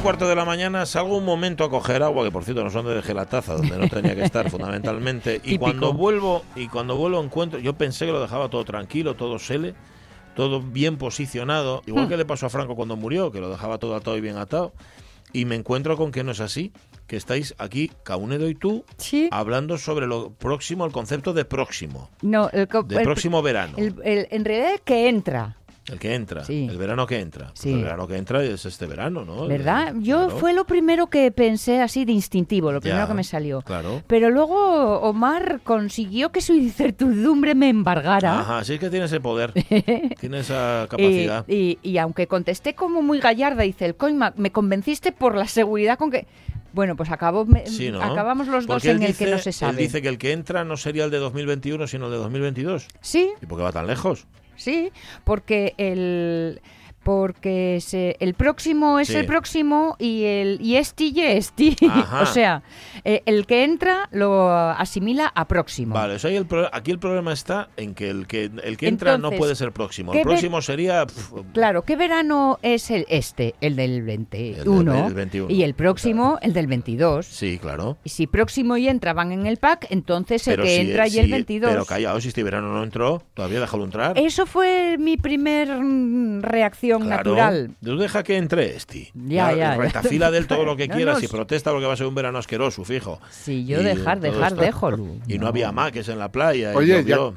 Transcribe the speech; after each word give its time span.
Y 0.00 0.02
cuarto 0.02 0.28
de 0.28 0.34
la 0.34 0.44
mañana 0.46 0.86
salgo 0.86 1.16
un 1.18 1.24
momento 1.24 1.62
a 1.64 1.70
coger 1.70 2.02
agua, 2.02 2.24
que 2.24 2.30
por 2.30 2.44
cierto 2.44 2.64
no 2.64 2.70
son 2.70 2.86
de 2.86 2.94
dejé 2.94 3.12
la 3.12 3.26
taza, 3.26 3.54
donde 3.54 3.76
no 3.76 3.88
tenía 3.88 4.14
que 4.14 4.22
estar 4.24 4.48
fundamentalmente. 4.50 5.36
Y 5.36 5.38
Típico. 5.40 5.60
cuando 5.64 5.92
vuelvo, 5.92 6.42
y 6.56 6.68
cuando 6.68 6.96
vuelvo 6.96 7.22
encuentro, 7.22 7.58
yo 7.60 7.74
pensé 7.74 8.06
que 8.06 8.12
lo 8.12 8.20
dejaba 8.20 8.48
todo 8.48 8.64
tranquilo, 8.64 9.14
todo 9.14 9.38
sele, 9.38 9.74
todo 10.34 10.62
bien 10.62 10.96
posicionado, 10.96 11.82
igual 11.86 12.06
Hmm. 12.06 12.08
que 12.08 12.16
le 12.16 12.24
pasó 12.24 12.46
a 12.46 12.50
Franco 12.50 12.76
cuando 12.76 12.96
murió, 12.96 13.30
que 13.30 13.40
lo 13.40 13.50
dejaba 13.50 13.78
todo 13.78 13.94
atado 13.94 14.16
y 14.16 14.20
bien 14.20 14.36
atado. 14.38 14.72
Y 15.32 15.44
me 15.44 15.54
encuentro 15.54 15.96
con 15.96 16.10
que 16.10 16.24
no 16.24 16.32
es 16.32 16.40
así, 16.40 16.72
que 17.06 17.16
estáis 17.16 17.54
aquí, 17.58 17.90
Caunedo 18.02 18.48
y 18.48 18.54
tú, 18.56 18.84
Sí. 18.96 19.28
hablando 19.30 19.78
sobre 19.78 20.06
lo 20.08 20.30
próximo, 20.32 20.84
el 20.86 20.92
concepto 20.92 21.32
de 21.34 21.44
próximo, 21.44 22.10
No, 22.22 22.48
el, 22.50 22.66
de 22.86 22.96
el- 22.96 23.02
próximo 23.04 23.40
verano. 23.42 23.74
el- 23.76 23.94
el- 24.02 24.28
en 24.30 24.44
realidad 24.44 24.80
que 24.84 25.08
entra, 25.08 25.56
El 25.88 25.98
que 25.98 26.14
entra, 26.14 26.44
Sí. 26.44 26.68
el 26.70 26.76
verano 26.78 27.06
que 27.06 27.18
entra. 27.18 27.46
Pues 27.48 27.60
Sí. 27.60 27.72
El 27.72 27.82
verano 27.82 28.06
que 28.06 28.16
entra 28.16 28.44
es 28.44 28.64
este 28.64 28.86
verano, 28.86 29.24
¿no? 29.24 29.46
¿verdad? 29.48 29.88
El- 29.96 30.02
Yo 30.02 30.24
claro, 30.26 30.38
fue 30.38 30.52
lo 30.52 30.64
primero 30.64 31.08
que 31.08 31.32
pensé 31.32 31.80
así 31.80 32.04
de 32.04 32.12
instintivo, 32.12 32.70
lo 32.70 32.80
primero 32.80 33.02
Ya, 33.02 33.08
que 33.08 33.14
me 33.14 33.24
salió. 33.24 33.62
Claro. 33.62 34.02
Pero 34.06 34.30
luego 34.30 35.00
Omar 35.00 35.60
consiguió 35.64 36.30
que 36.30 36.42
su 36.42 36.52
incertidumbre 36.54 37.54
me 37.54 37.68
embargara. 37.70 38.40
Ajá, 38.40 38.64
sí 38.64 38.74
es 38.74 38.80
que 38.80 38.90
tiene 38.90 39.06
ese 39.06 39.20
poder, 39.20 39.52
tiene 40.20 40.40
esa 40.40 40.86
capacidad. 40.88 41.44
y- 41.48 41.78
y 41.82 41.98
aunque 41.98 42.26
contesté 42.26 42.74
como 42.74 43.02
muy 43.02 43.18
gallarda, 43.18 43.62
dice 43.62 43.86
el 43.86 43.96
coima, 43.96 44.32
me 44.36 44.52
convenciste 44.52 45.12
por 45.12 45.34
la 45.34 45.46
seguridad 45.48 45.98
con 45.98 46.10
que... 46.10 46.26
Bueno, 46.72 46.94
pues 46.94 47.10
acabó, 47.10 47.46
me- 47.46 47.66
Sí, 47.66 47.90
¿no? 47.90 48.00
acabamos 48.00 48.46
los 48.46 48.64
dos 48.64 48.76
Porque 48.76 48.90
él 48.92 48.98
en 48.98 49.02
el 49.02 49.16
que 49.16 49.26
no 49.26 49.38
se 49.38 49.50
sabe. 49.50 49.72
Él 49.72 49.76
dice 49.78 50.00
que 50.02 50.08
el 50.08 50.18
que 50.18 50.30
entra 50.30 50.62
no 50.64 50.76
sería 50.76 51.04
el 51.04 51.10
de 51.10 51.18
2021, 51.18 51.88
sino 51.88 52.06
el 52.06 52.12
de 52.12 52.18
2022. 52.18 52.86
Sí, 53.00 53.28
¿Y 53.42 53.46
por 53.46 53.58
qué 53.58 53.64
va 53.64 53.72
tan 53.72 53.88
lejos? 53.88 54.28
Sí, 54.60 54.92
porque 55.24 55.74
el... 55.78 56.60
Porque 57.02 57.78
se, 57.80 58.16
el 58.20 58.34
próximo 58.34 58.98
es 59.00 59.08
Sí. 59.08 59.16
el 59.16 59.26
próximo 59.26 59.96
y 59.98 60.24
el 60.24 60.58
y 60.60 60.76
este 60.76 61.04
y 61.04 61.20
este. 61.20 61.74
O 62.22 62.26
sea, 62.26 62.62
eh, 63.04 63.22
el 63.26 63.46
que 63.46 63.64
entra 63.64 64.08
lo 64.12 64.50
asimila 64.52 65.32
a 65.34 65.46
próximo. 65.48 65.94
Vale, 65.94 66.16
eso 66.16 66.28
ahí 66.28 66.36
el 66.36 66.46
pro- 66.46 66.68
aquí 66.72 66.90
el 66.90 66.98
problema 66.98 67.32
está 67.32 67.68
en 67.76 67.94
que 67.94 68.10
el 68.10 68.26
que, 68.26 68.50
el 68.62 68.76
que 68.76 68.88
entra 68.88 69.12
no 69.12 69.16
Entonces, 69.16 69.38
puede 69.38 69.54
ser 69.54 69.72
próximo. 69.72 70.12
¿qué 70.12 70.18
El 70.18 70.24
próximo 70.24 70.60
sería... 70.60 71.06
pf, 71.06 71.32
Claro, 71.54 71.82
¿qué 71.82 71.96
verano 71.96 72.58
es 72.62 72.90
el 72.90 73.06
este? 73.08 73.54
El 73.60 73.76
del 73.76 74.02
21. 74.02 74.94
El 74.94 75.04
del 75.04 75.14
21, 75.14 75.50
Y 75.54 75.62
el 75.62 75.74
próximo, 75.74 76.38
el 76.42 76.52
del 76.52 76.66
22. 76.66 77.24
Sí, 77.26 77.58
claro. 77.58 77.96
Y 78.04 78.10
si 78.10 78.26
próximo 78.26 78.76
y 78.76 78.88
entra 78.88 79.14
van 79.14 79.32
en 79.32 79.46
el 79.46 79.56
pack, 79.56 79.86
entonces 79.90 80.46
el 80.48 80.52
Pero 80.56 80.64
que 80.64 80.70
si- 80.76 80.80
entra 80.90 81.06
y 81.06 81.10
si- 81.10 81.18
el 81.20 81.30
22. 81.30 81.70
Pero 81.70 81.84
callado, 81.86 82.20
si 82.20 82.28
este 82.28 82.42
verano 82.42 82.72
no 82.74 82.82
entró, 82.84 83.22
todavía 83.34 83.60
déjalo 83.60 83.84
entrar. 83.84 84.18
Eso 84.18 84.44
fue 84.46 84.96
mi 84.98 85.16
primer 85.16 85.68
mm, 85.80 86.42
reacción 86.98 87.02
Claro. 87.02 87.30
natural. 87.36 87.70
Tú 87.82 87.96
deja 87.98 88.22
que 88.22 88.36
entre 88.36 88.76
este. 88.76 89.10
Ya, 89.14 89.50
ya, 89.52 89.56
ya. 89.56 89.76
Retafila 89.76 90.30
de 90.30 90.38
él 90.38 90.46
todo 90.46 90.64
lo 90.64 90.76
que 90.76 90.88
No, 90.88 90.94
quieras 90.96 91.14
no, 91.14 91.20
y 91.20 91.26
sí. 91.26 91.28
protesta 91.32 91.70
porque 91.70 91.86
va 91.86 91.92
a 91.92 91.96
ser 91.96 92.06
un 92.06 92.14
verano 92.14 92.38
asqueroso, 92.38 92.84
fijo. 92.84 93.20
Si 93.30 93.64
yo 93.66 93.80
Y 93.80 93.84
dejar, 93.84 94.20
dejar. 94.20 94.52
Lu. 94.98 95.20
Y 95.26 95.38
no, 95.38 95.46
había 95.46 95.72
maques 95.72 96.08
en 96.08 96.18
la 96.18 96.30
playa. 96.30 96.72
y 96.72 96.76
Oye, 96.76 96.88
ya, 97.04 97.16
llovió. 97.16 97.34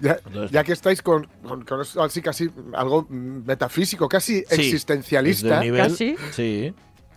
ya, 0.00 0.18
Entonces- 0.26 0.50
ya 0.50 0.64
que 0.64 0.72
estáis 0.72 1.02
con, 1.02 1.26
con, 1.46 1.64
así 2.02 2.22
casi 2.22 2.50
algo 2.74 3.06
metafísico, 3.10 4.08
casi 4.08 4.44
Sí, 4.48 4.54
existencialista, 4.54 5.60
nivel- 5.62 5.82
Casi. 5.88 6.16
Sí. 6.32 6.74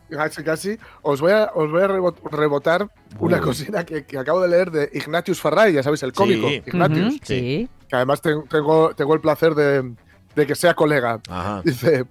casi, 0.10 0.44
casi, 0.44 0.78
os 1.02 1.22
voy 1.22 1.32
a, 1.32 1.52
os 1.56 1.72
voy 1.72 1.82
a 1.82 1.88
rebot- 1.88 2.18
rebotar 2.30 2.88
una 3.20 3.40
cosita 3.42 3.84
que, 3.86 4.06
que 4.06 4.18
acabo 4.20 4.42
de 4.42 4.48
leer 4.48 4.70
de 4.70 4.90
Ignatius 4.94 5.40
Farray, 5.40 5.74
ya 5.74 5.82
sabéis, 5.82 6.04
el 6.04 6.14
cómico 6.14 6.48
Sí. 6.50 6.62
Ignatius, 6.68 7.14
sí. 7.24 7.68
que 7.90 7.96
además 7.96 8.22
ten- 8.22 8.44
tengo, 8.48 8.94
tengo 8.96 9.14
el 9.16 9.22
placer 9.22 9.56
de, 9.56 9.94
de 10.36 10.48
que 10.48 10.56
sea 10.56 10.74
colega. 10.74 11.20
Ajá. 11.30 11.62
Dice, 11.64 12.06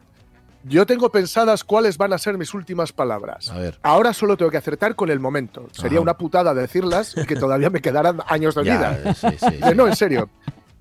yo 0.64 0.86
tengo 0.86 1.10
pensadas 1.10 1.64
cuáles 1.64 1.98
van 1.98 2.12
a 2.12 2.18
ser 2.18 2.38
mis 2.38 2.54
últimas 2.54 2.92
palabras. 2.92 3.50
A 3.50 3.58
ver. 3.58 3.78
Ahora 3.82 4.12
solo 4.12 4.36
tengo 4.36 4.50
que 4.50 4.56
acertar 4.58 4.94
con 4.94 5.10
el 5.10 5.18
momento. 5.20 5.68
Sería 5.72 5.98
Ajá. 5.98 6.02
una 6.02 6.16
putada 6.18 6.54
decirlas 6.54 7.14
y 7.16 7.24
que 7.26 7.36
todavía 7.36 7.70
me 7.70 7.80
quedaran 7.80 8.20
años 8.28 8.54
de 8.54 8.62
vida. 8.62 9.00
Ya, 9.04 9.14
sí, 9.14 9.26
sí, 9.38 9.46
Dice, 9.50 9.68
sí. 9.70 9.74
no, 9.74 9.86
en 9.88 9.96
serio. 9.96 10.30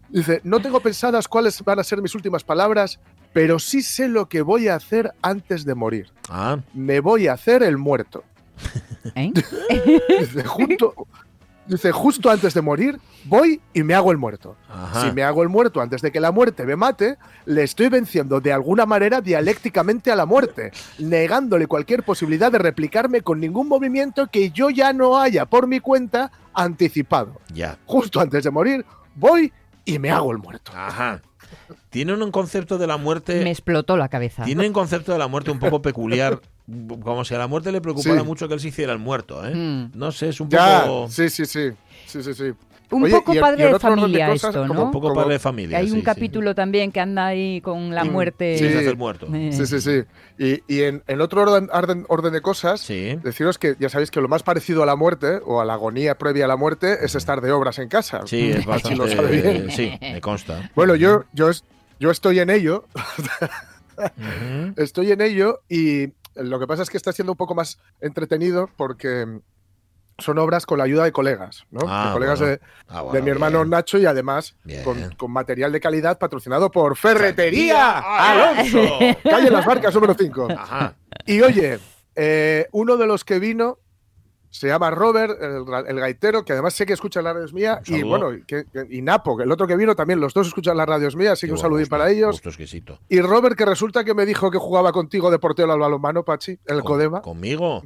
Dice, 0.10 0.42
no 0.44 0.60
tengo 0.62 0.80
pensadas 0.82 1.28
cuáles 1.28 1.64
van 1.64 1.80
a 1.80 1.84
ser 1.84 2.02
mis 2.02 2.14
últimas 2.16 2.44
palabras, 2.44 3.00
pero 3.34 3.60
sí 3.60 3.82
sé 3.82 4.08
lo 4.10 4.28
que 4.28 4.42
voy 4.42 4.68
a 4.68 4.76
hacer 4.76 5.14
antes 5.22 5.64
de 5.66 5.74
morir. 5.74 6.10
Ah, 6.30 6.58
Me 6.74 7.00
voy 7.00 7.28
a 7.28 7.34
hacer 7.34 7.64
el 7.64 7.78
muerto. 7.78 8.24
¿Eh? 9.16 9.32
Dice, 10.20 10.44
junto, 10.44 10.94
dice, 11.76 11.92
justo 11.92 12.30
antes 12.30 12.54
de 12.54 12.62
morir, 12.62 13.00
voy 13.26 13.62
y 13.74 13.84
me 13.84 13.94
hago 13.94 14.12
el 14.12 14.18
muerto. 14.18 14.56
ajá. 14.70 15.02
Si 15.02 15.12
me 15.14 15.24
hago 15.24 15.44
el 15.44 15.50
muerto 15.50 15.82
antes 15.82 16.02
de 16.02 16.12
que 16.12 16.20
la 16.20 16.32
muerte 16.32 16.66
me 16.66 16.76
mate, 16.76 17.18
le 17.46 17.64
estoy 17.64 17.90
venciendo 17.90 18.40
de 18.42 18.54
alguna 18.54 18.86
manera 18.86 19.22
dialécticamente 19.22 20.12
a 20.12 20.16
la 20.16 20.26
muerte, 20.26 20.72
negándole 21.00 21.68
cualquier 21.68 22.04
posibilidad 22.04 22.52
de 22.52 22.58
replicarme 22.58 23.22
con 23.22 23.40
ningún 23.40 23.68
movimiento 23.68 24.28
que 24.28 24.52
yo 24.52 24.70
ya 24.70 24.94
no 24.94 25.18
haya 25.20 25.46
por 25.46 25.68
mi 25.68 25.80
cuenta 25.80 26.32
anticipado. 26.54 27.40
Ya. 27.54 27.78
Justo 27.86 28.20
antes 28.20 28.44
de 28.44 28.52
morir, 28.52 28.86
voy 29.16 29.52
y 29.86 30.00
me 30.00 30.12
hago 30.12 30.32
el 30.32 30.38
muerto. 30.38 30.72
Ajá. 30.76 31.22
Tienen 31.90 32.22
un 32.22 32.32
concepto 32.32 32.78
de 32.78 32.88
la 32.88 32.98
muerte. 32.98 33.44
Me 33.44 33.52
explotó 33.52 33.98
la 33.98 34.08
cabeza. 34.10 34.44
Tiene 34.44 34.66
un 34.68 34.74
concepto 34.74 35.12
de 35.12 35.20
la 35.20 35.28
muerte 35.28 35.52
un 35.52 35.60
poco 35.60 35.82
peculiar. 35.82 36.40
Como 37.04 37.26
si 37.26 37.34
a 37.36 37.38
la 37.38 37.48
muerte 37.48 37.72
le 37.72 37.82
preocupara 37.82 38.20
Sí. 38.22 38.26
mucho 38.26 38.48
que 38.48 38.54
él 38.54 38.60
se 38.60 38.70
hiciera 38.70 38.94
el 38.94 39.00
muerto, 39.00 39.46
¿eh? 39.46 39.54
Mm. 39.54 39.92
No 39.94 40.12
sé, 40.12 40.30
es 40.30 40.40
un 40.40 40.50
Ya, 40.50 40.84
poco. 40.86 41.08
sí, 41.10 41.30
sí, 41.30 41.46
sí. 41.46 41.70
Sí, 42.06 42.24
sí, 42.24 42.34
sí. 42.34 42.52
Un 42.92 43.04
Oye, 43.04 43.14
poco 43.14 43.34
padre 43.40 43.70
y 43.70 43.72
de 43.72 43.80
familia 43.80 44.28
cosas, 44.28 44.50
esto, 44.50 44.62
como- 44.68 44.74
¿no? 44.74 44.84
Un 44.88 44.92
poco 44.92 45.08
como- 45.08 45.22
padre 45.22 45.34
de 45.36 45.40
familia. 45.40 45.78
Hay 45.78 45.86
sí, 45.88 45.94
un 45.94 46.00
sí. 46.00 46.04
capítulo 46.04 46.54
también 46.54 46.92
que 46.92 47.00
anda 47.00 47.28
ahí 47.28 47.62
con 47.62 47.96
la 47.96 48.04
Mm, 48.04 48.12
muerte. 48.12 48.58
Sí, 48.58 48.66
el 48.66 48.98
muerto. 48.98 49.28
Eh, 49.34 49.52
Sí, 49.54 49.66
sí, 49.66 49.80
sí. 49.80 50.04
Y, 50.38 50.62
y 50.68 50.82
en, 50.84 51.02
en 51.08 51.22
otro 51.22 51.42
orden, 51.44 51.70
orden, 51.72 52.06
orden 52.10 52.34
de 52.34 52.42
cosas, 52.42 52.82
Sí. 52.82 53.18
deciros 53.24 53.58
que 53.58 53.76
ya 53.80 53.88
sabéis 53.88 54.12
que 54.12 54.20
lo 54.20 54.28
más 54.28 54.44
parecido 54.44 54.84
a 54.84 54.86
la 54.86 54.98
muerte 54.98 55.40
o 55.46 55.62
a 55.62 55.66
la 55.66 55.76
agonía 55.76 56.18
previa 56.18 56.44
a 56.44 56.48
la 56.50 56.58
muerte 56.58 56.98
es 57.06 57.16
estar 57.16 57.40
de 57.40 57.54
obras 57.54 57.80
en 57.80 57.88
casa. 57.88 58.24
Sí, 58.26 58.52
es 58.58 58.66
Pachi 58.66 58.96
lo 58.96 59.08
sabe 59.08 59.42
bien. 59.42 59.68
bastante. 59.68 59.72
Sí, 59.72 59.98
me 60.02 60.20
consta. 60.20 60.70
Bueno, 60.76 60.96
yo, 60.96 61.24
yo, 61.32 61.50
yo 61.98 62.12
estoy 62.12 62.40
en 62.40 62.50
ello, 62.50 62.88
estoy 64.78 65.12
en 65.12 65.22
ello 65.22 65.62
y 65.70 66.08
lo 66.36 66.60
que 66.60 66.68
pasa 66.68 66.84
es 66.84 66.90
que 66.90 66.98
está 66.98 67.12
siendo 67.12 67.34
un 67.34 67.38
poco 67.38 67.56
más 67.56 67.80
entretenido 68.00 68.70
porque 68.78 69.42
son 70.18 70.38
obras 70.38 70.66
con 70.66 70.78
la 70.78 70.84
ayuda 70.84 71.04
de 71.04 71.12
colegas, 71.12 71.66
¿no? 71.72 71.82
Ah, 71.88 72.08
de 72.08 72.14
colegas 72.14 72.40
bueno. 72.40 72.54
de, 72.54 72.62
Ah, 72.88 73.06
de 73.12 73.22
mi 73.22 73.30
hermano 73.32 73.60
bien. 73.60 73.70
Nacho 73.72 73.98
y 73.98 74.06
además 74.06 74.56
con, 74.84 75.16
con 75.16 75.32
material 75.32 75.72
de 75.72 75.80
calidad 75.80 76.20
patrocinado 76.20 76.70
por 76.70 76.96
Ferretería 76.96 78.00
Alonso. 78.00 78.80
Calle 79.24 79.50
Las 79.50 79.66
Barcas 79.66 79.94
número 79.96 80.14
5. 80.14 80.48
Ajá. 80.58 80.96
Y 81.26 81.42
oye, 81.42 81.80
eh, 82.16 82.68
uno 82.72 82.98
de 82.98 83.08
los 83.08 83.24
que 83.24 83.40
vino 83.40 83.80
se 84.52 84.68
llama 84.68 84.92
Robert, 84.92 85.42
el, 85.42 86.00
gaitero, 86.00 86.46
que 86.46 86.54
además 86.54 86.74
sé 86.76 86.86
que 86.86 86.94
escucha 86.94 87.22
las 87.22 87.34
radios 87.34 87.54
mías, 87.54 87.80
y 87.90 88.04
bueno, 88.04 88.34
y, 88.34 88.44
que- 88.44 88.66
que- 88.72 88.86
y 88.90 89.02
Napo, 89.02 89.36
que 89.38 89.44
el 89.44 89.52
otro 89.52 89.66
que 89.66 89.76
vino 89.78 89.96
también, 89.96 90.20
los 90.20 90.34
dos 90.34 90.46
escuchan 90.48 90.78
las 90.78 90.88
radios 90.88 91.16
mías, 91.16 91.34
así 91.34 91.42
Qué 91.42 91.48
que 91.48 91.54
un 91.54 91.58
saludín 91.60 91.88
para 91.88 92.12
ellos. 92.12 92.40
exquisito. 92.46 93.00
Y 93.10 93.22
Robert, 93.22 93.56
que 93.58 93.66
resulta 93.66 94.04
que 94.04 94.14
me 94.14 94.26
dijo 94.26 94.52
que 94.52 94.58
jugaba 94.60 94.92
contigo 94.92 95.32
de 95.32 95.40
portero 95.40 95.72
al 95.72 95.80
balonmano, 95.80 96.24
Pachi, 96.24 96.52
el 96.68 96.82
Con- 96.82 96.84
Codema, 96.84 97.22
Conmigo. 97.22 97.82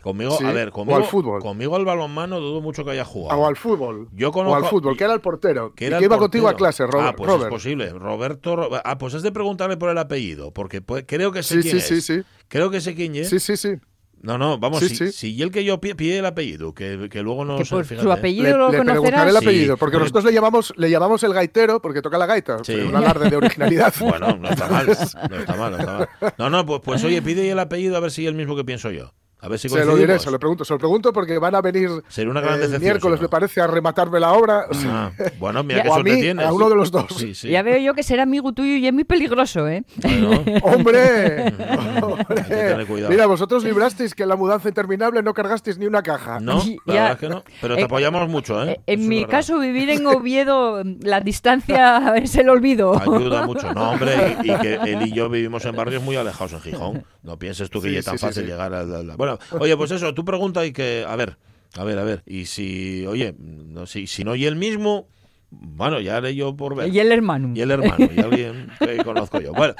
Conmigo, 0.00 0.36
Sí, 0.38 0.44
a 0.44 0.52
ver, 0.52 0.68
o 0.68 0.72
conmigo. 0.72 0.96
al 0.96 1.04
fútbol. 1.04 1.40
Conmigo 1.42 1.74
al 1.74 1.84
balonmano 1.84 2.38
dudo 2.38 2.60
mucho 2.60 2.84
que 2.84 2.92
haya 2.92 3.04
jugado. 3.04 3.40
o 3.40 3.46
al 3.48 3.56
fútbol. 3.56 4.08
Yo 4.12 4.28
O 4.28 4.32
conozco. 4.32 4.56
al 4.56 4.64
fútbol, 4.66 4.96
que 4.96 5.02
era 5.04 5.12
el 5.12 5.20
portero. 5.20 5.74
que 5.74 5.86
y 5.88 6.04
iba 6.04 6.18
contigo 6.18 6.48
a 6.48 6.54
clase, 6.54 6.86
Robert. 6.86 7.08
Ah, 7.08 7.16
pues 7.16 7.28
Robert. 7.28 7.50
es 7.50 7.54
posible. 7.54 7.90
Roberto. 7.90 8.54
Ro- 8.56 8.68
Ah, 8.84 8.96
pues 8.96 9.14
es 9.14 9.22
de 9.22 9.32
preguntarle 9.32 9.76
por 9.76 9.90
el 9.90 9.98
apellido, 9.98 10.52
porque 10.52 10.80
pues, 10.80 11.04
creo 11.06 11.32
que 11.32 11.42
sé 11.42 11.56
Sí, 11.56 11.62
quién 11.70 11.80
sí, 11.80 11.94
es. 11.94 12.04
sí, 12.04 12.20
sí. 12.20 12.26
Creo 12.46 12.70
que 12.70 12.80
sé 12.80 12.94
quién 12.94 13.16
es. 13.16 13.28
Sí, 13.28 13.40
sí, 13.40 13.56
sí. 13.56 13.74
No, 14.20 14.36
no, 14.36 14.58
vamos, 14.58 14.80
Sí, 14.80 14.88
si, 14.88 14.96
sí. 14.96 15.12
si 15.12 15.34
y 15.34 15.42
el 15.42 15.50
que 15.52 15.64
yo 15.64 15.80
pi- 15.80 15.94
pide 15.94 16.18
el 16.18 16.26
apellido, 16.26 16.74
que, 16.74 17.08
que 17.10 17.22
luego 17.22 17.44
no 17.44 17.56
que 17.56 17.64
sé, 17.64 17.70
por 17.70 17.84
fíjate. 17.84 18.02
su 18.04 18.10
apellido 18.12 18.44
Le, 18.44 18.52
lo 18.52 18.70
le 18.72 18.82
preguntaré 18.82 19.30
el 19.30 19.36
apellido, 19.36 19.74
Sí. 19.74 19.78
porque 19.80 19.96
nosotros 19.98 20.24
le 20.24 20.32
llamamos, 20.32 20.74
le 20.76 20.90
llamamos 20.90 21.22
el 21.22 21.32
gaitero 21.32 21.80
porque 21.80 22.02
toca 22.02 22.18
la 22.18 22.26
gaita. 22.26 22.58
Sí. 22.64 22.74
Un 22.74 22.96
alarde 22.96 23.30
de 23.30 23.36
originalidad. 23.36 23.94
Bueno, 24.00 24.36
no 24.36 24.48
está 24.48 24.68
mal, 24.68 24.86
no 24.86 24.92
está 24.92 25.56
mal, 25.56 25.70
no 25.72 25.78
está 25.78 25.92
mal. 25.98 26.08
No, 26.38 26.50
no, 26.50 26.66
pues, 26.66 26.80
pues 26.84 27.04
oye, 27.04 27.22
pide 27.22 27.48
el 27.50 27.58
apellido 27.58 27.96
a 27.96 28.00
ver 28.00 28.10
si 28.10 28.22
es 28.24 28.28
el 28.28 28.34
mismo 28.34 28.56
que 28.56 28.64
pienso 28.64 28.90
yo. 28.90 29.12
A 29.40 29.46
ver 29.48 29.58
si 29.58 29.68
se 29.68 29.84
lo 29.84 29.94
diré, 29.96 30.18
se 30.18 30.30
lo 30.32 30.38
pregunto. 30.40 30.64
Se 30.64 30.72
lo 30.74 30.78
pregunto 30.78 31.12
porque 31.12 31.38
van 31.38 31.54
a 31.54 31.60
venir 31.60 31.90
Sería 32.08 32.30
una 32.30 32.40
gran 32.40 32.60
el 32.60 32.80
miércoles, 32.80 33.18
no. 33.20 33.22
me 33.22 33.28
parece, 33.28 33.60
a 33.60 33.66
rematarme 33.68 34.18
la 34.18 34.32
obra. 34.32 34.66
Ah, 34.86 35.12
bueno, 35.38 35.62
mira 35.62 35.82
a 35.82 35.86
suerte 35.86 36.12
mí, 36.12 36.20
tienes. 36.20 36.44
a 36.44 36.52
uno 36.52 36.68
de 36.68 36.74
los 36.74 36.90
dos. 36.90 37.06
Sí, 37.16 37.34
sí. 37.34 37.48
Ya 37.50 37.62
veo 37.62 37.78
yo 37.78 37.94
que 37.94 38.02
será 38.02 38.24
amigo 38.24 38.52
tuyo 38.52 38.74
y 38.76 38.86
es 38.86 38.92
muy 38.92 39.04
peligroso, 39.04 39.68
¿eh? 39.68 39.84
Bueno, 40.02 40.42
¡Hombre! 40.62 41.44
Hay 41.44 41.52
que 41.52 42.42
tener 42.42 42.72
¡Hombre! 42.72 42.86
cuidado. 42.86 43.10
Mira, 43.10 43.26
vosotros 43.26 43.62
librasteis 43.62 44.14
que 44.14 44.24
en 44.24 44.28
la 44.30 44.36
mudanza 44.36 44.68
interminable 44.68 45.22
no 45.22 45.32
cargasteis 45.34 45.78
ni 45.78 45.86
una 45.86 46.02
caja. 46.02 46.40
no, 46.40 46.56
la 46.86 46.94
Ya. 46.94 47.00
verdad 47.02 47.12
es 47.12 47.18
que 47.18 47.28
no. 47.28 47.44
Pero 47.60 47.74
te 47.76 47.82
Eh, 47.82 47.84
apoyamos 47.84 48.28
mucho, 48.28 48.62
¿eh? 48.64 48.72
Eh, 48.72 48.80
En 48.86 49.00
Eso 49.00 49.08
mi 49.08 49.24
caso, 49.24 49.58
vivir 49.60 49.90
en 49.90 50.04
Oviedo, 50.06 50.82
la 51.00 51.20
distancia 51.20 52.14
es 52.16 52.34
el 52.36 52.48
olvido. 52.48 52.98
Ayuda 53.00 53.46
mucho. 53.46 53.72
No, 53.72 53.90
hombre, 53.92 54.36
y, 54.42 54.50
y 54.50 54.56
que 54.56 54.74
él 54.74 55.02
y 55.06 55.12
yo 55.12 55.28
vivimos 55.28 55.64
en 55.64 55.76
barrios 55.76 56.02
muy 56.02 56.16
alejados 56.16 56.52
en 56.54 56.60
Gijón. 56.60 57.04
No 57.22 57.38
pienses 57.38 57.70
tú 57.70 57.80
que 57.80 57.90
Sí, 57.90 57.96
es 57.96 58.04
tan 58.04 58.18
fácil 58.18 58.42
sí. 58.44 58.48
llegar 58.50 58.72
al, 58.74 58.94
al- 58.94 59.16
Bueno, 59.16 59.27
oye, 59.58 59.76
pues 59.76 59.90
eso, 59.90 60.14
tu 60.14 60.24
pregunta 60.24 60.64
y 60.64 60.72
que... 60.72 61.04
A 61.06 61.16
ver, 61.16 61.36
a 61.76 61.84
ver, 61.84 61.98
a 61.98 62.04
ver. 62.04 62.22
Y 62.26 62.46
si, 62.46 63.06
oye, 63.06 63.34
no, 63.38 63.86
si, 63.86 64.06
si 64.06 64.24
no 64.24 64.34
y 64.34 64.46
el 64.46 64.56
mismo, 64.56 65.08
bueno, 65.50 66.00
ya 66.00 66.16
haré 66.16 66.34
yo 66.34 66.56
por 66.56 66.74
ver. 66.76 66.88
Y 66.92 66.98
el 67.00 67.10
hermano. 67.12 67.52
Y 67.54 67.60
el 67.60 67.70
hermano, 67.70 68.08
y 68.14 68.20
alguien 68.20 68.70
que 68.78 68.96
conozco 69.04 69.40
yo. 69.40 69.52
Bueno, 69.52 69.74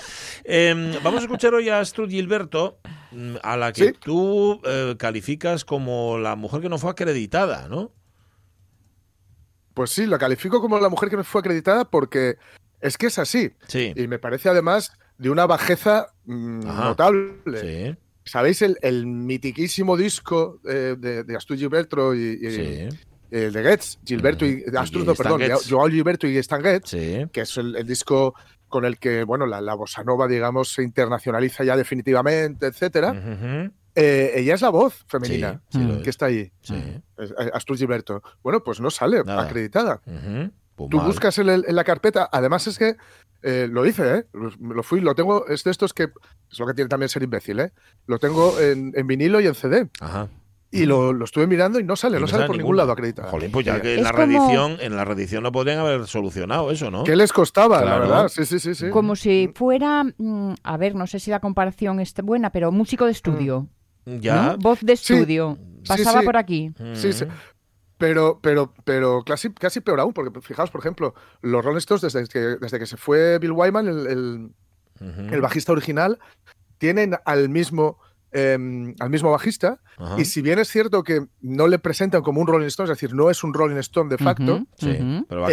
em, 0.44 0.92
vamos 1.02 1.20
a 1.20 1.22
escuchar 1.24 1.54
hoy 1.54 1.68
a 1.68 1.80
Astrid 1.80 2.08
Gilberto, 2.10 2.78
mm, 3.12 3.36
a 3.42 3.56
la 3.56 3.72
que 3.72 3.86
Sí. 3.88 3.92
tú 4.00 4.60
eh, 4.64 4.94
calificas 4.98 5.64
como 5.64 6.18
la 6.18 6.36
mujer 6.36 6.60
que 6.60 6.68
no 6.68 6.78
fue 6.78 6.90
acreditada, 6.90 7.68
¿no? 7.68 7.92
Pues 9.74 9.90
sí, 9.90 10.06
la 10.06 10.18
califico 10.18 10.60
como 10.60 10.78
la 10.80 10.88
mujer 10.88 11.08
que 11.08 11.16
no 11.16 11.24
fue 11.24 11.40
acreditada 11.40 11.84
porque 11.84 12.36
es 12.80 12.98
que 12.98 13.06
es 13.06 13.18
así. 13.18 13.52
Sí. 13.68 13.92
Y 13.94 14.08
me 14.08 14.18
parece 14.18 14.48
además 14.48 14.92
de 15.18 15.30
una 15.30 15.46
bajeza 15.46 16.12
mm, 16.24 16.66
Ajá. 16.66 16.84
notable. 16.84 17.60
Sí, 17.60 17.96
¿Sabéis 18.28 18.62
el, 18.62 18.76
el 18.82 19.06
mitiquísimo 19.06 19.96
disco 19.96 20.60
eh, 20.68 20.94
de, 20.98 21.24
de 21.24 21.36
Astur 21.36 21.56
Gilberto 21.56 22.14
y, 22.14 22.38
y- 22.40 22.50
sí, 22.50 22.88
eh, 23.30 23.50
de 23.50 23.62
Getz? 23.62 23.98
Gilberto 24.04 24.46
y, 24.46 24.56
Mm, 24.56 24.58
y 24.68 24.70
no, 24.72 24.82
Stan 24.84 25.14
perdón, 25.16 25.40
Getz. 25.40 25.68
Joao 25.70 25.88
Gilberto 25.88 26.26
y 26.26 26.36
Stan 26.38 26.62
Getz, 26.62 26.88
sí. 26.90 27.24
que 27.32 27.40
es 27.42 27.56
el, 27.56 27.76
el 27.76 27.86
disco 27.86 28.34
con 28.68 28.84
el 28.84 28.98
que 28.98 29.24
bueno 29.24 29.46
la, 29.46 29.60
la 29.60 29.74
bossa 29.74 30.04
nova, 30.04 30.28
digamos, 30.28 30.72
se 30.72 30.82
internacionaliza 30.82 31.64
ya 31.64 31.76
definitivamente, 31.76 32.66
etcétera. 32.66 33.14
Eh, 33.94 34.32
ella 34.36 34.54
es 34.54 34.60
la 34.62 34.68
voz 34.70 35.04
femenina 35.08 35.60
Sí, 35.70 35.78
Mm. 35.78 35.90
es. 35.90 36.02
que 36.04 36.10
está 36.10 36.26
ahí, 36.26 36.52
Astur 37.52 37.76
Gilberto. 37.76 38.22
Bueno, 38.42 38.62
pues 38.62 38.80
no 38.80 38.90
sale 38.90 39.22
Nada. 39.24 39.42
acreditada. 39.44 40.00
Pues 40.76 40.90
Tú 40.90 41.00
buscas 41.00 41.36
en, 41.38 41.48
el- 41.48 41.64
en 41.66 41.74
la 41.74 41.82
carpeta, 41.82 42.28
además 42.30 42.66
es 42.68 42.78
que 42.78 42.96
eh, 43.42 43.68
lo 43.70 43.86
hice, 43.86 44.18
¿eh? 44.18 44.24
Lo, 44.60 44.82
fui, 44.82 45.00
lo 45.00 45.14
tengo, 45.14 45.46
es 45.46 45.64
de 45.64 45.70
estos 45.70 45.92
que 45.94 46.08
es 46.50 46.58
lo 46.58 46.66
que 46.66 46.74
tiene 46.74 46.88
también 46.88 47.08
ser 47.08 47.22
imbécil, 47.22 47.60
¿eh? 47.60 47.72
Lo 48.06 48.18
tengo 48.18 48.58
en, 48.60 48.92
en 48.96 49.06
vinilo 49.06 49.40
y 49.40 49.46
en 49.46 49.54
CD. 49.54 49.88
Ajá. 50.00 50.28
Y 50.70 50.84
lo, 50.84 51.14
lo 51.14 51.24
estuve 51.24 51.46
mirando 51.46 51.80
y 51.80 51.84
no 51.84 51.96
sale, 51.96 52.18
Y 52.18 52.20
no, 52.20 52.28
sale 52.28 52.46
por 52.46 52.54
ningún 52.58 52.76
lado 52.76 52.92
acreditado. 52.92 53.28
Jolín, 53.30 53.50
pues 53.50 53.64
ya 53.64 53.80
que 53.80 53.94
en 53.94 54.00
Es 54.00 54.04
la 54.04 54.10
como- 54.12 54.26
reedición, 54.26 54.76
en 54.80 54.96
la 54.96 55.04
reedición 55.06 55.42
no 55.42 55.50
podrían 55.50 55.78
haber 55.78 56.06
solucionado 56.06 56.70
eso, 56.70 56.90
¿no? 56.90 57.04
¿Qué 57.04 57.16
les 57.16 57.32
costaba, 57.32 57.80
Claro. 57.80 58.00
la 58.04 58.08
verdad? 58.16 58.28
Sí, 58.28 58.44
sí, 58.44 58.58
sí, 58.58 58.74
sí. 58.74 58.90
Como 58.90 59.16
si 59.16 59.50
fuera, 59.54 60.04
mm, 60.04 60.54
a 60.62 60.76
ver, 60.76 60.94
no 60.94 61.06
sé 61.06 61.20
si 61.20 61.30
la 61.30 61.40
comparación 61.40 62.00
es 62.00 62.12
buena, 62.22 62.50
pero 62.50 62.70
músico 62.70 63.06
de 63.06 63.12
estudio. 63.12 63.66
Ya. 64.04 64.42
¿no? 64.52 64.58
Voz 64.58 64.80
de 64.82 64.92
estudio. 64.92 65.56
Sí, 65.84 65.88
Pasaba 65.88 66.20
sí. 66.20 66.26
por 66.26 66.36
aquí. 66.36 66.70
Sí, 66.94 67.14
sí. 67.14 67.24
Pero, 67.98 68.38
pero, 68.40 68.72
pero 68.84 69.22
casi, 69.26 69.52
casi 69.52 69.80
peor 69.80 70.00
aún, 70.00 70.12
porque 70.12 70.40
fijaos, 70.40 70.70
por 70.70 70.80
ejemplo, 70.80 71.14
los 71.42 71.64
Rolling 71.64 71.78
Stones, 71.78 72.02
desde 72.02 72.26
que, 72.28 72.38
desde 72.60 72.78
que 72.78 72.86
se 72.86 72.96
fue 72.96 73.38
Bill 73.38 73.52
Wyman, 73.52 73.88
el, 73.88 74.06
el- 74.06 74.50
el 75.32 75.40
bajista 75.40 75.72
original, 75.72 76.18
tienen 76.78 77.16
al 77.24 77.48
mismo, 77.48 77.98
em, 78.32 78.94
al 79.00 79.10
mismo 79.10 79.30
bajista. 79.30 79.80
Y 80.18 80.24
si 80.24 80.42
bien 80.42 80.58
es 80.58 80.68
cierto 80.68 81.02
que 81.02 81.26
no 81.40 81.66
le 81.68 81.78
presentan 81.78 82.22
como 82.22 82.40
un 82.40 82.46
Rolling 82.46 82.66
Stone, 82.66 82.86
es 82.90 82.96
decir, 82.98 83.14
no 83.14 83.30
es 83.30 83.42
un 83.44 83.52
Rolling 83.54 83.76
Stone 83.76 84.10
de 84.10 84.18
facto, 84.18 84.58
Sí, 84.76 84.98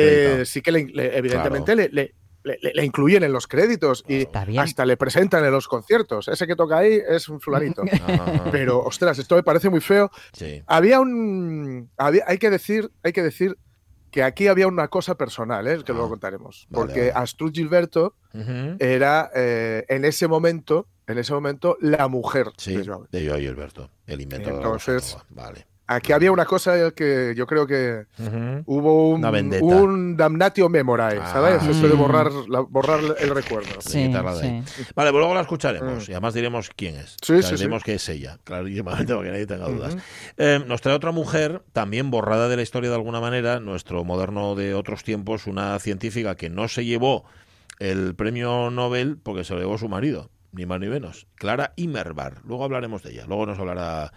eh, 0.01 0.45
sí 0.45 0.62
que 0.62 0.71
le- 0.71 0.86
le- 0.86 1.18
evidentemente 1.18 1.75
le, 1.75 1.89
le- 1.89 2.15
le- 2.45 2.71
le 2.74 2.86
incluyen 2.86 3.24
en 3.24 3.33
los 3.33 3.47
créditos 3.47 4.03
y 4.07 4.25
hasta 4.57 4.86
le 4.86 4.95
presentan 4.97 5.44
en 5.44 5.51
los 5.51 5.68
conciertos. 5.68 6.27
Ese 6.27 6.45
que 6.47 6.56
toca 6.56 6.77
ahí 6.77 7.00
es 7.09 7.27
un 7.27 7.42
fulanito. 7.42 7.81
Pero, 8.51 8.80
ostras, 8.83 9.18
esto 9.19 9.36
me 9.36 9.44
parece 9.44 9.69
muy 9.69 9.81
feo. 9.81 10.09
Sí. 10.33 10.62
Había 10.68 11.00
un. 11.01 11.89
había- 11.97 12.24
hay, 12.27 12.38
que 12.38 12.50
decir, 12.50 12.92
hay 13.03 13.12
que 13.13 13.24
decir 13.24 13.57
que 14.12 14.24
aquí 14.24 14.47
había 14.47 14.68
una 14.68 14.88
cosa 14.88 15.15
personal, 15.15 15.68
¿eh? 15.68 15.77
que 15.83 15.92
Ah, 15.92 15.95
luego 15.95 16.09
contaremos. 16.09 16.68
vale, 16.69 16.86
porque 16.86 17.00
vale. 17.09 17.12
Astrud 17.24 17.51
Gilberto 17.51 18.15
era 18.80 19.30
eh, 19.36 19.83
en 19.89 20.06
ese 20.06 20.27
momento, 20.27 20.88
en 21.07 21.18
ese 21.18 21.33
momento, 21.33 21.77
la 21.81 22.07
mujer 22.07 22.48
Sí, 22.57 22.75
de 22.77 22.86
Joao. 22.86 23.07
de 23.12 23.19
Gilberto, 23.21 23.89
el 24.07 24.21
inventor 24.21 24.53
de 24.53 24.59
la 24.59 24.65
Entonces- 24.65 25.12
nova. 25.13 25.25
Vale. 25.30 25.68
Aquí 25.88 26.14
había 26.14 26.32
una 26.32 26.46
cosa 26.46 26.92
que 26.92 27.34
yo 27.38 27.46
creo 27.46 27.68
que 27.68 28.06
hubo 28.66 29.10
un, 29.12 30.18
damnatio 30.18 30.68
memorae, 30.68 31.20
Ah. 31.22 31.32
¿sabes? 31.32 31.64
Esto 31.64 31.88
de 31.88 31.94
Mm. 31.94 31.98
borrar, 32.00 32.32
la- 32.48 32.62
borrar 32.62 33.00
el 33.20 33.30
recuerdo. 33.30 33.82
Sí, 33.82 34.06
sí. 34.06 34.12
Vale, 34.12 35.12
pues 35.12 35.14
luego 35.14 35.36
la 35.36 35.42
escucharemos 35.42 36.08
Mm. 36.08 36.12
y 36.12 36.14
además 36.14 36.34
diremos 36.34 36.70
quién 36.76 36.96
es. 36.96 37.16
Sí, 37.22 37.34
O 37.34 37.42
sea, 37.42 37.50
sí, 37.52 37.56
diremos 37.58 37.84
que 37.84 37.94
es 37.96 38.10
ella, 38.10 38.40
clarísimamente, 38.44 39.14
para 39.14 39.26
que 39.26 39.32
nadie 39.32 39.46
tenga 39.46 39.68
dudas. 39.68 39.96
Eh, 40.38 40.60
nos 40.66 40.82
trae 40.82 40.96
otra 40.96 41.12
mujer, 41.12 41.62
también 41.72 42.10
borrada 42.10 42.48
de 42.50 42.56
la 42.56 42.64
historia 42.64 42.90
de 42.90 42.96
alguna 42.96 43.20
manera, 43.22 43.60
nuestro 43.60 44.04
moderno 44.04 44.56
de 44.56 44.74
otros 44.74 45.04
tiempos, 45.04 45.46
una 45.46 45.78
científica 45.80 46.36
que 46.36 46.50
no 46.50 46.68
se 46.68 46.84
llevó 46.86 47.26
el 47.78 48.16
premio 48.16 48.72
Nobel 48.72 49.18
porque 49.22 49.44
se 49.44 49.54
lo 49.54 49.60
llevó 49.60 49.78
su 49.78 49.88
marido, 49.90 50.32
ni 50.52 50.66
más 50.66 50.80
ni 50.80 50.88
menos, 50.88 51.28
Clara 51.36 51.74
Immerbar. 51.76 52.42
Luego 52.46 52.64
hablaremos 52.64 53.04
de 53.04 53.12
ella, 53.12 53.26
luego 53.28 53.46
nos 53.46 53.60
hablará 53.60 54.14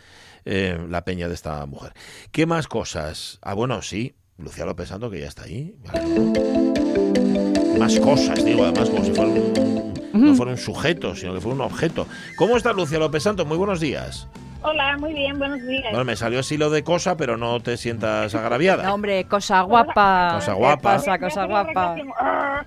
eh, 0.50 0.78
la 0.88 1.04
peña 1.04 1.28
de 1.28 1.34
esta 1.34 1.64
mujer. 1.66 1.92
¿Qué 2.32 2.46
más 2.46 2.68
cosas? 2.68 3.38
Ah, 3.42 3.52
bueno, 3.52 3.82
sí, 3.82 4.14
Lucía 4.38 4.64
López 4.64 4.88
Santo, 4.88 5.10
que 5.10 5.20
ya 5.20 5.26
está 5.28 5.42
ahí. 5.44 5.74
Vale. 5.84 7.78
Más 7.78 8.00
cosas, 8.00 8.42
digo, 8.44 8.64
además, 8.64 8.88
como 8.90 9.04
si 9.04 9.12
fuera 9.12 9.30
un, 9.30 9.94
no 10.14 10.34
fuera 10.34 10.52
un 10.52 10.58
sujeto, 10.58 11.14
sino 11.14 11.34
que 11.34 11.40
fuera 11.40 11.54
un 11.54 11.60
objeto. 11.60 12.06
¿Cómo 12.36 12.56
está 12.56 12.72
Lucía 12.72 12.98
López 12.98 13.22
Santo? 13.22 13.44
Muy 13.44 13.56
buenos 13.58 13.78
días. 13.78 14.26
Hola, 14.62 14.96
muy 14.98 15.12
bien, 15.12 15.38
buenos 15.38 15.62
días. 15.64 15.84
Bueno, 15.90 16.04
me 16.04 16.16
salió 16.16 16.40
así 16.40 16.56
lo 16.56 16.68
de 16.70 16.82
cosa, 16.82 17.16
pero 17.16 17.36
no 17.36 17.60
te 17.60 17.76
sientas 17.76 18.34
agraviada. 18.34 18.82
No, 18.84 18.94
hombre, 18.94 19.24
cosa 19.26 19.60
guapa. 19.60 20.30
Cosa 20.34 20.52
¿Qué 20.52 20.58
guapa. 20.58 21.18
cosa 21.20 21.40
la 21.42 21.46
guapa? 21.46 21.96
Ah, 22.18 22.64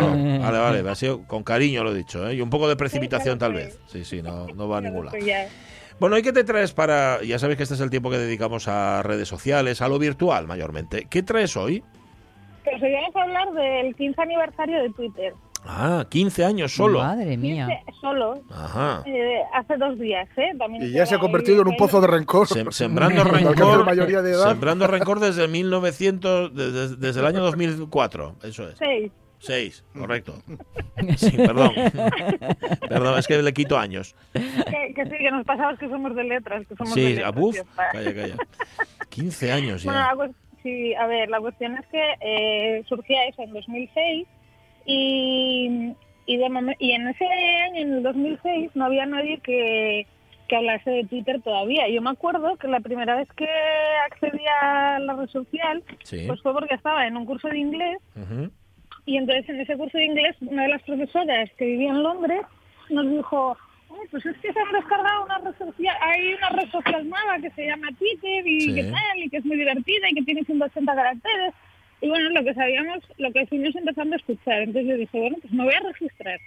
No, 0.00 0.40
vale, 0.40 0.58
vale, 0.58 0.88
ha 0.90 0.94
sido 0.94 1.24
con 1.24 1.42
cariño 1.42 1.84
lo 1.84 1.92
he 1.92 1.96
dicho, 1.96 2.26
¿eh? 2.26 2.34
Y 2.36 2.40
un 2.40 2.48
poco 2.48 2.66
de 2.68 2.76
precipitación 2.76 3.38
tal 3.38 3.52
vez. 3.52 3.78
Sí, 3.92 4.04
sí, 4.06 4.22
no, 4.22 4.46
no 4.46 4.68
va 4.68 4.78
a 4.78 4.80
ningún 4.80 5.04
lado. 5.06 5.18
Bueno, 6.00 6.16
¿y 6.16 6.22
qué 6.22 6.32
te 6.32 6.44
traes 6.44 6.72
para...? 6.72 7.22
Ya 7.24 7.38
sabes 7.38 7.56
que 7.56 7.64
este 7.64 7.74
es 7.74 7.80
el 7.80 7.90
tiempo 7.90 8.10
que 8.10 8.18
dedicamos 8.18 8.68
a 8.68 9.02
redes 9.02 9.26
sociales, 9.28 9.82
a 9.82 9.88
lo 9.88 9.98
virtual 9.98 10.46
mayormente. 10.46 11.06
¿Qué 11.10 11.22
traes 11.22 11.56
hoy? 11.56 11.82
Pues 12.64 12.80
hoy 12.82 12.92
vamos 12.92 13.16
a 13.16 13.22
hablar 13.22 13.52
del 13.52 13.94
15 13.96 14.20
aniversario 14.22 14.82
de 14.82 14.90
Twitter. 14.90 15.32
Ah, 15.66 16.06
15 16.08 16.44
años 16.44 16.72
solo. 16.72 17.00
Madre 17.00 17.36
mía. 17.36 17.66
15 17.84 18.00
solo, 18.00 18.34
Ajá. 18.48 19.02
eh, 19.06 19.40
hace 19.54 19.76
dos 19.76 19.98
días, 19.98 20.28
¿eh? 20.36 20.52
También 20.56 20.84
Y 20.84 20.92
ya 20.92 21.04
se 21.04 21.16
ha 21.16 21.18
convertido 21.18 21.62
en 21.62 21.68
un 21.68 21.76
pozo 21.76 22.00
de 22.00 22.06
rencor. 22.06 22.46
Sem- 22.46 22.70
sembrando 22.70 23.24
rencor. 23.24 23.84
mayoría 23.84 24.22
de 24.22 24.30
edad. 24.32 24.50
Sembrando 24.50 24.86
rencor 24.86 25.18
desde 25.18 25.48
1900, 25.48 26.54
desde, 26.54 26.96
desde 26.96 27.20
el 27.20 27.26
año 27.26 27.40
2004. 27.40 28.36
Eso 28.44 28.68
es. 28.68 28.76
Seis. 28.78 29.10
Seis, 29.40 29.84
correcto. 29.96 30.34
Sí, 31.16 31.36
perdón. 31.36 31.72
Perdón, 32.88 33.18
es 33.18 33.26
que 33.26 33.40
le 33.42 33.52
quito 33.52 33.78
años. 33.78 34.14
Que, 34.32 34.92
que 34.94 35.04
sí, 35.04 35.10
que 35.18 35.30
nos 35.30 35.44
pasamos 35.46 35.78
que 35.78 35.88
somos 35.88 36.14
de 36.16 36.24
letras, 36.24 36.66
que 36.66 36.74
somos 36.74 36.94
de 36.94 37.00
Sí, 37.00 37.08
letras. 37.14 37.28
a 37.28 37.30
buf. 37.38 37.54
ya 37.54 37.60
está. 37.62 37.88
Calla, 37.90 38.14
calla. 38.14 38.34
15 39.10 39.52
años 39.52 39.84
Bueno, 39.84 40.00
ya. 40.00 40.06
la 40.06 40.14
cues- 40.16 40.34
sí, 40.62 40.94
a 40.94 41.06
ver, 41.06 41.28
la 41.30 41.40
cuestión 41.40 41.76
es 41.76 41.86
que 41.86 42.02
eh, 42.20 42.84
surgía 42.88 43.24
eso 43.26 43.42
en 43.42 43.52
2006 43.52 44.26
y, 44.86 45.94
y, 46.26 46.36
de 46.36 46.76
y 46.78 46.92
en 46.92 47.08
ese 47.08 47.24
año, 47.26 47.76
en 47.82 47.92
el 47.94 48.02
2006, 48.02 48.70
no 48.74 48.86
había 48.86 49.06
nadie 49.06 49.38
que, 49.40 50.06
que 50.48 50.56
hablase 50.56 50.90
de 50.90 51.04
Twitter 51.04 51.40
todavía. 51.42 51.88
Yo 51.88 52.00
me 52.02 52.10
acuerdo 52.10 52.56
que 52.56 52.68
la 52.68 52.80
primera 52.80 53.16
vez 53.16 53.28
que 53.36 53.48
accedí 54.10 54.42
a 54.62 54.98
la 54.98 55.14
red 55.14 55.28
social 55.28 55.82
Sí. 56.04 56.24
pues 56.26 56.40
fue 56.42 56.52
porque 56.52 56.74
estaba 56.74 57.06
en 57.06 57.16
un 57.16 57.26
curso 57.26 57.48
de 57.48 57.58
inglés 57.58 57.98
Ujú. 58.16 58.50
Y 59.06 59.16
entonces 59.16 59.48
en 59.48 59.60
ese 59.60 59.76
curso 59.76 59.96
de 59.98 60.04
inglés 60.06 60.36
una 60.40 60.62
de 60.64 60.68
las 60.68 60.82
profesoras 60.82 61.50
que 61.58 61.64
vivía 61.66 61.90
en 61.90 62.02
Londres 62.02 62.42
nos 62.90 63.08
dijo, 63.10 63.56
"Oh, 63.90 63.98
pues 64.10 64.24
es 64.26 64.36
que 64.38 64.52
se 64.52 64.60
han 64.60 64.72
descargado 64.72 65.24
una 65.24 65.38
red 65.38 65.54
social, 65.58 65.96
hay 66.00 66.34
una 66.34 66.48
red 66.50 66.68
social 66.70 67.08
nueva 67.08 67.38
que 67.40 67.50
se 67.50 67.66
llama 67.66 67.88
Twitter 67.98 68.46
y 68.46 68.60
Sí. 68.60 68.74
que 68.74 68.84
tal, 68.84 69.18
y 69.18 69.28
que 69.30 69.36
es 69.38 69.44
muy 69.44 69.56
divertida 69.56 70.10
y 70.10 70.14
que 70.14 70.22
tiene 70.22 70.44
180 70.44 70.94
caracteres. 70.94 71.54
Y 72.00 72.08
bueno, 72.08 72.30
lo 72.30 72.44
que 72.44 72.54
sabíamos, 72.54 72.98
lo 73.18 73.32
que 73.32 73.46
fuimos 73.46 73.74
empezando 73.74 74.14
a 74.14 74.18
escuchar. 74.18 74.58
Entonces 74.62 74.86
yo 74.86 74.96
dije, 74.96 75.18
bueno, 75.18 75.36
pues 75.40 75.52
me 75.52 75.64
voy 75.64 75.74
a 75.74 75.80
registrar. 75.80 76.38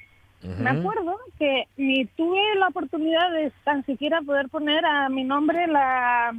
me 0.44 0.72
acuerdo 0.72 1.18
que 1.38 1.68
ni 1.78 2.06
tuve 2.06 2.42
la 2.56 2.70
oportunidad 2.70 3.32
de 3.32 3.52
tan 3.64 3.86
siquiera 3.86 4.22
poder 4.22 4.50
poner 4.50 4.84
a 4.86 5.08
mi 5.10 5.24
nombre 5.24 5.68
la, 5.68 6.34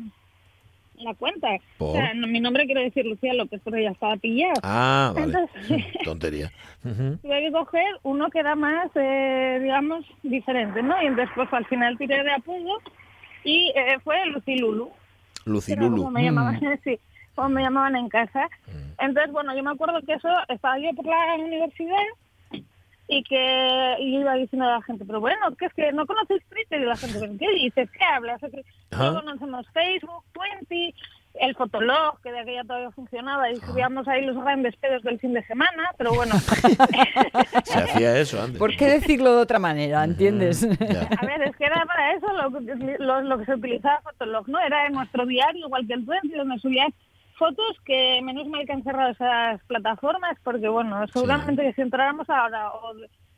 la 0.96 1.14
cuenta. 1.14 1.48
¿Por? 1.78 1.90
O 1.90 1.92
sea, 1.94 2.14
no, 2.14 2.26
mi 2.26 2.40
nombre 2.40 2.66
quiero 2.66 2.80
decir 2.80 3.04
Lucía 3.06 3.34
López, 3.34 3.60
porque 3.64 3.82
ya 3.82 3.90
estaba 3.90 4.16
pillado. 4.16 4.54
Ah, 4.62 5.12
vale. 5.14 5.26
Entonces- 5.32 5.84
Tontería. 6.04 6.50
Ujú. 6.84 7.16
Tuve 7.22 7.40
que 7.40 7.52
coger 7.52 7.86
uno 8.02 8.30
que 8.30 8.38
era 8.40 8.54
más, 8.54 8.90
eh, 8.94 9.58
digamos, 9.62 10.04
diferente, 10.22 10.82
¿no? 10.82 11.00
Y 11.02 11.06
entonces, 11.06 11.32
pues 11.34 11.52
al 11.52 11.66
final 11.66 11.96
tiré 11.98 12.22
de 12.22 12.32
apoyo 12.32 12.78
y 13.44 13.72
eh, 13.74 13.98
fue 14.04 14.24
Lucilulu. 14.26 14.90
Lucilulu. 15.44 15.96
como 15.96 16.10
me 16.10 16.22
llamaban, 16.24 16.60
sí, 16.84 16.98
como 17.34 17.48
me 17.48 17.62
llamaban 17.62 17.96
en 17.96 18.08
casa. 18.08 18.48
Mm. 18.68 19.04
Entonces, 19.04 19.32
bueno, 19.32 19.56
yo 19.56 19.62
me 19.64 19.70
acuerdo 19.72 20.00
que 20.06 20.12
eso 20.14 20.28
estaba 20.48 20.78
yo 20.78 20.92
por 20.94 21.06
la 21.06 21.34
universidad 21.38 21.96
y 23.18 23.22
que 23.24 23.96
y 24.00 24.18
iba 24.18 24.34
diciendo 24.34 24.66
a 24.68 24.72
la 24.76 24.82
gente, 24.82 25.04
pero 25.04 25.20
bueno, 25.20 25.54
que 25.56 25.66
es 25.66 25.74
que 25.74 25.92
no 25.92 26.06
conocéis 26.06 26.42
Twitter 26.48 26.80
y 26.80 26.84
la 26.84 26.96
gente, 26.96 27.18
¿pero 27.20 27.32
qué 27.38 27.50
dices? 27.54 27.90
¿Qué 27.90 28.04
hablas? 28.04 28.40
No 28.90 29.14
conocemos 29.20 29.66
Facebook, 29.72 30.24
Twenty, 30.32 30.94
el 31.34 31.54
Fotolog, 31.56 32.20
que 32.22 32.30
de 32.32 32.40
aquella 32.40 32.62
todavía 32.64 32.90
funcionaba 32.90 33.50
y 33.50 33.56
subíamos 33.56 34.06
ahí 34.08 34.24
los 34.24 34.36
grandes 34.42 34.76
pedos 34.76 35.02
del 35.02 35.18
fin 35.18 35.32
de 35.32 35.42
semana, 35.46 35.90
pero 35.96 36.12
bueno, 36.14 36.34
Se 37.64 37.78
hacía 37.78 38.18
eso 38.18 38.40
antes. 38.42 38.58
¿Por 38.58 38.76
qué 38.76 38.86
decirlo 38.86 39.34
de 39.36 39.42
otra 39.42 39.58
manera? 39.58 40.04
¿Entiendes? 40.04 40.62
A 41.20 41.26
ver, 41.26 41.42
es 41.42 41.56
que 41.56 41.64
era 41.64 41.84
para 41.86 42.12
eso 42.14 42.26
lo, 42.32 42.50
que- 42.52 42.96
lo, 42.98 43.20
lo 43.22 43.38
que 43.38 43.44
se 43.46 43.54
utilizaba 43.54 44.00
Fotolog, 44.02 44.48
¿no? 44.48 44.58
Era 44.60 44.86
en 44.86 44.92
nuestro 44.94 45.24
diario, 45.26 45.66
igual 45.66 45.86
que 45.86 45.94
el 45.94 46.04
Twenty, 46.04 46.30
donde 46.36 46.58
subías 46.58 46.88
fotos 47.42 47.76
que 47.84 48.20
menos 48.22 48.46
mal 48.46 48.64
que 48.66 48.72
han 48.72 48.84
cerrado 48.84 49.10
esas 49.10 49.60
plataformas, 49.64 50.36
porque 50.44 50.68
bueno, 50.68 51.04
seguramente 51.08 51.62
que 51.62 51.72
si 51.72 51.80
entráramos 51.82 52.28
ahora 52.30 52.70
o, 52.70 52.92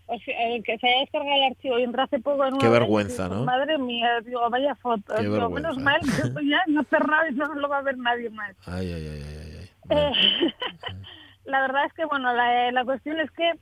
o 0.06 0.18
si- 0.18 0.30
el 0.32 0.62
que 0.62 0.76
se 0.78 0.87
haya 0.88 1.00
descargado 1.00 1.34
el 1.37 1.50
archivo 1.52 1.78
y 1.78 1.82
entró 1.84 2.02
hace 2.02 2.18
poco 2.20 2.44
en 2.44 2.58
Qué 2.58 2.68
una 2.68 2.78
vergüenza, 2.78 3.28
¿no? 3.28 3.44
Madre 3.44 3.78
mía, 3.78 4.20
digo, 4.20 4.49
vaya 4.50 4.75
foto. 4.75 5.14
Digo, 5.16 5.49
menos 5.49 5.78
mal 5.78 6.00
que 6.00 6.28
esto 6.28 6.40
ya 6.40 6.61
no 6.66 6.80
ha 6.82 6.84
cerrado 6.84 7.28
y 7.28 7.32
no 7.34 7.46
lo 7.54 7.68
va 7.68 7.78
a 7.78 7.82
ver 7.82 7.96
nadie 7.96 8.28
más. 8.30 8.54
Ay, 8.66 8.92
ay, 8.92 9.06
ay, 9.08 9.23
ay, 9.26 9.38
ay, 9.42 9.58
ay. 9.61 9.68
Eh, 9.96 10.52
la 11.44 11.61
verdad 11.62 11.87
es 11.87 11.92
que, 11.94 12.04
bueno, 12.04 12.32
la, 12.34 12.73
la 12.73 12.84
cuestión 12.84 13.18
es 13.20 13.30
que 13.30 13.52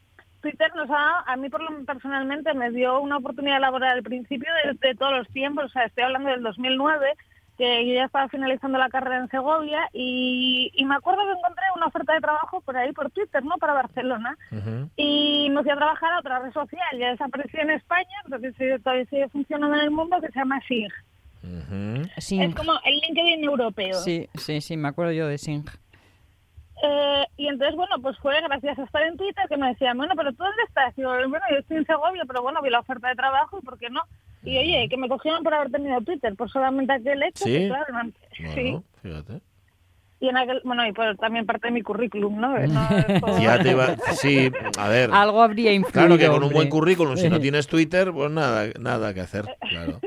Twitter 0.40 0.74
nos 0.74 0.90
ha, 0.90 1.20
a 1.20 1.36
mí 1.36 1.48
por 1.48 1.62
lo 1.62 1.84
personalmente 1.84 2.52
me 2.54 2.70
dio 2.72 3.00
una 3.00 3.18
oportunidad 3.18 3.60
laboral 3.60 3.92
al 3.98 4.02
principio 4.02 4.48
de, 4.64 4.74
de 4.88 4.94
todos 4.96 5.12
los 5.18 5.28
tiempos, 5.28 5.66
o 5.66 5.68
sea, 5.68 5.84
estoy 5.84 6.02
hablando 6.04 6.30
del 6.30 6.42
2009, 6.42 7.14
que 7.58 7.86
yo 7.86 7.94
ya 7.94 8.04
estaba 8.06 8.28
finalizando 8.28 8.78
la 8.78 8.88
carrera 8.88 9.18
en 9.18 9.28
Segovia 9.28 9.88
y, 9.92 10.70
y 10.74 10.84
me 10.84 10.94
acuerdo 10.96 11.22
que 11.24 11.32
encontré 11.38 11.64
una 11.76 11.86
oferta 11.86 12.14
de 12.14 12.20
trabajo 12.20 12.60
por 12.62 12.76
ahí, 12.76 12.92
por 12.92 13.10
Twitter, 13.10 13.44
¿no?, 13.44 13.56
para 13.58 13.74
Barcelona. 13.74 14.36
Y 14.96 15.48
me 15.50 15.62
fui 15.62 15.70
a 15.70 15.76
trabajar 15.76 16.12
a 16.14 16.18
otra 16.20 16.38
red 16.40 16.52
social, 16.52 16.98
ya 16.98 17.10
desapareció 17.10 17.60
en 17.60 17.70
España, 17.70 18.16
pero 18.24 18.40
que 18.40 18.52
sigue- 18.52 18.78
todavía 18.78 19.04
sigue 19.06 19.28
funcionando 19.28 19.76
en 19.76 19.82
el 19.82 19.90
mundo, 19.90 20.20
que 20.20 20.28
se 20.28 20.38
llama. 20.38 20.60
Sing. 20.66 20.88
Es 22.42 22.54
como 22.54 22.72
el 22.84 22.94
LinkedIn 23.00 23.44
europeo. 23.44 23.94
Sí, 23.94 24.28
sí, 24.34 24.60
sí, 24.60 24.76
me 24.76 24.88
acuerdo 24.88 25.12
yo 25.12 25.26
de 25.26 25.38
Sing. 25.38 25.64
Eh, 26.84 27.26
y 27.36 27.46
entonces, 27.48 27.76
bueno, 27.76 27.96
pues 28.02 28.18
fue 28.18 28.40
gracias 28.40 28.78
a 28.78 28.82
estar 28.84 29.02
en 29.02 29.16
Twitter 29.16 29.44
que 29.48 29.56
me 29.56 29.68
decían, 29.68 29.96
bueno, 29.96 30.14
pero 30.16 30.32
¿tú 30.32 30.42
dónde 30.42 30.62
estás? 30.66 30.96
Y 30.98 31.02
yo, 31.02 31.10
bueno, 31.28 31.44
yo 31.50 31.56
estoy 31.58 31.76
en 31.76 31.86
Segovia, 31.86 32.24
pero 32.26 32.42
bueno, 32.42 32.60
vi 32.62 32.70
la 32.70 32.80
oferta 32.80 33.08
de 33.08 33.14
trabajo 33.14 33.58
y 33.60 33.64
¿por 33.64 33.78
qué 33.78 33.88
no? 33.90 34.02
Y 34.44 34.58
oye, 34.58 34.88
que 34.88 34.96
me 34.96 35.08
cogieron 35.08 35.42
por 35.44 35.54
haber 35.54 35.70
tenido 35.70 36.00
Twitter, 36.00 36.34
por 36.34 36.50
solamente 36.50 36.92
aquel 36.92 37.22
hecho. 37.22 37.44
¿Sí? 37.44 37.52
que, 37.52 37.68
claro, 37.68 37.84
no- 37.92 38.12
Bueno, 38.38 38.54
sí. 38.54 38.80
fíjate. 39.02 39.40
Y 40.20 40.28
en 40.28 40.36
aquel, 40.36 40.60
bueno, 40.64 40.86
y 40.86 40.92
por 40.92 41.16
también 41.16 41.46
parte 41.46 41.66
de 41.68 41.72
mi 41.72 41.82
currículum, 41.82 42.40
¿no? 42.40 42.56
No, 42.58 42.88
es 42.88 43.20
como- 43.20 43.38
Ya 43.40 43.60
te 43.62 43.70
iba... 43.72 43.96
Sí, 44.12 44.50
a 44.78 44.88
ver. 44.88 45.10
Algo 45.12 45.42
habría 45.42 45.72
influido. 45.72 45.92
Claro 46.06 46.18
que 46.18 46.26
con 46.26 46.36
un 46.36 46.42
hombre. 46.44 46.56
buen 46.56 46.68
currículum, 46.68 47.16
si 47.16 47.28
no 47.28 47.40
tienes 47.40 47.66
Twitter, 47.66 48.12
pues 48.12 48.30
nada, 48.30 48.66
nada 48.78 49.12
que 49.14 49.20
hacer. 49.20 49.44
Claro. 49.68 49.98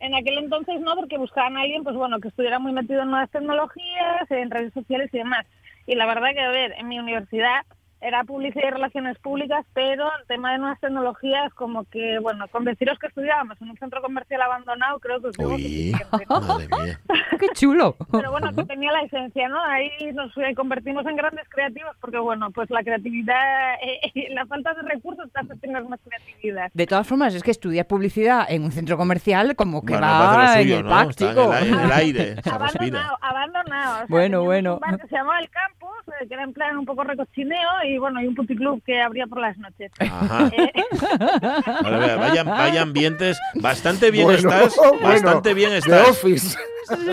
En 0.00 0.14
aquel 0.14 0.36
entonces 0.38 0.80
no, 0.80 0.96
porque 0.96 1.16
buscaban 1.16 1.56
a 1.56 1.60
alguien, 1.62 1.82
pues 1.84 1.94
bueno, 1.96 2.18
que 2.20 2.28
estuviera 2.28 2.58
muy 2.58 2.72
metido 2.72 3.02
en 3.02 3.10
nuevas 3.10 3.30
tecnologías, 3.30 4.30
en 4.30 4.50
redes 4.50 4.72
sociales 4.74 5.08
y 5.12 5.18
demás. 5.18 5.46
Y 5.86 5.94
la 5.94 6.06
verdad 6.06 6.30
que, 6.34 6.40
a 6.40 6.50
ver, 6.50 6.72
en 6.78 6.88
mi 6.88 6.98
universidad 6.98 7.62
era 8.02 8.24
publicidad 8.24 8.66
y 8.66 8.70
relaciones 8.70 9.16
públicas, 9.18 9.64
pero 9.74 10.04
el 10.20 10.26
tema 10.26 10.52
de 10.52 10.58
nuevas 10.58 10.80
tecnologías, 10.80 11.54
como 11.54 11.84
que, 11.84 12.18
bueno, 12.18 12.48
con 12.48 12.64
deciros 12.64 12.98
que 12.98 13.06
estudiábamos 13.06 13.60
en 13.62 13.70
un 13.70 13.76
centro 13.76 14.02
comercial 14.02 14.42
abandonado, 14.42 14.98
creo 14.98 15.20
que 15.20 15.28
os 15.28 15.36
digo 15.36 15.54
Uy, 15.54 15.94
madre 16.28 16.68
mía. 16.82 17.00
¡Qué 17.38 17.48
chulo! 17.54 17.96
Pero 18.10 18.32
bueno, 18.32 18.52
que 18.52 18.64
tenía 18.64 18.90
la 18.92 19.02
esencia, 19.02 19.48
¿no? 19.48 19.62
Ahí 19.64 19.90
nos 20.14 20.36
eh, 20.38 20.52
convertimos 20.56 21.06
en 21.06 21.16
grandes 21.16 21.48
creativos, 21.48 21.96
porque 22.00 22.18
bueno, 22.18 22.50
pues 22.50 22.68
la 22.70 22.82
creatividad, 22.82 23.74
eh, 23.82 24.28
la 24.30 24.46
falta 24.46 24.74
de 24.74 24.82
recursos 24.82 25.30
te 25.32 25.40
hace 25.40 25.56
tener 25.56 25.84
más 25.84 26.00
creatividad. 26.04 26.70
De 26.74 26.86
todas 26.86 27.06
formas, 27.06 27.34
es 27.34 27.42
que 27.42 27.52
estudia 27.52 27.86
publicidad 27.86 28.46
en 28.48 28.64
un 28.64 28.72
centro 28.72 28.96
comercial 28.96 29.54
como 29.54 29.84
que 29.84 29.92
Bueno, 29.92 30.06
va 30.08 30.36
lo 30.36 30.42
en 30.42 30.62
suyo, 30.62 30.78
el 30.80 31.10
Está 31.12 31.30
en 31.30 31.68
el, 31.68 31.74
en 31.74 31.80
el 31.80 31.92
aire, 31.92 32.42
se. 32.42 32.50
Abandonado, 32.50 33.18
abandonado. 33.20 33.94
O 33.94 33.96
sea, 33.98 34.06
Bueno, 34.08 34.42
bueno. 34.42 34.74
Un 34.74 34.80
bar 34.80 35.00
que 35.00 35.06
se 35.06 35.14
llamaba 35.14 35.38
El 35.38 35.50
Campus, 35.50 35.90
eh, 36.20 36.26
que 36.26 36.34
era 36.34 36.42
en 36.42 36.52
plan 36.52 36.76
un 36.78 36.84
poco 36.84 37.04
recochineo, 37.04 37.84
y 37.84 37.91
bueno, 37.98 38.20
y 38.22 38.26
un 38.26 38.34
puticlub 38.34 38.82
que 38.84 39.00
abría 39.00 39.26
por 39.26 39.40
las 39.40 39.56
noches. 39.58 39.90
Ajá. 39.98 40.48
Eh, 40.56 40.72
Vale, 41.82 41.96
vaya, 41.98 42.16
vaya, 42.16 42.44
vaya 42.44 42.82
ambientes. 42.82 43.38
Bastante 43.54 44.10
bien 44.10 44.24
Bueno, 44.24 44.38
estás. 44.38 44.76
bueno, 44.76 45.00
bastante 45.02 45.54
bien 45.54 45.70
The 45.70 45.78
estás. 45.78 46.08
Office. 46.10 46.56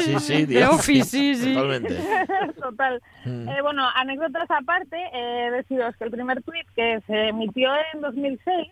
Sí, 0.02 0.20
sí, 0.20 0.46
The 0.48 0.66
Office, 0.66 1.04
sí, 1.10 1.36
sí. 1.36 1.54
Totalmente. 1.54 1.96
Total. 2.62 3.02
Mm. 3.26 3.50
Eh, 3.50 3.62
bueno, 3.62 3.88
anécdotas 3.96 4.50
aparte, 4.50 4.98
eh, 5.14 5.52
deciros 5.52 5.96
que 5.98 6.04
el 6.06 6.12
primer 6.12 6.42
tweet 6.44 6.66
que 6.76 7.00
se 7.08 7.28
emitió 7.30 7.70
en 7.94 8.02
2006 8.02 8.68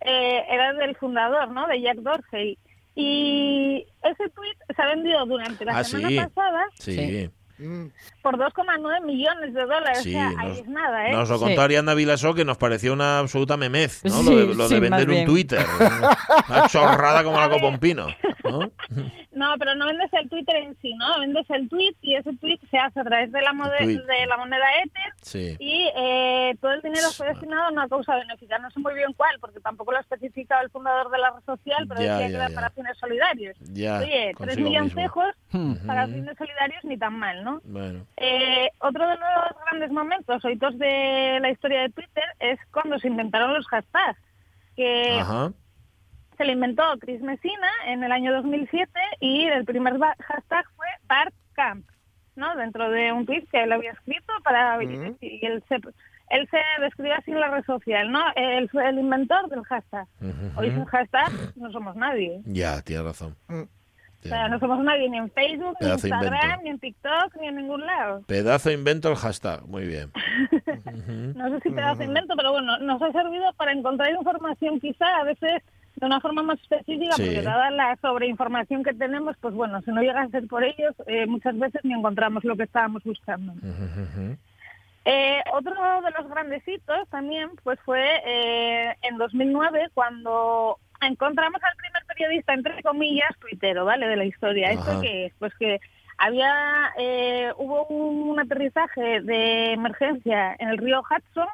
eh, 0.00 0.44
era 0.48 0.72
del 0.74 0.96
fundador, 0.96 1.50
¿no? 1.50 1.66
De 1.66 1.80
Jack 1.82 1.98
Dorsey. 1.98 2.56
Y 2.94 3.84
ese 4.02 4.28
tweet 4.30 4.56
se 4.74 4.82
ha 4.82 4.86
vendido 4.86 5.24
durante 5.26 5.64
la 5.64 5.78
Ah, 5.78 5.84
semana 5.84 6.08
sí. 6.08 6.16
pasada 6.16 6.64
Sí. 6.78 7.30
Sí. 7.58 7.64
Mm. 7.64 7.90
por 8.22 8.36
2,9 8.38 9.04
millones 9.04 9.52
de 9.52 9.60
dólares. 9.62 10.00
Sí, 10.02 10.10
o 10.10 10.12
sea, 10.12 10.30
nos- 10.30 10.38
ahí 10.40 10.60
es 10.60 10.68
nada, 10.68 11.08
¿eh? 11.08 11.12
Nos 11.12 11.28
lo 11.28 11.38
Sí. 11.38 11.44
contó 11.44 11.60
Arianda 11.62 11.94
Vilasó 11.94 12.32
que 12.34 12.44
nos 12.44 12.56
pareció 12.56 12.92
una 12.92 13.18
absoluta 13.18 13.56
memez, 13.56 14.04
¿no? 14.04 14.22
Sí, 14.22 14.30
lo 14.30 14.36
de, 14.36 14.54
lo 14.54 14.68
de 14.68 14.74
sí, 14.76 14.80
vender 14.80 15.10
un. 15.10 15.24
Twitter. 15.24 15.66
Una 16.48 16.68
chorrada 16.68 17.24
como 17.24 17.38
la 17.40 17.48
copa 17.50 17.66
un 17.66 17.78
pino, 17.78 18.06
¿no? 18.50 18.70
No, 19.38 19.54
pero 19.56 19.76
no 19.76 19.86
vendes 19.86 20.12
el 20.14 20.28
Twitter 20.28 20.56
en 20.56 20.76
sí, 20.82 20.94
¿no? 20.94 21.20
Vendes 21.20 21.48
el 21.50 21.68
tweet 21.68 21.94
y 22.02 22.16
ese 22.16 22.34
tweet 22.38 22.58
se 22.70 22.76
hace 22.78 22.98
a 22.98 23.04
través 23.04 23.30
de 23.30 23.40
la, 23.40 23.52
de 23.52 24.26
la 24.26 24.36
moneda 24.36 24.64
Ether 24.82 25.12
Sí. 25.22 25.56
y 25.60 25.88
eh, 25.94 26.56
todo 26.60 26.72
el 26.72 26.82
dinero 26.82 27.08
fue 27.16 27.28
destinado 27.28 27.64
a 27.66 27.70
una 27.70 27.88
causa 27.88 28.16
benéfica. 28.16 28.58
No 28.58 28.68
sé 28.72 28.80
muy 28.80 28.94
bien 28.94 29.12
cuál, 29.16 29.38
porque 29.40 29.60
tampoco 29.60 29.92
lo 29.92 29.98
ha 29.98 30.00
especificado 30.00 30.62
el 30.62 30.70
fundador 30.70 31.08
de 31.12 31.18
la 31.18 31.30
red 31.30 31.44
social, 31.46 31.86
pero 31.86 32.00
Ya, 32.00 32.14
decía 32.18 32.26
ya, 32.28 32.38
que 32.38 32.44
era 32.46 32.54
para 32.54 32.70
fines 32.70 32.98
solidarios. 32.98 33.56
Ya, 33.72 33.98
Oye, 34.00 34.32
tres 34.36 34.58
milloncejos 34.58 35.26
Hmm. 35.50 35.74
para 35.86 36.06
fines 36.06 36.36
solidarios 36.36 36.84
ni 36.84 36.98
tan 36.98 37.14
mal, 37.18 37.44
¿no? 37.44 37.60
Bueno. 37.64 38.04
Eh, 38.16 38.68
otro 38.80 39.06
de 39.08 39.14
los 39.16 39.64
grandes 39.66 39.90
momentos 39.92 40.44
o 40.44 40.50
hitos 40.50 40.76
de 40.78 41.38
la 41.40 41.50
historia 41.50 41.82
de 41.82 41.90
Twitter 41.90 42.24
es 42.40 42.58
cuando 42.72 42.98
se 42.98 43.06
inventaron 43.08 43.54
los 43.54 43.66
hashtags, 43.68 44.18
que 44.76 45.18
Ajá. 45.20 45.52
Se 46.38 46.44
le 46.44 46.52
inventó 46.52 46.82
Chris 47.00 47.20
Messina 47.20 47.68
en 47.86 48.04
el 48.04 48.12
año 48.12 48.32
2007 48.32 48.90
y 49.20 49.46
el 49.46 49.64
primer 49.64 49.98
hashtag 49.98 50.64
fue 50.76 50.86
BartCamp, 51.08 51.84
¿no? 52.36 52.56
Dentro 52.56 52.90
de 52.90 53.12
un 53.12 53.26
tweet 53.26 53.44
que 53.50 53.64
él 53.64 53.72
había 53.72 53.90
escrito 53.90 54.32
para 54.44 54.82
y 54.82 55.40
él 55.42 55.62
se 55.68 55.80
él 56.30 56.48
se 56.50 56.58
describe 56.82 57.14
así 57.14 57.30
en 57.30 57.40
la 57.40 57.48
red 57.48 57.64
social, 57.64 58.10
¿no? 58.12 58.20
Él 58.36 58.68
fue 58.70 58.88
el 58.88 58.98
inventor 58.98 59.48
del 59.48 59.64
hashtag. 59.64 60.06
Ujú. 60.20 60.60
Hoy 60.60 60.70
sin 60.70 60.84
hashtag 60.84 61.32
no 61.56 61.72
somos 61.72 61.96
nadie. 61.96 62.40
Ya, 62.44 62.82
tienes 62.82 63.04
razón. 63.04 63.34
Mm. 63.48 63.62
O 64.24 64.28
sea, 64.28 64.48
no 64.48 64.58
somos 64.58 64.82
nadie 64.84 65.08
ni 65.08 65.16
en 65.16 65.30
Facebook, 65.30 65.76
ni 65.80 65.86
en 65.86 65.96
Pedazo 65.96 66.08
Instagram, 66.08 66.34
invento. 66.34 66.62
ni 66.64 66.70
en 66.70 66.78
TikTok, 66.80 67.36
ni 67.40 67.46
en 67.46 67.56
ningún 67.56 67.86
lado. 67.86 68.22
Pedazo 68.26 68.70
invento 68.70 69.08
el 69.08 69.16
hashtag. 69.16 69.66
Muy 69.66 69.86
bien. 69.86 70.10
No 71.34 71.48
sé 71.50 71.60
si 71.60 71.70
te 71.70 71.80
das 71.80 72.00
invento, 72.00 72.34
pero 72.36 72.52
bueno, 72.52 72.78
nos 72.78 73.00
ha 73.00 73.12
servido 73.12 73.52
para 73.56 73.72
encontrar 73.72 74.10
información 74.10 74.80
quizá 74.80 75.06
a 75.20 75.24
veces 75.24 75.62
de 75.98 76.06
una 76.06 76.20
forma 76.20 76.42
más 76.42 76.60
específica, 76.60 77.14
Sí. 77.16 77.22
porque 77.24 77.42
dada 77.42 77.70
la 77.70 77.96
sobreinformación 78.02 78.82
que 78.84 78.94
tenemos, 78.94 79.36
pues 79.40 79.54
bueno, 79.54 79.80
si 79.82 79.90
no 79.90 80.00
llega 80.02 80.22
a 80.22 80.28
ser 80.28 80.46
por 80.46 80.64
ellos, 80.64 80.94
eh, 81.06 81.26
muchas 81.26 81.58
veces 81.58 81.80
ni 81.84 81.94
encontramos 81.94 82.44
lo 82.44 82.56
que 82.56 82.64
estábamos 82.64 83.02
buscando. 83.04 83.52
Eh, 85.04 85.40
otro 85.54 85.72
de 86.02 86.10
los 86.18 86.28
grandes 86.28 86.66
hitos 86.68 87.08
también 87.08 87.48
pues 87.64 87.78
fue 87.80 88.04
eh, 88.26 88.94
en 89.02 89.16
2009 89.16 89.88
cuando 89.94 90.76
encontramos 91.00 91.62
al 91.62 91.76
primer 91.76 92.02
periodista, 92.06 92.52
entre 92.52 92.82
comillas, 92.82 93.30
tuitero, 93.40 93.84
¿vale? 93.86 94.06
De 94.06 94.16
la 94.16 94.24
historia. 94.24 94.68
Ajá. 94.70 94.80
¿Esto 94.80 95.00
qué 95.00 95.26
es? 95.26 95.32
Pues 95.38 95.54
que 95.54 95.80
había, 96.18 96.92
eh, 96.98 97.52
hubo 97.56 97.86
un 97.86 98.38
aterrizaje 98.38 99.20
de 99.22 99.72
emergencia 99.72 100.54
en 100.58 100.68
el 100.68 100.78
río 100.78 101.00
Hudson 101.00 101.48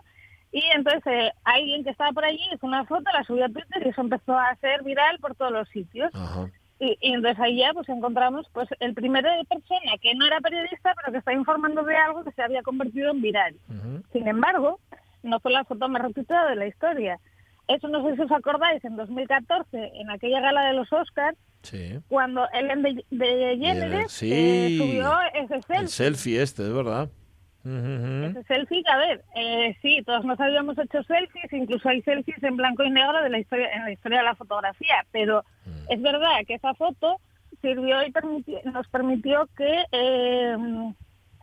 y 0.58 0.62
entonces 0.74 1.02
eh, 1.06 1.32
alguien 1.44 1.84
que 1.84 1.90
estaba 1.90 2.12
por 2.12 2.24
allí 2.24 2.40
hizo 2.54 2.66
una 2.66 2.84
foto, 2.84 3.04
la 3.12 3.24
subió 3.24 3.44
a 3.46 3.48
Twitter 3.48 3.82
y 3.84 3.88
eso 3.90 4.00
empezó 4.00 4.38
a 4.38 4.54
ser 4.56 4.82
viral 4.82 5.18
por 5.18 5.34
todos 5.34 5.52
los 5.52 5.68
sitios. 5.68 6.10
Ajá. 6.14 6.48
Y, 6.78 6.96
y 7.00 7.12
entonces 7.12 7.38
ahí 7.40 7.58
ya 7.58 7.72
pues 7.72 7.88
encontramos 7.88 8.46
pues 8.52 8.68
el 8.80 8.94
primero 8.94 9.28
de 9.30 9.44
persona 9.44 9.92
que 10.02 10.14
no 10.14 10.26
era 10.26 10.40
periodista 10.40 10.92
pero 10.96 11.12
que 11.12 11.18
está 11.18 11.32
informando 11.32 11.82
de 11.84 11.96
algo 11.96 12.24
que 12.24 12.32
se 12.32 12.42
había 12.42 12.62
convertido 12.62 13.10
en 13.10 13.20
viral. 13.22 13.54
Sin 14.12 14.26
embargo, 14.28 14.80
no 15.22 15.38
fue 15.40 15.52
la 15.52 15.64
foto 15.64 15.88
más 15.88 16.02
retuitada 16.02 16.50
de 16.50 16.56
la 16.56 16.66
historia. 16.66 17.18
Eso 17.68 17.88
no 17.88 18.04
sé 18.04 18.16
si 18.16 18.22
os 18.22 18.30
acordáis, 18.32 18.84
en 18.84 18.94
2014, 18.96 19.92
en 19.94 20.10
aquella 20.10 20.40
gala 20.40 20.66
de 20.66 20.74
los 20.74 20.92
Oscars, 20.92 21.38
Sí. 21.62 21.98
cuando 22.08 22.46
Ellen 22.52 22.82
de, 22.82 23.04
DeGeneres 23.10 24.12
Sí. 24.12 24.30
eh, 24.30 24.76
subió 24.78 25.12
ese 25.32 25.48
selfie. 25.62 25.76
El 25.78 25.88
selfie 25.88 26.42
este, 26.42 26.62
es 26.62 26.74
verdad. 26.74 27.08
Ujú, 27.64 27.74
ujú. 27.74 28.24
Ese 28.26 28.42
selfie, 28.44 28.82
a 28.92 28.96
ver, 28.98 29.24
eh, 29.36 29.76
sí, 29.80 30.02
todos 30.04 30.24
nos 30.24 30.38
habíamos 30.38 30.76
hecho 30.78 31.02
selfies, 31.04 31.52
incluso 31.52 31.88
hay 31.88 32.02
selfies 32.02 32.42
en 32.42 32.56
blanco 32.56 32.82
y 32.84 32.90
negro 32.90 33.22
de 33.22 33.30
la 33.30 33.38
historia, 33.38 33.68
en 33.72 33.84
la 33.84 33.92
historia 33.92 34.18
de 34.18 34.24
la 34.24 34.34
fotografía, 34.34 34.96
pero 35.12 35.44
Mm. 35.64 35.92
es 35.92 36.02
verdad 36.02 36.36
que 36.46 36.54
esa 36.54 36.74
foto 36.74 37.16
sirvió 37.62 38.04
y 38.06 38.12
permiti- 38.12 38.62
nos 38.64 38.86
permitió 38.88 39.48
que 39.56 39.84
eh, 39.92 40.56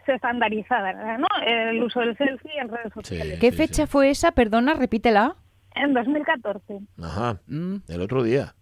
se 0.06 0.14
estandarizara 0.14 1.18
¿no? 1.18 1.28
el 1.46 1.82
uso 1.82 2.00
del 2.02 2.16
selfie 2.18 2.52
en 2.60 2.70
redes 2.70 2.94
sociales. 2.94 3.40
¿Qué 3.40 3.52
sí, 3.52 3.58
fecha 3.58 3.86
sí. 3.86 3.92
fue 3.92 4.10
esa? 4.12 4.32
Perdona, 4.32 4.74
repítela. 4.76 5.36
En 5.74 5.94
2014. 5.94 6.80
Ajá. 7.02 7.40
Mm, 7.48 7.78
El 7.88 8.02
otro 8.02 8.24
día. 8.24 8.54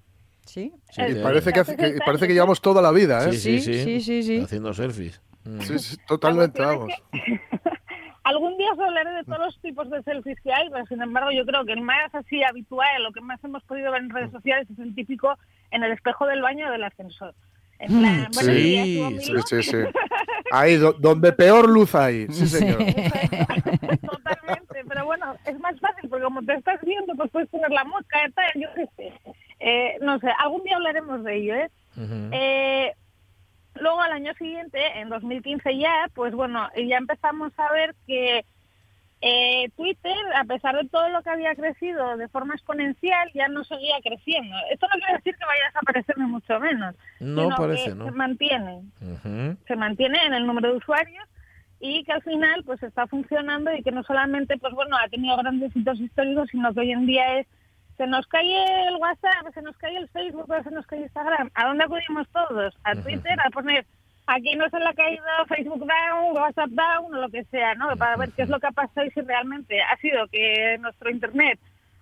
sí. 0.46 0.72
Sí, 0.92 1.01
sí. 1.08 1.18
Y 1.20 1.22
parece 1.24 1.51
que, 1.51 1.60
hace- 1.60 1.75
que- 1.78 1.98
parece 2.06 2.28
que 2.28 2.34
llevamos 2.34 2.62
toda 2.62 2.82
la 2.82 2.92
vida, 2.92 3.28
¿eh? 3.28 3.34
Sí, 3.34 3.38
sí, 3.38 3.60
Sí, 3.62 3.74
sí. 3.74 3.84
sí, 3.84 4.01
sí, 4.01 4.24
sí. 4.24 4.42
Haciendo 4.44 4.74
selfies. 4.74 5.22
Mm. 5.58 5.62
Sí, 5.62 5.79
sí, 5.79 5.98
totalmente, 6.08 6.62
vamos. 6.62 6.86
cuestión 6.86 7.24
es 7.24 7.51
que- 7.51 7.70
Algún 8.24 8.58
día 8.58 8.72
os 8.74 8.79
hablaré 8.79 9.10
de 9.12 9.24
todos 9.24 9.39
los 9.39 9.60
tipos 9.62 9.89
de 9.89 10.03
selfies 10.03 10.39
que 10.41 10.53
hay, 10.53 10.70
pero 10.70 10.86
sin 10.86 11.01
embargo 11.01 11.32
yo 11.32 11.46
creo 11.46 11.65
que 11.65 11.72
el 11.74 11.82
más 11.82 12.13
así 12.13 12.44
habitual, 12.44 13.01
lo 13.01 13.12
que 13.12 13.22
más 13.22 13.44
hemos 13.44 13.63
podido 13.63 13.91
ver 13.91 14.03
en 14.03 14.10
redes 14.12 14.32
sociales 14.32 14.68
es 14.70 14.77
el 14.77 14.94
típico 14.94 15.36
en 15.72 15.84
el 15.84 15.94
espejo 15.94 16.27
del 16.27 16.41
baño 16.41 16.70
del 16.70 16.84
ascensor. 16.84 17.34
En 17.79 18.00
plan, 18.00 18.27
Mm, 18.29 18.34
sí, 18.34 18.51
días, 18.51 19.46
sí, 19.48 19.63
Sí. 19.63 19.77
Ahí, 20.51 20.75
do- 20.77 20.94
donde 20.94 21.32
peor 21.32 21.70
luz 21.70 21.96
hay. 21.96 22.27
Sí, 22.29 22.46
señor. 22.48 22.77
Totalmente, 24.01 24.84
pero 24.88 25.06
bueno, 25.06 25.36
es 25.46 25.60
más 25.60 25.79
fácil 25.79 26.10
porque 26.10 26.24
como 26.25 26.41
te 26.44 26.53
estás 26.53 26.79
viendo, 26.82 27.13
pues 27.15 27.32
puedes 27.32 27.50
poner 27.50 27.70
la 27.72 27.84
mosca, 27.86 28.20
tal, 28.36 28.51
yo 28.56 28.68
qué 28.75 28.86
sé. 28.96 29.13
Eh, 29.60 29.98
no 30.01 30.20
sé, 30.20 30.27
algún 30.39 30.63
día 30.63 30.75
hablaremos 30.75 31.24
de 31.24 31.36
ello, 31.36 31.56
¿eh? 31.56 31.70
Ujú. 31.98 32.29
Eh, 32.32 32.94
luego 33.81 34.01
al 34.01 34.12
año 34.12 34.33
siguiente, 34.36 34.79
en 35.00 35.09
2015 35.09 35.77
ya, 35.77 36.09
pues 36.13 36.33
bueno, 36.33 36.67
ya 36.75 36.98
empezamos 36.98 37.51
a 37.57 37.71
ver 37.71 37.95
que 38.07 38.45
eh, 39.21 39.69
Twitter, 39.75 40.15
a 40.36 40.45
pesar 40.45 40.77
de 40.77 40.88
todo 40.88 41.09
lo 41.09 41.21
que 41.21 41.29
había 41.29 41.53
crecido 41.53 42.15
de 42.15 42.29
forma 42.29 42.53
exponencial, 42.53 43.29
ya 43.33 43.50
no 43.50 43.65
seguía 43.65 43.95
creciendo. 44.01 44.55
Esto 44.71 44.88
no 44.88 44.98
quiere 45.00 45.13
decir 45.17 45.36
que 45.36 45.45
vaya 45.45 45.63
a 45.65 45.67
desaparecer 45.67 46.17
ni 46.17 46.25
mucho 46.25 46.59
menos, 46.59 46.95
No 47.19 47.43
sino 47.43 47.55
parece, 47.57 47.89
que 47.89 47.95
¿no? 47.95 48.05
se 48.05 48.12
mantiene 48.12 48.81
se 49.67 49.75
mantiene 49.75 50.24
en 50.25 50.33
el 50.33 50.48
número 50.48 50.69
de 50.69 50.77
usuarios 50.77 51.25
y 51.81 52.03
que 52.05 52.12
al 52.13 52.21
final 52.24 52.63
pues 52.65 52.81
está 52.83 53.07
funcionando 53.07 53.74
y 53.74 53.83
que 53.83 53.91
no 53.91 54.03
solamente 54.03 54.57
pues 54.57 54.74
bueno 54.74 54.98
ha 54.98 55.07
tenido 55.09 55.36
grandes 55.38 55.75
hitos 55.75 56.00
históricos 56.00 56.50
sino 56.51 56.74
que 56.74 56.81
hoy 56.81 56.91
en 56.91 57.05
día 57.05 57.39
es 57.39 57.48
se 58.00 58.08
nos 58.08 58.25
cae 58.27 58.88
el 58.88 58.96
WhatsApp, 58.96 59.53
se 59.53 59.62
nos 59.62 59.75
cae 59.75 59.98
el 59.98 60.08
Facebook, 60.08 60.48
se 60.63 60.72
nos 60.72 60.88
cae 60.88 61.01
Instagram. 61.01 61.51
¿A 61.53 61.65
dónde 61.68 61.84
acudimos 61.84 62.29
todos? 62.29 62.74
A 62.86 62.96
Twitter 62.96 63.38
a 63.46 63.50
poner 63.50 63.86
aquí 64.25 64.56
no 64.56 64.70
se 64.70 64.79
le 64.79 64.88
ha 64.88 64.94
caído 64.94 65.25
Facebook 65.50 65.86
down, 65.86 66.38
WhatsApp 66.38 66.70
down 66.70 67.13
o 67.13 67.22
lo 67.22 67.29
que 67.29 67.44
sea, 67.46 67.75
¿no? 67.75 67.94
Para 67.98 68.15
ver 68.15 68.29
qué 68.32 68.44
es 68.44 68.50
lo 68.50 68.58
que 68.58 68.68
ha 68.68 68.72
pasado 68.72 69.06
y 69.06 69.12
si 69.12 69.20
realmente 69.20 69.82
ha 69.82 69.98
sido 69.98 70.27
que 70.27 70.77
nuestro 70.79 71.10
internet 71.10 71.60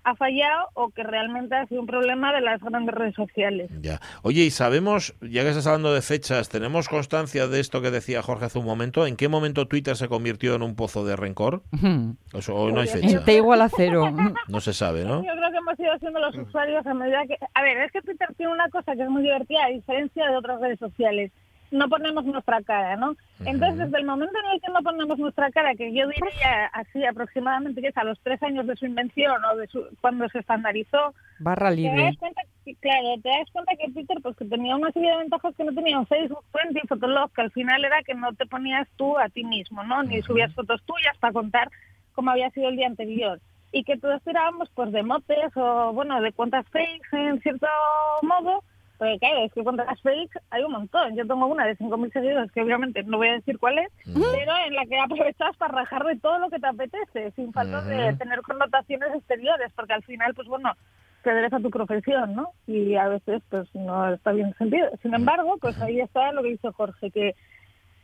ha 0.07 0.15
fallado 0.15 0.69
o 0.73 0.89
que 0.91 1.03
realmente 1.03 1.53
ha 1.53 1.65
sido 1.65 1.81
un 1.81 1.87
problema 1.87 2.31
de 2.31 2.39
las 2.39 2.61
grandes 2.61 2.95
redes 2.95 3.13
sociales. 3.13 3.69
Ya. 3.81 3.99
Oye, 4.21 4.43
y 4.43 4.51
sabemos, 4.51 5.13
ya 5.19 5.43
que 5.43 5.49
estás 5.49 5.67
hablando 5.67 5.93
de 5.93 6.01
fechas, 6.01 6.47
¿tenemos 6.47 6.87
constancia 6.87 7.47
de 7.47 7.59
esto 7.59 7.81
que 7.81 7.91
decía 7.91 8.21
Jorge 8.21 8.45
hace 8.45 8.57
un 8.57 8.65
momento? 8.65 9.05
¿En 9.05 9.17
qué 9.17 9.27
momento 9.27 9.67
Twitter 9.67 9.97
se 9.97 10.07
convirtió 10.07 10.55
en 10.55 10.61
un 10.61 10.75
pozo 10.75 11.05
de 11.05 11.15
rencor? 11.17 11.61
O 12.33 12.41
sea, 12.41 12.55
hoy 12.55 12.71
no 12.71 12.81
hay 12.81 12.87
fecha. 12.87 13.23
T 13.23 13.33
igual 13.33 13.61
a 13.61 13.69
cero. 13.69 14.13
No 14.47 14.61
se 14.61 14.73
sabe, 14.73 15.03
¿no? 15.03 15.23
Yo 15.23 15.31
creo 15.31 15.51
que 15.51 15.57
hemos 15.57 15.79
ido 15.79 15.97
siendo 15.99 16.19
los 16.19 16.35
usuarios 16.37 16.85
a 16.85 16.93
medida 16.93 17.25
que... 17.25 17.35
A 17.53 17.61
ver, 17.63 17.77
es 17.79 17.91
que 17.91 18.01
Twitter 18.01 18.27
tiene 18.37 18.53
una 18.53 18.69
cosa 18.69 18.95
que 18.95 19.03
es 19.03 19.09
muy 19.09 19.23
divertida, 19.23 19.65
a 19.65 19.69
diferencia 19.69 20.29
de 20.29 20.37
otras 20.37 20.61
redes 20.61 20.79
sociales. 20.79 21.31
No 21.69 21.89
ponemos 21.89 22.23
nuestra 22.23 22.61
cara, 22.61 22.95
¿no? 22.95 23.15
Entonces, 23.45 23.77
desde 23.77 23.97
el 23.97 24.05
momento 24.05 24.33
en 24.39 24.51
el 24.55 24.61
que 24.61 24.71
no 24.71 24.81
ponemos 24.81 25.19
nuestra 25.19 25.51
cara, 25.51 25.75
que 25.75 25.93
yo 25.93 26.07
diría 26.07 26.67
así 26.73 27.05
aproximadamente 27.05 27.81
que 27.81 27.89
es 27.89 27.97
a 27.97 28.05
los 28.05 28.17
tres 28.21 28.41
años 28.41 28.65
de 28.67 28.75
su 28.77 28.85
invención 28.85 29.43
o 29.43 29.55
de 29.57 29.67
su, 29.67 29.85
cuando 29.99 30.29
se 30.29 30.39
estandarizó, 30.39 31.13
Barra 31.39 31.69
te 31.69 31.75
libre. 31.75 32.03
das 32.03 32.17
cuenta 32.17 32.41
que, 32.63 32.73
claro, 32.75 33.15
te 33.21 33.29
das 33.29 33.51
cuenta 33.51 33.75
que 33.75 33.91
Twitter 33.91 34.17
pues 34.23 34.37
que 34.37 34.45
tenía 34.45 34.75
una 34.75 34.91
serie 34.91 35.11
de 35.11 35.17
ventajas 35.17 35.55
que 35.55 35.63
no 35.65 35.73
tenía 35.73 35.99
un 35.99 36.07
Facebook, 36.07 36.43
Twenty, 36.51 36.87
Fotolog, 36.87 37.31
que 37.33 37.41
al 37.41 37.51
final 37.51 37.83
era 37.83 38.01
que 38.03 38.13
no 38.13 38.33
te 38.33 38.45
ponías 38.45 38.87
tú 38.95 39.17
a 39.17 39.27
ti 39.27 39.43
mismo, 39.43 39.83
¿no? 39.83 40.03
Ni 40.03 40.21
subías 40.21 40.53
fotos 40.53 40.81
tuyas 40.83 41.17
para 41.19 41.33
contar 41.33 41.69
cómo 42.13 42.31
había 42.31 42.49
sido 42.51 42.69
el 42.69 42.77
día 42.77 42.87
anterior. 42.87 43.39
Y 43.73 43.83
que 43.83 43.97
todos 43.97 44.23
tirábamos 44.23 44.69
pues 44.73 44.91
de 44.93 45.03
motes 45.03 45.55
o, 45.55 45.91
bueno, 45.93 46.21
de 46.21 46.31
cuentas 46.31 46.65
fakes 46.69 47.09
en 47.11 47.41
cierto 47.41 47.67
modo, 48.21 48.63
porque 48.97 49.19
claro, 49.19 49.43
es 49.43 49.53
que 49.53 49.63
cuentas 49.63 50.01
fakes 50.01 50.39
hay 50.49 50.63
un 50.63 50.71
montón. 50.71 51.15
Yo 51.15 51.27
tengo 51.27 51.45
una 51.45 51.65
de 51.65 51.77
5.000 51.77 52.13
seguidores, 52.13 52.51
que 52.51 52.61
obviamente 52.61 53.03
no 53.03 53.17
voy 53.17 53.29
a 53.29 53.33
decir 53.33 53.59
cuál 53.59 53.77
es, 53.79 53.89
pero 54.05 54.57
en 54.65 54.75
la 54.75 54.85
que 54.85 54.99
aprovechas 54.99 55.55
para 55.57 55.73
rajar 55.73 56.03
de 56.05 56.17
todo 56.17 56.39
lo 56.39 56.49
que 56.49 56.59
te 56.59 56.67
apetece, 56.67 57.31
sin 57.31 57.53
falta 57.53 57.81
de 57.81 58.13
tener 58.13 58.41
connotaciones 58.41 59.13
exteriores, 59.13 59.71
porque 59.75 59.93
al 59.93 60.03
final, 60.03 60.33
pues 60.33 60.47
bueno, 60.47 60.73
te 61.23 61.31
adereza 61.31 61.59
tu 61.59 61.69
profesión, 61.69 62.35
¿no? 62.35 62.51
Y 62.65 62.95
a 62.95 63.07
veces, 63.07 63.41
pues 63.49 63.67
no 63.75 64.13
está 64.13 64.31
bien 64.31 64.53
sentido. 64.57 64.89
Sin 65.01 65.13
embargo, 65.13 65.57
pues 65.59 65.79
ahí 65.81 65.99
está 65.99 66.31
lo 66.31 66.41
que 66.41 66.49
dice 66.49 66.71
Jorge, 66.71 67.11
que 67.11 67.35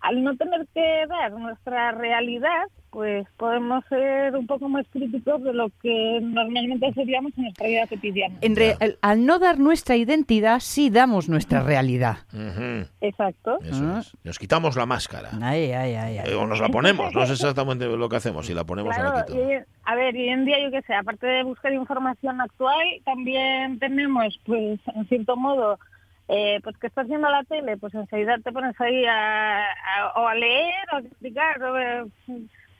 al 0.03 0.23
no 0.23 0.35
tener 0.35 0.67
que 0.73 1.05
dar 1.09 1.31
nuestra 1.31 1.91
realidad, 1.93 2.65
pues 2.91 3.25
podemos 3.37 3.83
ser 3.89 4.35
un 4.35 4.45
poco 4.45 4.69
más 4.69 4.85
críticos 4.91 5.41
de 5.43 5.51
lo 5.53 5.69
que 5.81 6.19
normalmente 6.21 6.93
seríamos 6.93 7.31
en 7.37 7.45
nuestra 7.45 7.67
vida 7.67 7.87
cotidiana. 7.87 8.35
En 8.41 8.55
re- 8.55 8.75
al- 8.79 8.99
al 9.01 9.25
no 9.25 9.39
dar 9.39 9.57
nuestra 9.57 9.95
identidad, 9.95 10.59
sí 10.59 10.91
damos 10.91 11.27
nuestra 11.27 11.63
realidad. 11.63 12.17
Ujú. 12.33 12.85
Exacto. 13.01 13.57
Eso 13.63 13.83
Ah. 13.83 13.99
es. 14.01 14.11
Nos 14.23 14.37
quitamos 14.37 14.75
la 14.75 14.85
máscara. 14.85 15.29
Ay, 15.41 15.71
ay, 15.71 15.95
ay, 15.95 16.17
ay. 16.19 16.29
Eh, 16.31 16.35
O 16.35 16.45
nos 16.45 16.59
la 16.59 16.69
ponemos. 16.69 17.11
No 17.15 17.25
sé 17.25 17.33
exactamente 17.33 17.85
lo 17.87 18.09
que 18.09 18.17
hacemos, 18.17 18.45
si 18.45 18.53
la 18.53 18.63
ponemos 18.63 18.95
o 18.95 19.01
la 19.03 19.09
Claro, 19.11 19.25
quitamos. 19.25 19.47
y, 19.51 19.55
a 19.85 19.95
ver, 19.95 20.13
hoy 20.15 20.29
en 20.29 20.45
día, 20.45 20.57
yo 20.63 20.69
qué 20.69 20.81
sé, 20.83 20.93
aparte 20.93 21.25
de 21.25 21.43
buscar 21.43 21.73
información 21.73 22.39
actual, 22.41 22.85
también 23.05 23.79
tenemos, 23.79 24.39
pues, 24.45 24.79
en 24.93 25.07
cierto 25.07 25.35
modo, 25.35 25.79
eh, 26.27 26.59
pues 26.63 26.77
que 26.77 26.87
estás 26.87 27.07
viendo 27.07 27.29
la 27.29 27.43
tele, 27.43 27.77
pues 27.77 27.93
enseguida 27.93 28.37
te 28.43 28.51
pones 28.51 28.79
ahí 28.79 29.05
a, 29.05 29.65
a- 29.65 30.13
o 30.15 30.27
a 30.27 30.35
leer 30.35 30.73
o 30.93 30.95
a 30.97 30.99
explicar. 30.99 31.61
o, 31.63 31.77
eh, 31.79 32.03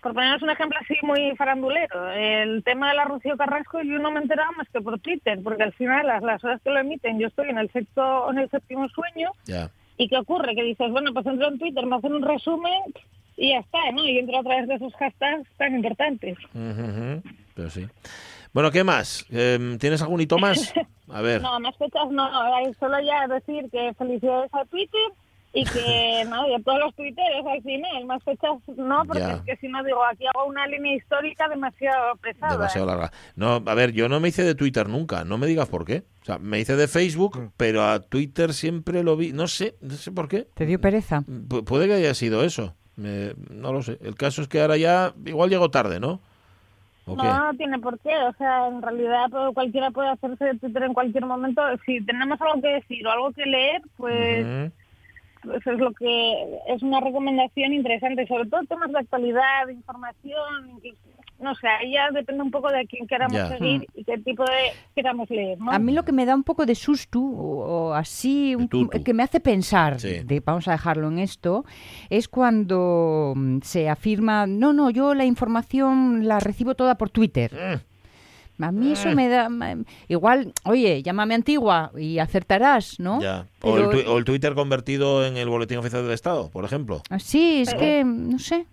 por 0.02 0.14
ponernos 0.14 0.42
un 0.42 0.50
ejemplo 0.50 0.78
así 0.82 0.96
muy 1.02 1.34
farandulero, 1.38 2.12
el 2.12 2.62
tema 2.66 2.90
de 2.90 2.96
la 2.96 3.06
Rocío 3.06 3.38
Carrasco 3.38 3.82
yo 3.84 4.00
no 4.00 4.12
me 4.12 4.20
enteraba 4.20 4.52
más 4.58 4.68
que 4.68 4.82
por 4.82 5.00
Twitter, 5.00 5.40
porque 5.42 5.64
al 5.64 5.72
final 5.72 6.06
las, 6.08 6.22
las 6.22 6.44
horas 6.44 6.62
que 6.62 6.72
lo 6.72 6.80
emiten 6.80 7.20
yo 7.20 7.28
estoy 7.28 7.48
en 7.50 7.58
el 7.58 7.72
sexto 7.72 8.30
en 8.30 8.40
el 8.40 8.50
séptimo 8.50 8.90
sueño. 8.90 9.32
¿Y 9.98 10.10
qué 10.10 10.18
ocurre? 10.18 10.56
Que 10.56 10.64
dices, 10.64 10.92
bueno, 10.92 11.14
pues 11.14 11.26
entro 11.26 11.48
en 11.48 11.58
Twitter, 11.58 11.86
me 11.86 11.96
hacen 11.96 12.14
un 12.14 12.22
resumen 12.22 12.82
y 13.38 13.52
ya 13.52 13.60
está, 13.60 13.80
¿no? 13.94 14.04
Y 14.04 14.18
entro 14.20 14.40
a 14.40 14.44
través 14.44 14.68
de 14.68 14.76
esos 14.76 14.94
hashtags 14.96 15.48
tan 15.56 15.74
importantes. 15.76 16.38
Pero 17.56 17.70
sí. 17.70 17.88
Bueno, 18.54 18.72
¿qué 18.72 18.84
más? 18.84 19.26
Em, 19.32 19.78
¿Tienes 19.80 20.02
algún 20.02 20.22
hito 20.22 20.38
más? 20.38 20.74
A 21.10 21.22
ver. 21.22 21.42
No, 21.44 21.60
más 21.60 21.76
fechas 21.78 22.10
no, 22.12 22.30
solo 22.80 22.98
ya 23.02 23.28
decir 23.28 23.70
que 23.72 23.94
felicidades 23.98 24.50
a 24.54 24.64
Twitter 24.66 25.02
y 25.56 25.64
que, 25.66 26.24
no, 26.30 26.48
y 26.48 26.54
a 26.54 26.60
todos 26.64 26.80
los 26.80 26.96
twitteros 26.96 27.46
al 27.48 27.62
final, 27.64 28.06
más 28.06 28.24
fechas 28.24 28.52
no, 28.78 29.04
porque 29.06 29.20
Ya. 29.20 29.34
es 29.34 29.42
que 29.42 29.58
si 29.58 29.68
no 29.68 29.84
digo, 29.84 30.04
aquí 30.06 30.26
hago 30.28 30.46
una 30.48 30.66
línea 30.68 30.96
histórica 30.96 31.48
demasiado 31.48 32.16
pesada. 32.18 32.54
Demasiado 32.54 32.88
larga. 32.88 33.12
No, 33.36 33.62
a 33.66 33.74
ver, 33.76 33.92
yo 33.92 34.08
no 34.08 34.20
me 34.20 34.30
hice 34.30 34.44
de 34.44 34.56
Twitter 34.56 34.88
nunca, 34.88 35.24
no 35.26 35.38
me 35.38 35.48
digas 35.48 35.68
por 35.68 35.84
qué. 35.86 36.04
O 36.22 36.26
sea, 36.26 36.38
me 36.38 36.60
hice 36.60 36.76
de 36.76 36.88
Facebook, 36.88 37.52
pero 37.58 37.84
a 37.84 38.00
Twitter 38.02 38.54
siempre 38.54 39.04
lo 39.04 39.18
vi, 39.18 39.34
no 39.34 39.48
sé, 39.48 39.76
no 39.82 39.96
sé 39.96 40.12
por 40.12 40.28
qué. 40.28 40.48
¿Te 40.54 40.66
dio 40.66 40.80
pereza? 40.80 41.22
Pu- 41.22 41.64
puede 41.66 41.88
que 41.88 41.94
haya 41.96 42.14
sido 42.14 42.44
eso, 42.44 42.76
Me- 42.96 43.34
no 43.50 43.74
lo 43.74 43.82
sé. 43.82 43.98
El 44.02 44.14
caso 44.16 44.42
es 44.44 44.48
que 44.48 44.62
ahora 44.62 44.78
ya, 44.78 45.14
igual 45.26 45.50
llego 45.50 45.70
tarde, 45.72 46.00
¿no? 46.00 46.22
¿O 47.06 47.16
qué? 47.18 47.24
No, 47.24 47.52
no 47.52 47.58
tiene 47.58 47.80
por 47.80 48.00
qué. 48.00 48.16
O 48.24 48.34
sea, 48.34 48.68
en 48.68 48.82
realidad 48.82 49.30
cualquiera 49.54 49.92
puede 49.92 50.10
hacerse 50.10 50.46
de 50.46 50.60
Twitter 50.60 50.84
en 50.84 50.94
cualquier 50.94 51.26
momento. 51.26 51.62
Si 51.86 52.00
tenemos 52.06 52.40
algo 52.42 52.62
que 52.62 52.68
decir 52.70 53.06
o 53.06 53.12
algo 53.12 53.32
que 53.34 53.46
leer, 53.46 53.82
pues 53.98 54.46
Ujú. 54.46 54.72
pues 55.50 55.68
es 55.68 55.78
lo 55.80 55.92
que 55.94 56.60
es 56.68 56.82
una 56.82 57.02
recomendación 57.02 57.74
interesante, 57.74 58.26
sobre 58.28 58.48
todo 58.50 58.62
temas 58.64 58.92
de 58.92 59.00
actualidad, 59.00 59.68
de 59.68 59.74
información, 59.74 60.70
incluso- 60.70 60.98
no 61.40 61.54
sé, 61.56 61.68
ahí 61.68 61.92
ya 61.94 62.10
depende 62.12 62.42
un 62.42 62.52
poco 62.52 62.70
de 62.72 62.86
quién 62.88 63.06
queramos 63.08 63.36
Ya. 63.38 63.50
seguir 63.50 63.86
y 63.96 64.04
qué 64.06 64.18
tipo 64.20 64.44
de 64.44 64.72
queramos 64.96 65.30
leer, 65.30 65.60
¿no? 65.60 65.72
A 65.72 65.80
mí 65.80 65.92
lo 65.92 66.04
que 66.06 66.12
me 66.14 66.26
da 66.26 66.36
un 66.36 66.44
poco 66.44 66.66
de 66.66 66.76
susto 66.76 67.20
o, 67.20 67.90
o 67.90 67.94
así, 67.94 68.56
un- 68.56 68.68
que 68.70 69.14
me 69.14 69.24
hace 69.24 69.40
pensar, 69.40 70.00
Sí. 70.00 70.20
de, 70.24 70.40
vamos 70.40 70.68
a 70.68 70.72
dejarlo 70.72 71.10
en 71.10 71.20
esto, 71.20 71.66
es 72.10 72.28
cuando 72.30 73.34
mm, 73.36 73.60
se 73.64 73.90
afirma, 73.90 74.48
no, 74.48 74.72
no, 74.74 74.90
yo 74.90 75.14
la 75.14 75.26
información 75.26 76.28
la 76.28 76.40
recibo 76.40 76.76
toda 76.76 76.96
por 76.96 77.10
Twitter. 77.10 77.52
Mm, 77.54 78.64
A 78.64 78.72
mí 78.72 78.92
eso 78.94 79.10
me 79.16 79.28
da... 79.28 79.50
ma- 79.50 79.76
Igual, 80.08 80.54
oye, 80.64 81.02
llámame 81.02 81.34
antigua 81.34 81.92
y 81.98 82.20
acertarás, 82.20 83.00
¿no? 83.00 83.20
ya. 83.20 83.48
O, 83.64 83.76
el 83.78 83.88
Pero- 83.88 83.92
twi- 83.92 84.08
o 84.08 84.18
el 84.18 84.24
Twitter 84.24 84.54
convertido 84.54 85.26
en 85.26 85.36
el 85.38 85.50
Boletín 85.50 85.80
Oficial 85.80 86.04
del 86.04 86.14
Estado, 86.14 86.50
por 86.52 86.64
ejemplo. 86.64 87.02
Sí, 87.20 87.64
es 87.64 87.74
que, 87.74 88.04
no 88.06 88.38
sé. 88.40 88.66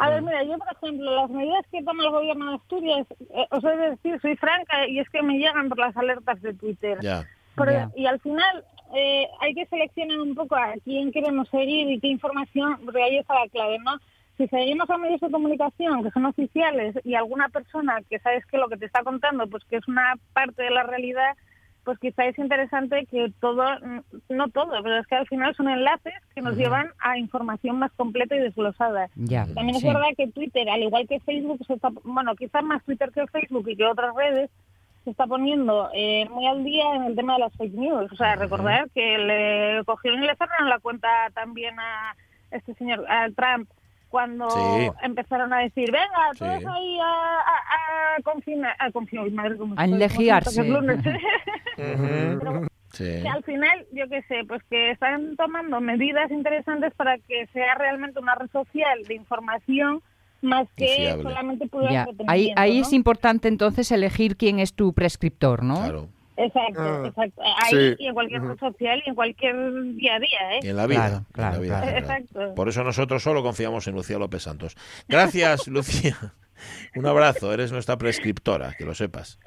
A 0.00 0.06
Mm. 0.06 0.10
ver, 0.12 0.22
mira, 0.22 0.42
yo, 0.44 0.56
por 0.58 0.68
ejemplo, 0.72 1.14
las 1.14 1.30
medidas 1.30 1.64
que 1.70 1.82
toma 1.82 2.04
el 2.04 2.10
gobierno 2.10 2.50
de 2.50 2.56
Asturias, 2.56 3.06
eh, 3.34 3.46
os 3.50 3.62
he 3.64 3.76
de 3.76 3.90
decir, 3.90 4.18
soy 4.20 4.34
franca, 4.36 4.86
y 4.88 4.98
es 4.98 5.08
que 5.10 5.22
me 5.22 5.34
llegan 5.38 5.68
por 5.68 5.78
las 5.78 5.96
alertas 5.96 6.40
de 6.42 6.54
Twitter. 6.54 6.98
Ya. 7.02 7.26
Pero- 7.56 7.70
Ya. 7.72 7.90
Y 7.94 8.06
al 8.06 8.18
final 8.20 8.64
eh, 8.94 9.28
hay 9.40 9.54
que 9.54 9.66
seleccionar 9.66 10.18
un 10.18 10.34
poco 10.34 10.56
a 10.56 10.72
quién 10.82 11.12
queremos 11.12 11.48
seguir 11.50 11.88
y 11.90 12.00
qué 12.00 12.08
información, 12.08 12.78
porque 12.84 13.00
ahí 13.02 13.18
está 13.18 13.34
la 13.34 13.48
clave, 13.48 13.78
¿no? 13.78 13.92
Si 14.36 14.48
seguimos 14.48 14.88
a 14.90 14.96
medios 14.98 15.20
de 15.20 15.30
comunicación 15.30 16.02
que 16.02 16.10
son 16.10 16.24
oficiales 16.26 16.96
y 17.04 17.14
alguna 17.14 17.48
persona 17.50 17.98
que 18.08 18.18
sabes 18.18 18.44
que 18.46 18.56
lo 18.58 18.68
que 18.68 18.78
te 18.78 18.86
está 18.86 19.04
contando, 19.04 19.46
pues 19.46 19.62
que 19.66 19.76
es 19.76 19.86
una 19.86 20.14
parte 20.32 20.62
de 20.64 20.70
la 20.70 20.82
realidad, 20.82 21.36
pues 21.90 21.98
quizá 21.98 22.24
es 22.26 22.38
interesante 22.38 23.04
que 23.06 23.32
todo, 23.40 23.64
mm, 23.80 24.00
no 24.28 24.46
todo, 24.50 24.70
pero 24.80 24.98
es 24.98 25.06
que 25.08 25.16
al 25.16 25.26
final 25.26 25.56
son 25.56 25.68
enlaces 25.68 26.14
que 26.36 26.40
nos 26.40 26.56
llevan 26.56 26.90
a 27.00 27.18
información 27.18 27.80
más 27.80 27.90
completa 27.96 28.36
y 28.36 28.38
desglosada. 28.38 29.08
Ya, 29.16 29.44
También 29.54 29.74
es 29.74 29.82
verdad 29.82 30.10
que 30.16 30.28
Twitter, 30.28 30.70
al 30.70 30.84
igual 30.84 31.08
que 31.08 31.18
Facebook, 31.18 31.58
se 31.66 31.74
está, 31.74 31.88
bueno, 32.04 32.36
quizás 32.36 32.62
más 32.62 32.84
Twitter 32.84 33.10
que 33.10 33.26
Facebook 33.26 33.68
y 33.68 33.74
que 33.74 33.86
otras 33.86 34.14
redes, 34.14 34.50
se 35.02 35.10
está 35.10 35.26
poniendo 35.26 35.90
eh, 35.92 36.28
muy 36.30 36.46
al 36.46 36.62
día 36.62 36.94
en 36.94 37.02
el 37.02 37.16
tema 37.16 37.32
de 37.32 37.40
las 37.40 37.56
fake 37.56 37.74
news. 37.74 38.12
O 38.12 38.14
sea, 38.14 38.36
recordar 38.36 38.88
que 38.90 39.18
le 39.18 39.84
cogieron 39.84 40.22
y 40.22 40.28
le 40.28 40.36
cerraron 40.36 40.68
la 40.68 40.78
cuenta 40.78 41.08
también 41.34 41.74
a 41.80 42.14
este 42.52 42.72
señor, 42.74 43.04
a 43.10 43.28
Trump, 43.30 43.68
cuando 44.10 44.50
Sí. 44.50 44.90
empezaron 45.02 45.52
a 45.54 45.60
decir, 45.60 45.90
venga, 45.90 46.30
todos 46.38 46.58
Sí. 46.58 46.64
ahí 46.68 46.98
a, 47.00 47.04
a, 47.04 48.16
a 48.18 48.22
confinar, 48.22 48.76
a 48.78 48.90
confinar, 48.90 49.30
madre, 49.30 49.56
cómo 49.56 49.74
A 49.78 49.84
enlegiarse. 49.84 50.62
Sí. 52.92 53.04
Que 53.22 53.28
al 53.28 53.44
final, 53.44 53.86
yo 53.92 54.08
qué 54.08 54.20
sé, 54.22 54.42
pues 54.48 54.60
que 54.68 54.90
están 54.90 55.36
tomando 55.36 55.80
medidas 55.80 56.28
interesantes 56.32 56.92
para 56.96 57.18
que 57.18 57.46
sea 57.52 57.76
realmente 57.76 58.18
una 58.18 58.34
red 58.34 58.50
social 58.50 59.04
de 59.06 59.14
información 59.14 60.02
más 60.42 60.66
que 60.76 60.88
fiable. 60.88 61.22
solamente 61.22 61.70
Ya. 61.88 62.08
Ahí, 62.26 62.52
ahí 62.56 62.80
¿no? 62.80 62.86
es 62.86 62.92
importante 62.92 63.46
entonces 63.46 63.92
elegir 63.92 64.36
quién 64.36 64.58
es 64.58 64.74
tu 64.74 64.92
prescriptor, 64.92 65.62
¿no? 65.62 65.76
Claro. 65.76 66.08
Exacto, 66.44 66.80
Ah, 66.80 67.02
exacto. 67.06 67.42
Ahí 67.62 67.70
sí. 67.70 67.96
y 67.98 68.06
en 68.06 68.14
cualquier 68.14 68.42
red 68.42 68.58
social 68.58 69.02
y 69.04 69.08
en 69.10 69.14
cualquier 69.14 69.54
día 69.94 70.14
a 70.14 70.18
día, 70.18 70.38
¿eh? 70.54 70.60
Y 70.62 70.68
en 70.68 70.76
la 70.76 70.86
vida. 70.86 71.00
Claro, 71.00 71.16
en 71.16 71.24
claro, 71.32 71.54
la 71.56 71.60
vida 71.60 71.80
claro. 71.82 71.98
Exacto. 71.98 72.54
Por 72.54 72.68
eso 72.68 72.82
nosotros 72.84 73.22
solo 73.22 73.42
confiamos 73.42 73.86
en 73.88 73.94
Lucía 73.94 74.18
López 74.18 74.42
Santos. 74.42 74.76
Gracias, 75.08 75.66
Lucía. 75.68 76.16
Un 76.94 77.06
abrazo, 77.06 77.52
eres 77.54 77.72
nuestra 77.72 77.96
prescriptora, 77.96 78.74
que 78.76 78.84
lo 78.84 78.94
sepas. 78.94 79.38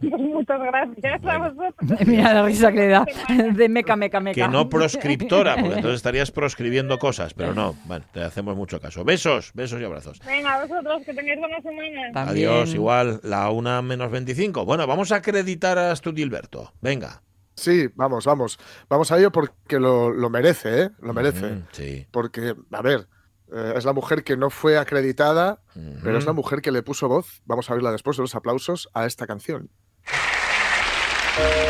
Muchas 0.18 0.60
gracias 0.60 1.24
a 1.24 1.38
vosotros. 1.38 2.00
Mira 2.06 2.34
la 2.34 2.44
risa 2.44 2.72
que 2.72 2.78
le 2.78 2.88
da 2.88 3.04
de 3.52 3.68
meca, 3.68 3.96
meca, 3.96 4.20
meca. 4.20 4.34
Que 4.46 4.48
no 4.48 4.68
proscriptora, 4.68 5.56
porque 5.56 5.76
entonces 5.76 5.96
estarías 5.96 6.30
proscribiendo 6.30 6.98
cosas, 6.98 7.34
pero 7.34 7.54
no, 7.54 7.74
bueno, 7.84 8.04
te 8.12 8.22
hacemos 8.22 8.56
mucho 8.56 8.80
caso. 8.80 9.04
Besos, 9.04 9.52
besos 9.54 9.80
y 9.80 9.84
abrazos. 9.84 10.20
Venga, 10.26 10.54
a 10.54 10.66
vosotros, 10.66 11.02
que 11.04 11.14
tengáis 11.14 11.38
buena 11.38 11.60
semana. 11.60 12.12
También. 12.12 12.48
Adiós, 12.48 12.74
igual, 12.74 13.20
la 13.22 13.50
una 13.50 13.82
menos 13.82 14.10
25. 14.10 14.64
Bueno, 14.64 14.86
vamos 14.86 15.12
a 15.12 15.16
acreditar 15.16 15.78
a 15.78 15.94
Gilberto. 15.96 16.72
Venga. 16.80 17.22
Sí, 17.54 17.88
vamos, 17.94 18.24
vamos. 18.24 18.58
Vamos 18.88 19.12
a 19.12 19.18
ello 19.18 19.30
porque 19.30 19.78
lo, 19.78 20.10
lo 20.10 20.30
merece, 20.30 20.82
¿eh? 20.82 20.90
Lo 21.00 21.12
merece. 21.12 21.46
Mm, 21.46 21.66
sí. 21.72 22.06
Porque, 22.10 22.54
a 22.72 22.82
ver, 22.82 23.06
eh, 23.52 23.74
es 23.76 23.84
la 23.84 23.92
mujer 23.92 24.24
que 24.24 24.36
no 24.36 24.50
fue 24.50 24.78
acreditada, 24.78 25.60
pero 26.02 26.18
es 26.18 26.26
la 26.26 26.32
mujer 26.32 26.62
que 26.62 26.70
le 26.70 26.82
puso 26.82 27.08
voz. 27.08 27.42
Vamos 27.44 27.70
a 27.70 27.74
verla 27.74 27.92
después 27.92 28.16
de 28.16 28.22
los 28.22 28.34
aplausos 28.34 28.88
a 28.94 29.06
esta 29.06 29.26
canción. 29.26 29.70
Thank 31.36 31.64
you. 31.64 31.69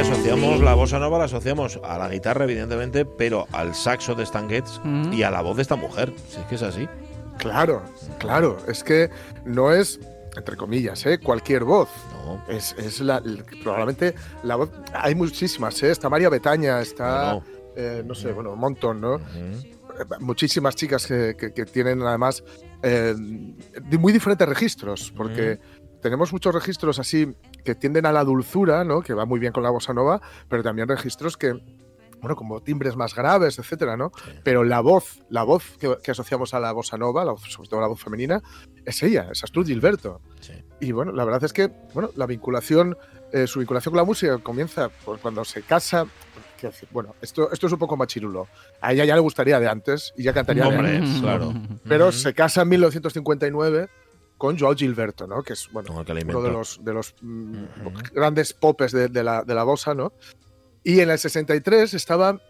Asociamos 0.00 0.60
la 0.60 0.74
bossa 0.74 0.98
nova, 0.98 1.18
la 1.18 1.24
asociamos 1.24 1.80
a 1.84 1.98
la 1.98 2.08
guitarra, 2.08 2.44
evidentemente, 2.44 3.04
pero 3.04 3.46
al 3.52 3.74
saxo 3.74 4.14
de 4.14 4.24
Stan 4.24 4.48
Getz 4.48 4.80
Mm. 4.84 5.12
y 5.12 5.22
a 5.22 5.30
la 5.30 5.42
voz 5.42 5.56
de 5.56 5.62
esta 5.62 5.76
mujer. 5.76 6.12
Si 6.28 6.40
es 6.40 6.46
que 6.46 6.54
es 6.54 6.62
así. 6.62 6.88
Claro, 7.38 7.82
claro. 8.18 8.58
Es 8.68 8.82
que 8.84 9.10
no 9.44 9.72
es, 9.72 9.98
entre 10.36 10.56
comillas, 10.56 11.04
¿eh? 11.06 11.18
cualquier 11.18 11.64
voz. 11.64 11.88
No. 12.24 12.42
Es, 12.48 12.74
es 12.78 13.00
la, 13.00 13.22
probablemente 13.62 14.14
la 14.42 14.56
voz. 14.56 14.70
Hay 14.92 15.14
muchísimas, 15.14 15.82
¿eh? 15.82 15.90
Está 15.90 16.08
María 16.08 16.28
Betaña, 16.28 16.80
está. 16.80 17.34
No, 17.34 17.42
eh, 17.76 18.02
no 18.04 18.14
sé, 18.14 18.32
bueno, 18.32 18.52
un 18.52 18.58
montón, 18.58 19.00
¿no? 19.00 19.14
Ujú. 19.14 19.22
Eh, 19.34 19.79
Muchísimas 20.20 20.74
chicas 20.76 21.06
que, 21.06 21.36
que- 21.38 21.52
que 21.52 21.64
tienen 21.64 22.02
además 22.02 22.42
eh, 22.82 23.14
muy 23.98 24.12
diferentes 24.12 24.48
registros, 24.48 25.12
porque 25.16 25.58
tenemos 26.02 26.32
muchos 26.32 26.54
registros 26.54 26.98
así 26.98 27.34
que 27.64 27.74
tienden 27.74 28.06
a 28.06 28.12
la 28.12 28.24
dulzura, 28.24 28.84
¿no? 28.84 29.02
Que 29.02 29.14
va 29.14 29.24
muy 29.26 29.38
bien 29.38 29.52
con 29.52 29.62
la 29.62 29.70
bossa 29.70 29.92
nova, 29.92 30.20
pero 30.48 30.62
también 30.62 30.88
registros 30.88 31.36
que, 31.36 31.52
bueno, 32.20 32.36
como 32.36 32.60
timbres 32.62 32.96
más 32.96 33.14
graves, 33.14 33.58
etcétera, 33.58 33.96
¿no? 33.96 34.10
Sí. 34.24 34.30
Pero 34.42 34.64
la 34.64 34.80
voz, 34.80 35.22
la 35.28 35.42
voz 35.42 35.76
que, 35.78 35.96
que 36.02 36.10
asociamos 36.10 36.54
a 36.54 36.60
la 36.60 36.72
bossa 36.72 36.96
nova, 36.96 37.24
la 37.24 37.34
sobre 37.36 37.68
todo 37.68 37.80
la 37.80 37.86
voz 37.86 38.02
femenina, 38.02 38.40
es 38.84 39.02
ella, 39.02 39.28
es 39.30 39.44
Astrud 39.44 39.66
Gilberto. 39.66 40.20
Sí. 40.40 40.52
Y 40.80 40.92
bueno, 40.92 41.12
la 41.12 41.24
verdad 41.26 41.44
es 41.44 41.52
que, 41.52 41.70
bueno, 41.92 42.10
la 42.16 42.24
vinculación, 42.26 42.96
eh, 43.32 43.46
su 43.46 43.58
vinculación 43.58 43.92
con 43.92 43.98
la 43.98 44.04
música 44.04 44.38
comienza 44.38 44.88
pues, 45.04 45.20
cuando 45.20 45.44
se 45.44 45.62
casa. 45.62 46.06
decir, 46.60 46.88
bueno, 46.90 47.14
esto, 47.22 47.50
esto 47.52 47.66
es 47.66 47.72
un 47.72 47.78
poco 47.78 47.96
machirulo. 47.96 48.48
A 48.80 48.92
ella 48.92 49.04
ya 49.04 49.14
le 49.14 49.20
gustaría 49.20 49.58
de 49.60 49.68
antes 49.68 50.12
y 50.16 50.24
ya 50.24 50.32
cantaría 50.32 50.64
de 50.64 50.76
Hombre, 50.76 50.96
antes. 50.98 51.20
claro. 51.20 51.54
Pero 51.88 52.12
se 52.12 52.34
casa 52.34 52.62
en 52.62 52.68
1959 52.68 53.88
con 54.36 54.58
Joao 54.58 54.74
Gilberto, 54.74 55.26
¿no? 55.26 55.42
Que 55.42 55.52
es, 55.52 55.68
bueno, 55.70 56.04
que 56.04 56.12
uno 56.12 56.42
de 56.42 56.50
los, 56.50 56.82
de 56.82 56.92
los 56.94 57.14
mm, 57.20 57.64
grandes 58.14 58.52
popes 58.54 58.92
de, 58.92 59.08
de 59.08 59.22
la, 59.22 59.42
de 59.44 59.54
la 59.54 59.64
bossa, 59.64 59.94
¿no? 59.94 60.12
Y 60.82 61.00
en 61.00 61.10
el 61.10 61.18
63 61.18 61.92
estaba... 61.94 62.40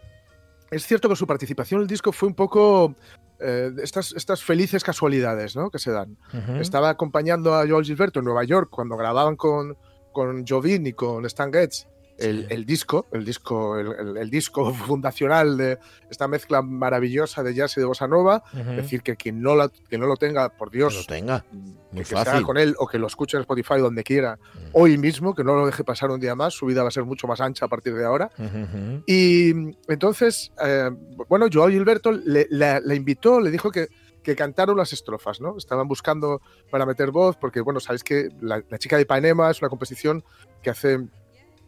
Es 0.69 0.87
cierto 0.87 1.09
que 1.09 1.17
su 1.17 1.27
participación 1.27 1.79
en 1.79 1.83
el 1.83 1.87
disco 1.89 2.13
fue 2.13 2.29
un 2.29 2.35
poco... 2.35 2.95
eh, 3.41 3.71
estas, 3.83 4.13
estas 4.13 4.41
felices 4.41 4.83
casualidades, 4.85 5.55
¿no? 5.55 5.69
Que 5.69 5.79
se 5.79 5.91
dan. 5.91 6.17
Estaba 6.61 6.89
acompañando 6.89 7.53
a 7.55 7.67
Joel 7.67 7.83
Gilberto 7.83 8.19
en 8.19 8.25
Nueva 8.25 8.45
York 8.45 8.69
cuando 8.71 8.95
grababan 8.95 9.35
con, 9.35 9.75
con 10.11 10.45
Jovin 10.47 10.85
y 10.87 10.93
con 10.93 11.25
Stan 11.25 11.51
Getz 11.51 11.87
el, 12.17 12.67
disco, 12.67 13.07
el 13.13 13.25
disco, 13.25 13.79
el, 13.79 14.29
disco 14.29 14.71
fundacional 14.85 15.57
de 15.57 15.79
esta 16.07 16.27
mezcla 16.27 16.61
maravillosa 16.61 17.41
de 17.41 17.55
jazz 17.55 17.75
y 17.77 17.79
de 17.79 17.85
bossa 17.87 18.07
nova. 18.07 18.43
Es 18.53 18.75
decir, 18.75 19.01
que 19.01 19.15
quien 19.15 19.41
no, 19.41 19.55
la, 19.55 19.71
que 19.89 19.97
no 19.97 20.05
lo 20.05 20.15
tenga, 20.17 20.49
por 20.49 20.69
Que 20.69 20.77
Dios, 20.77 20.93
lo 20.95 21.03
tenga. 21.05 21.39
que, 21.41 21.55
Muy 21.55 21.73
que 21.93 22.05
se 22.05 22.13
fácil. 22.15 22.33
haga 22.33 22.41
con 22.43 22.59
él 22.59 22.75
o 22.77 22.85
que 22.85 22.99
lo 22.99 23.07
escuche 23.07 23.37
en 23.37 23.41
Spotify 23.41 23.79
donde 23.79 24.03
quiera, 24.03 24.35
Mm. 24.35 24.59
hoy 24.73 24.97
mismo, 24.99 25.33
que 25.33 25.43
no 25.43 25.55
lo 25.55 25.65
deje 25.65 25.83
pasar 25.83 26.11
un 26.11 26.19
día 26.19 26.35
más, 26.35 26.53
su 26.53 26.67
vida 26.67 26.83
va 26.83 26.89
a 26.89 26.91
ser 26.91 27.05
mucho 27.05 27.25
más 27.25 27.41
ancha 27.41 27.65
a 27.65 27.69
partir 27.69 27.95
de 27.95 28.05
ahora. 28.05 28.29
Y 29.07 29.51
mm, 29.55 29.71
entonces, 29.87 30.51
eh, 30.63 30.91
bueno, 31.27 31.47
Joao 31.51 31.69
Gilberto 31.69 32.11
le, 32.11 32.45
le- 32.51 32.81
le 32.81 32.95
invitó, 32.95 33.39
le 33.39 33.49
dijo 33.49 33.71
que, 33.71 33.87
que 34.23 34.35
cantaron 34.35 34.77
las 34.77 34.93
estrofas, 34.93 35.41
¿no? 35.41 35.57
Estaban 35.57 35.87
buscando 35.87 36.41
para 36.69 36.85
meter 36.85 37.11
voz, 37.11 37.37
porque, 37.37 37.61
bueno, 37.61 37.79
sabéis 37.79 38.03
que 38.03 38.29
la, 38.41 38.63
La 38.69 38.77
chica 38.77 38.95
de 38.95 39.01
Ipanema 39.03 39.49
es 39.49 39.61
una 39.61 39.69
composición 39.69 40.23
que 40.61 40.69
hace 40.69 40.99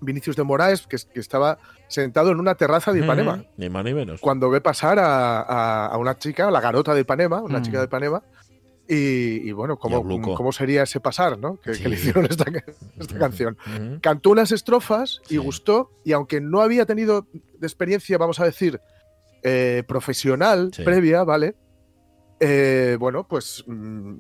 Vinicius 0.02 0.36
de 0.36 0.44
Moraes, 0.44 0.86
que, 0.86 0.98
es- 0.98 1.06
que 1.06 1.20
estaba 1.20 1.58
sentado 1.88 2.32
en 2.32 2.40
una 2.40 2.56
terraza 2.56 2.92
de 2.92 3.00
Ipanema. 3.00 3.46
Ni 3.58 3.70
más 3.70 3.84
ni 3.86 3.94
menos. 3.94 4.20
cuando 4.22 4.50
ve 4.50 4.60
pasar 4.62 5.00
a, 5.00 5.40
a- 5.42 5.88
a 5.88 5.98
una 5.98 6.18
chica, 6.18 6.52
la 6.52 6.60
garota 6.62 6.94
de 6.94 7.02
Ipanema, 7.02 7.42
una 7.42 7.60
Mm. 7.60 7.64
chica 7.64 7.80
de 7.80 7.86
Ipanema, 7.86 8.22
y, 8.86 9.48
y, 9.48 9.52
bueno, 9.54 9.78
¿cómo. 9.78 10.04
¿cómo 10.36 10.52
sería 10.52 10.84
ese 10.84 11.00
pasar, 11.00 11.40
¿no? 11.40 11.56
Que, 11.62 11.72
le 11.74 11.96
hicieron 11.96 12.26
esta, 12.26 12.44
esta 13.00 13.18
canción 13.18 13.58
cantó 14.02 14.30
unas 14.32 14.52
estrofas 14.52 15.22
y 15.28 15.36
Sí. 15.36 15.38
gustó, 15.38 15.90
y 16.04 16.12
aunque 16.12 16.42
no 16.42 16.60
había 16.62 16.86
tenido 16.86 17.26
de 17.32 17.66
experiencia, 17.66 18.18
vamos 18.18 18.42
a 18.42 18.46
decir, 18.46 18.82
eh, 19.42 19.84
profesional 19.88 20.72
Sí. 20.74 20.84
previa, 20.84 21.24
¿vale? 21.24 21.56
Eh, 22.46 22.98
bueno, 23.00 23.26
pues 23.28 23.64
mm, 23.68 24.14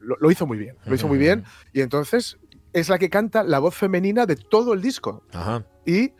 lo, 0.00 0.16
lo 0.20 0.30
hizo 0.30 0.46
muy 0.46 0.58
bien, 0.58 0.76
lo 0.84 0.94
hizo 0.94 1.06
muy 1.06 1.18
bien, 1.18 1.44
y 1.72 1.80
entonces 1.80 2.38
es 2.72 2.88
la 2.88 2.98
que 2.98 3.08
canta 3.10 3.44
la 3.44 3.58
voz 3.60 3.74
femenina 3.74 4.26
de 4.26 4.34
todo 4.36 4.72
el 4.72 4.82
disco, 4.82 5.22
Ajá. 5.32 5.64
y 5.86 6.12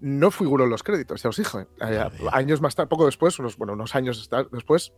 no 0.00 0.30
figuró 0.30 0.64
en 0.64 0.70
los 0.70 0.82
créditos, 0.82 1.22
ya 1.22 1.30
os 1.30 1.36
dije. 1.36 1.66
Eh, 1.80 2.04
años 2.32 2.60
más 2.60 2.74
tarde, 2.74 2.88
poco 2.88 3.06
después, 3.06 3.38
unos, 3.38 3.56
bueno, 3.56 3.72
unos 3.74 3.94
años 3.94 4.28
después, 4.50 4.92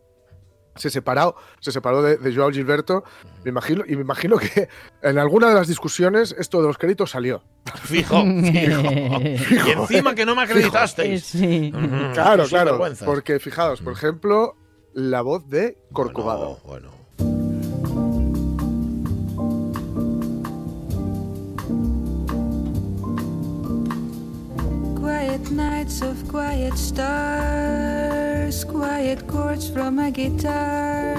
se 0.76 0.90
separó, 0.90 1.36
se 1.60 1.70
separó 1.70 2.02
de, 2.02 2.16
de 2.16 2.34
Joao 2.34 2.50
Gilberto. 2.50 3.04
Me 3.44 3.50
imagino, 3.50 3.84
y 3.86 3.94
me 3.94 4.00
imagino 4.02 4.38
que 4.38 4.68
en 5.02 5.18
alguna 5.18 5.48
de 5.48 5.54
las 5.54 5.68
discusiones 5.68 6.34
esto 6.36 6.60
de 6.60 6.66
los 6.66 6.78
créditos 6.78 7.10
salió. 7.10 7.44
Fijo, 7.84 8.20
fijo. 8.24 9.68
Y 9.68 9.70
encima 9.70 10.14
que 10.16 10.26
no 10.26 10.34
me 10.34 10.42
acreditasteis. 10.42 11.24
Sí. 11.24 11.70
Ujú, 11.72 12.12
Claro, 12.14 12.44
claro. 12.46 12.80
Porque 13.04 13.38
fijaos, 13.38 13.80
por 13.82 13.92
ejemplo, 13.92 14.56
la 14.94 15.22
voz 15.22 15.48
de 15.48 15.78
Corcovado. 15.92 16.58
Bueno, 16.64 16.88
bueno. 16.88 16.94
Quiet 25.00 25.50
nights 25.50 26.02
of 26.02 26.16
quiet 26.28 26.76
stars, 26.76 28.64
quiet 28.64 29.26
chords 29.26 29.68
from 29.68 29.98
a 29.98 30.10
guitar, 30.10 31.16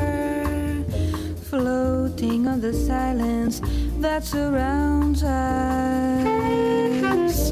floating 1.50 2.48
on 2.48 2.62
the 2.62 2.74
silence 2.74 3.62
that 4.00 4.24
surrounds 4.24 5.24
us. 5.24 7.52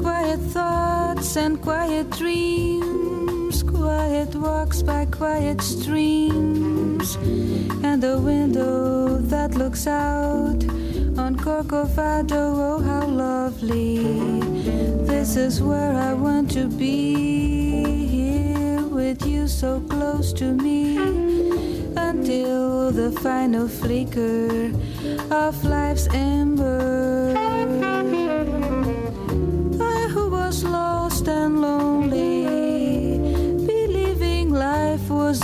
Quiet 0.00 0.40
thoughts 0.52 1.36
and 1.36 1.60
quiet 1.60 2.08
dreams, 2.10 3.25
quiet 3.76 4.34
walks 4.34 4.82
by 4.82 5.04
quiet 5.06 5.60
streams, 5.60 7.16
and 7.84 8.02
a 8.04 8.18
window 8.18 9.18
that 9.18 9.54
looks 9.54 9.86
out 9.86 10.64
on 11.18 11.36
Corcovado. 11.36 12.56
Oh, 12.68 12.80
how 12.80 13.06
lovely! 13.06 14.40
This 15.04 15.36
is 15.36 15.60
where 15.60 15.92
I 15.92 16.14
want 16.14 16.50
to 16.52 16.68
be. 16.68 18.06
Here 18.06 18.82
with 18.82 19.26
you, 19.26 19.46
so 19.46 19.80
close 19.80 20.32
to 20.34 20.52
me, 20.52 20.96
until 21.96 22.90
the 22.90 23.12
final 23.20 23.68
flicker 23.68 24.72
of 25.30 25.64
life's 25.64 26.08
ember. 26.12 27.34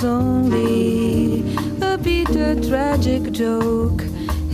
Was 0.03 0.05
only 0.05 1.45
a 1.81 1.97
bitter, 1.99 2.55
tragic 2.61 3.31
joke, 3.33 4.03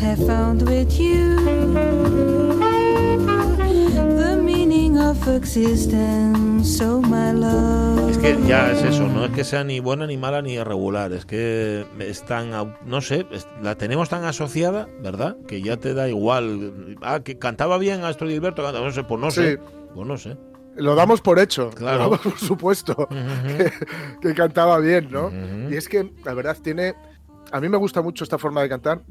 have 0.01 0.19
found 0.27 0.63
with 0.69 0.99
you 1.01 1.37
the 4.19 4.37
meaning 4.43 4.99
of 4.99 5.17
existence, 5.29 6.81
oh 6.83 7.01
my 7.01 7.33
love. 7.33 8.11
Es 8.11 8.19
que 8.19 8.37
ya 8.47 8.73
es 8.73 8.83
eso, 8.83 9.07
no 9.09 9.25
es 9.25 9.31
que 9.33 9.45
sea 9.45 9.65
ni 9.65 9.81
buena, 9.81 10.07
ni 10.07 10.17
mala, 10.17 10.43
ni 10.43 10.55
irregular. 10.55 11.13
Es 11.13 11.25
que 11.25 11.87
es 11.99 12.23
tan, 12.25 12.51
no 12.85 13.01
sé, 13.01 13.27
es- 13.31 13.47
la 13.63 13.75
tenemos 13.77 14.09
tan 14.09 14.25
asociada, 14.25 14.87
¿verdad? 15.03 15.37
Que 15.47 15.63
ya 15.63 15.77
te 15.77 15.95
da 15.95 16.09
igual. 16.09 16.97
Ah, 17.03 17.21
que 17.21 17.39
cantaba 17.39 17.79
bien 17.79 18.05
Astro 18.05 18.29
Gilberto, 18.29 18.71
no 18.73 18.91
sé, 18.93 19.05
pues 19.05 19.21
no 19.21 19.31
sé. 19.31 19.53
Sí. 19.57 19.63
Pues 19.95 20.07
no 20.07 20.17
sé. 20.19 20.37
Lo 20.79 20.95
damos 20.95 21.21
por 21.21 21.39
hecho. 21.39 21.71
Claro. 21.71 21.97
Lo 21.99 22.03
damos 22.05 22.21
por 22.21 22.39
supuesto. 22.39 23.09
que, 23.09 23.73
que 24.21 24.35
cantaba 24.35 24.79
bien, 24.79 25.09
¿no? 25.11 25.31
Y 25.71 25.77
es 25.77 25.89
que, 25.89 26.13
la 26.25 26.35
verdad, 26.35 26.57
tiene. 26.63 26.95
A 27.51 27.61
mí 27.63 27.69
me 27.71 27.79
gusta 27.79 28.03
mucho 28.03 28.25
esta 28.25 28.37
forma 28.37 28.61
de 28.63 28.69
cantar. 28.69 29.03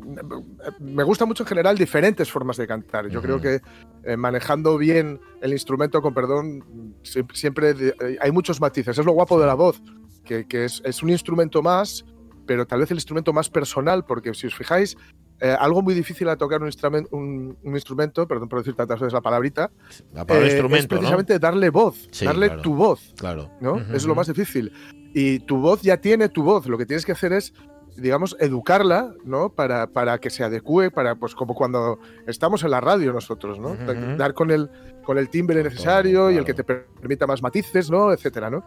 Me 0.80 1.04
gusta 1.04 1.26
mucho 1.26 1.42
en 1.44 1.48
general 1.48 1.76
diferentes 1.78 2.32
formas 2.32 2.58
de 2.58 2.68
cantar. 2.68 3.08
Yo 3.10 3.20
creo 3.22 3.42
que 3.42 3.62
eh, 4.04 4.16
manejando 4.16 4.78
bien 4.78 5.20
el 5.42 5.54
instrumento, 5.54 6.02
con 6.04 6.14
perdón, 6.14 6.96
siempre, 7.34 7.74
de- 7.74 7.96
eh, 8.00 8.18
hay 8.22 8.32
muchos 8.32 8.62
matices. 8.62 8.98
Es 9.00 9.06
lo 9.06 9.14
guapo 9.14 9.40
de 9.40 9.48
la 9.48 9.56
voz, 9.56 9.82
que, 10.24 10.46
que 10.48 10.66
es, 10.66 10.82
es 10.86 11.02
un 11.02 11.10
instrumento 11.10 11.64
más, 11.64 12.06
pero 12.46 12.68
tal 12.68 12.80
vez 12.82 12.92
el 12.92 12.98
instrumento 12.98 13.34
más 13.34 13.50
personal, 13.50 14.06
porque 14.06 14.32
si 14.36 14.46
os 14.46 14.54
fijáis, 14.56 14.96
eh, 15.39 15.56
algo 15.60 15.82
muy 15.82 15.93
difícil 15.93 16.28
a 16.30 16.36
tocar 16.36 16.62
un, 16.62 16.69
un- 17.12 17.58
un 17.63 17.73
instrumento, 17.76 18.28
perdón 18.28 18.50
por 18.50 18.60
decir 18.60 18.73
tantas 18.76 19.00
veces 19.00 19.13
la 19.13 19.21
palabrita, 19.21 19.69
La 20.13 20.26
palabra 20.26 20.47
eh, 20.47 20.52
instrumento, 20.52 20.78
es 20.84 20.88
precisamente 20.88 21.39
darle 21.39 21.69
voz, 21.69 22.08
Sí, 22.12 22.26
darle 22.26 22.47
claro. 22.47 22.62
tu 22.63 22.76
voz. 22.76 23.13
Claro. 23.17 23.52
¿no? 23.62 23.73
Ujú, 23.73 23.82
Eso 23.82 23.95
es 23.95 24.06
lo 24.06 24.15
más 24.15 24.28
difícil. 24.28 24.71
Y 25.13 25.39
tu 25.39 25.58
voz 25.58 25.82
ya 25.82 25.97
tiene 25.97 26.30
tu 26.30 26.43
voz. 26.43 26.67
Lo 26.67 26.78
que 26.78 26.86
tienes 26.86 27.06
que 27.06 27.12
hacer 27.13 27.34
es, 27.34 27.54
digamos, 27.95 28.36
educarla, 28.39 29.13
¿no? 29.26 29.50
Para, 29.50 29.88
para 29.88 30.19
que 30.19 30.30
se 30.30 30.43
adecue, 30.43 30.91
para, 30.91 31.15
pues 31.15 31.34
como 31.34 31.56
cuando 31.56 32.00
estamos 32.28 32.63
en 32.63 32.71
la 32.71 32.82
radio 32.82 33.13
nosotros, 33.13 33.60
¿no? 33.60 33.76
Dar 34.17 34.34
con 34.36 34.52
el, 34.52 34.69
con 35.04 35.17
el 35.17 35.30
timbre 35.30 35.63
necesario 35.63 36.30
y 36.30 36.38
el 36.38 36.45
que 36.45 36.54
te 36.54 36.63
permita 36.63 37.26
más 37.26 37.41
matices, 37.41 37.89
¿no? 37.89 38.12
Etcétera, 38.12 38.50
¿no? 38.52 38.63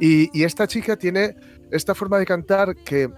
Y 0.00 0.42
esta 0.42 0.66
chica 0.66 0.96
tiene 0.96 1.36
esta 1.70 1.94
forma 1.94 2.18
de 2.18 2.26
cantar 2.26 2.74
que 2.76 3.08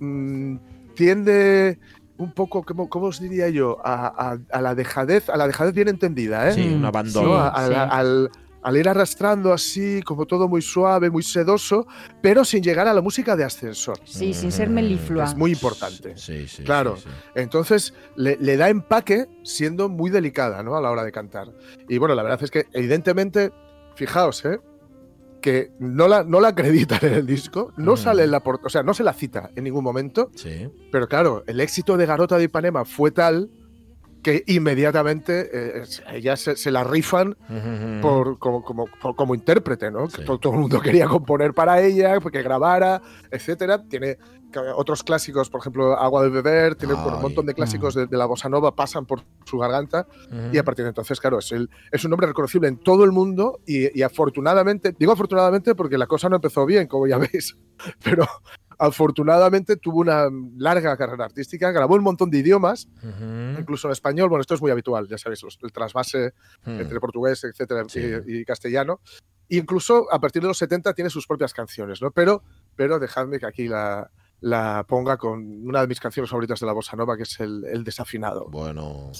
mm, 0.00 0.56
tiende 0.94 1.78
un 2.22 2.32
poco, 2.32 2.62
¿cómo, 2.62 2.88
cómo 2.88 3.06
os 3.06 3.20
diría 3.20 3.48
yo? 3.48 3.78
A, 3.84 4.06
a- 4.32 4.38
a 4.50 4.60
la 4.60 4.74
dejadez, 4.74 5.28
a 5.28 5.36
la 5.36 5.46
dejadez 5.46 5.74
bien 5.74 5.88
entendida, 5.88 6.48
¿eh? 6.48 6.52
Sí, 6.54 6.68
un 6.74 6.84
abandono. 6.84 7.28
¿no? 7.28 7.34
Sí, 7.34 7.50
A- 7.54 7.64
a- 7.64 7.68
sí. 7.68 7.74
al, 7.90 8.30
al 8.62 8.76
ir 8.76 8.88
arrastrando 8.88 9.52
así, 9.52 10.02
como 10.02 10.24
todo 10.26 10.46
muy 10.48 10.62
suave, 10.62 11.10
muy 11.10 11.24
sedoso, 11.24 11.86
pero 12.20 12.44
sin 12.44 12.62
llegar 12.62 12.86
a 12.86 12.94
la 12.94 13.00
música 13.00 13.34
de 13.34 13.42
ascensor. 13.42 13.98
Sí, 14.04 14.32
sin 14.34 14.52
ser 14.52 14.70
meliflua. 14.70 15.24
Es 15.24 15.34
muy 15.36 15.50
importante. 15.52 16.16
Sí, 16.16 16.46
sí. 16.46 16.62
Claro. 16.62 16.96
sí, 16.96 17.02
sí. 17.04 17.08
Entonces 17.34 17.92
le, 18.14 18.36
le 18.40 18.56
da 18.56 18.68
empaque 18.68 19.26
siendo 19.42 19.88
muy 19.88 20.10
delicada 20.10 20.62
¿no? 20.62 20.76
a 20.76 20.80
la 20.80 20.90
hora 20.92 21.02
de 21.02 21.10
cantar. 21.10 21.48
Y 21.88 21.98
bueno, 21.98 22.14
la 22.14 22.22
verdad 22.22 22.40
es 22.42 22.50
que 22.52 22.66
evidentemente, 22.72 23.50
fijaos, 23.96 24.44
¿eh? 24.44 24.60
Que 25.42 25.72
no 25.78 26.08
la, 26.08 26.24
no 26.24 26.40
la 26.40 26.48
acreditan 26.48 27.00
en 27.02 27.12
el 27.14 27.26
disco, 27.26 27.72
no 27.76 27.92
Mm. 27.94 27.96
sale 27.98 28.24
en 28.24 28.30
la 28.30 28.40
port- 28.42 28.64
o 28.64 28.70
sea, 28.70 28.82
no 28.82 28.94
se 28.94 29.02
la 29.04 29.12
cita 29.12 29.50
en 29.54 29.64
ningún 29.64 29.84
momento, 29.84 30.30
Sí. 30.34 30.70
pero 30.90 31.06
claro, 31.08 31.44
el 31.46 31.60
éxito 31.60 31.98
de 31.98 32.06
Garota 32.06 32.38
de 32.38 32.44
Ipanema 32.44 32.86
fue 32.86 33.10
tal 33.10 33.50
que 34.22 34.44
inmediatamente 34.46 35.50
eh, 35.52 36.20
ya 36.20 36.36
se, 36.36 36.56
se 36.56 36.70
la 36.70 36.84
rifan 36.84 37.36
por, 38.00 38.38
como, 38.38 38.62
como, 38.62 38.86
por- 38.86 39.16
como 39.16 39.34
intérprete, 39.34 39.90
¿no? 39.90 40.08
Sí. 40.08 40.24
todo, 40.24 40.38
todo 40.38 40.52
el 40.54 40.60
mundo 40.60 40.80
quería 40.82 41.06
componer 41.06 41.54
para 41.54 41.80
ella, 41.82 42.18
que 42.20 42.42
grabara, 42.42 43.02
etcétera. 43.30 43.82
Tiene 43.88 44.18
otros 44.76 45.02
clásicos, 45.02 45.48
por 45.48 45.60
ejemplo, 45.60 45.94
Agua 45.98 46.22
de 46.24 46.28
Beber, 46.28 46.74
tiene 46.74 46.92
un 46.92 47.22
montón 47.22 47.46
de 47.46 47.54
clásicos 47.54 47.94
de, 47.94 48.06
de 48.06 48.16
la 48.18 48.26
bossa 48.26 48.50
nova, 48.50 48.76
pasan 48.76 49.06
por 49.06 49.22
su 49.46 49.56
garganta 49.58 50.06
y 50.52 50.58
a 50.58 50.62
partir 50.62 50.84
de 50.84 50.90
entonces, 50.90 51.18
claro, 51.20 51.38
es, 51.38 51.50
el- 51.52 51.70
es 51.90 52.04
un 52.04 52.10
nombre 52.10 52.26
reconocible 52.26 52.68
en 52.68 52.76
todo 52.76 53.04
el 53.04 53.12
mundo 53.12 53.60
y, 53.66 53.98
y 53.98 54.02
afortunadamente, 54.02 54.94
digo 54.98 55.12
afortunadamente 55.12 55.74
porque 55.74 55.96
la 55.96 56.06
cosa 56.06 56.28
no 56.28 56.36
empezó 56.36 56.66
bien, 56.66 56.86
como 56.86 57.06
ya 57.06 57.16
veis, 57.32 57.56
pero 58.04 58.26
afortunadamente 58.78 59.76
tuvo 59.76 60.00
una 60.00 60.28
larga 60.56 60.96
carrera 60.96 61.24
artística, 61.26 61.70
grabó 61.70 61.94
un 61.94 62.02
montón 62.02 62.30
de 62.30 62.38
idiomas, 62.38 62.88
Ujú. 63.02 63.60
incluso 63.60 63.88
en 63.88 63.92
español, 63.92 64.28
bueno, 64.28 64.40
esto 64.40 64.54
es 64.54 64.60
muy 64.62 64.70
habitual, 64.70 65.08
ya 65.08 65.18
sabéis, 65.18 65.42
los- 65.42 65.58
el 65.62 65.72
trasvase 65.72 66.34
Hmm. 66.64 66.80
entre 66.80 67.00
portugués, 67.00 67.42
etcétera, 67.44 67.84
Sí. 67.88 68.00
y, 68.26 68.38
y 68.40 68.44
castellano. 68.44 69.00
E 69.48 69.56
incluso 69.56 70.06
a 70.12 70.18
partir 70.20 70.40
de 70.42 70.48
los 70.48 70.58
70 70.58 70.94
tiene 70.94 71.10
sus 71.10 71.26
propias 71.26 71.52
canciones, 71.52 72.00
¿no? 72.00 72.10
Pero, 72.10 72.42
pero 72.76 72.98
dejadme 72.98 73.38
que 73.38 73.46
aquí 73.46 73.68
la, 73.68 74.10
la 74.40 74.84
ponga 74.88 75.16
con 75.18 75.66
una 75.66 75.80
de 75.82 75.86
mis 75.86 76.00
canciones 76.00 76.30
favoritas 76.30 76.58
de 76.60 76.66
la 76.66 76.72
bossa 76.72 76.96
nova, 76.96 77.16
que 77.16 77.24
es 77.24 77.38
el, 77.40 77.64
el 77.66 77.84
desafinado. 77.84 78.48
Bueno. 78.50 79.12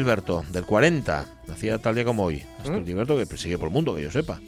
Gilberto, 0.00 0.44
del 0.52 0.64
40, 0.64 1.26
nacía 1.48 1.78
tal 1.78 1.94
día 1.94 2.04
como 2.04 2.24
hoy. 2.24 2.42
Astrid 2.60 2.80
¿Mm? 2.82 2.86
Gilberto 2.86 3.16
que 3.18 3.36
sigue 3.36 3.58
por 3.58 3.68
el 3.68 3.74
mundo, 3.74 3.94
que 3.94 4.02
yo 4.02 4.10
sepa. 4.10 4.40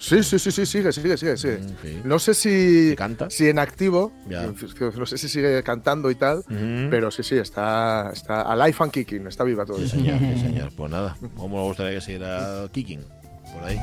Sí, 0.00 0.22
sí, 0.22 0.38
sí, 0.38 0.52
sí, 0.52 0.64
sigue, 0.64 0.92
sigue, 0.92 1.16
sigue, 1.16 1.36
sigue. 1.36 1.58
Mm, 1.58 1.68
sí. 1.82 2.00
No 2.04 2.18
sé 2.20 2.32
si, 2.34 2.90
¿Y 2.92 2.96
canta? 2.96 3.28
si 3.30 3.48
en 3.48 3.58
activo, 3.58 4.12
Ya. 4.28 4.46
no 4.46 5.06
sé 5.06 5.18
si 5.18 5.28
sigue 5.28 5.60
cantando 5.64 6.08
y 6.10 6.14
tal, 6.14 6.44
pero 6.90 7.10
sí, 7.10 7.24
sí, 7.24 7.34
está, 7.36 8.10
está 8.12 8.42
alive 8.42 8.76
and 8.78 8.92
kicking, 8.92 9.26
está 9.26 9.42
viva 9.42 9.64
Sí, 9.64 9.66
todavía. 9.66 9.88
señor, 9.88 10.18
sí, 10.20 10.40
señor. 10.46 10.70
Pues 10.76 10.90
nada, 10.92 11.16
¿cómo 11.36 11.56
me 11.56 11.62
gustaría 11.64 11.98
que 11.98 12.00
siguiera 12.04 12.68
kicking? 12.70 13.00
Por 13.52 13.64
ahí. 13.64 13.80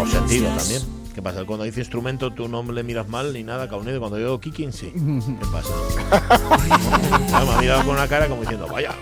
O 0.00 0.06
sentido 0.06 0.48
también. 0.56 0.82
¿Qué 1.14 1.22
pasa? 1.22 1.44
Cuando 1.44 1.64
dice 1.64 1.78
instrumento 1.80 2.32
tú 2.32 2.48
no 2.48 2.62
le 2.64 2.82
miras 2.82 3.08
mal 3.08 3.32
ni 3.32 3.44
nada, 3.44 3.68
Caunedo. 3.68 4.00
Cuando 4.00 4.18
yo 4.18 4.24
digo 4.24 4.40
kicking, 4.40 4.72
sí. 4.72 4.92
¿Qué 4.92 5.46
pasa? 5.52 5.72
Claro, 7.28 7.46
me 7.46 7.52
ha 7.52 7.60
mirado 7.60 7.84
con 7.84 7.94
una 7.94 8.08
cara 8.08 8.28
como 8.28 8.40
diciendo, 8.40 8.66
vaya. 8.66 8.92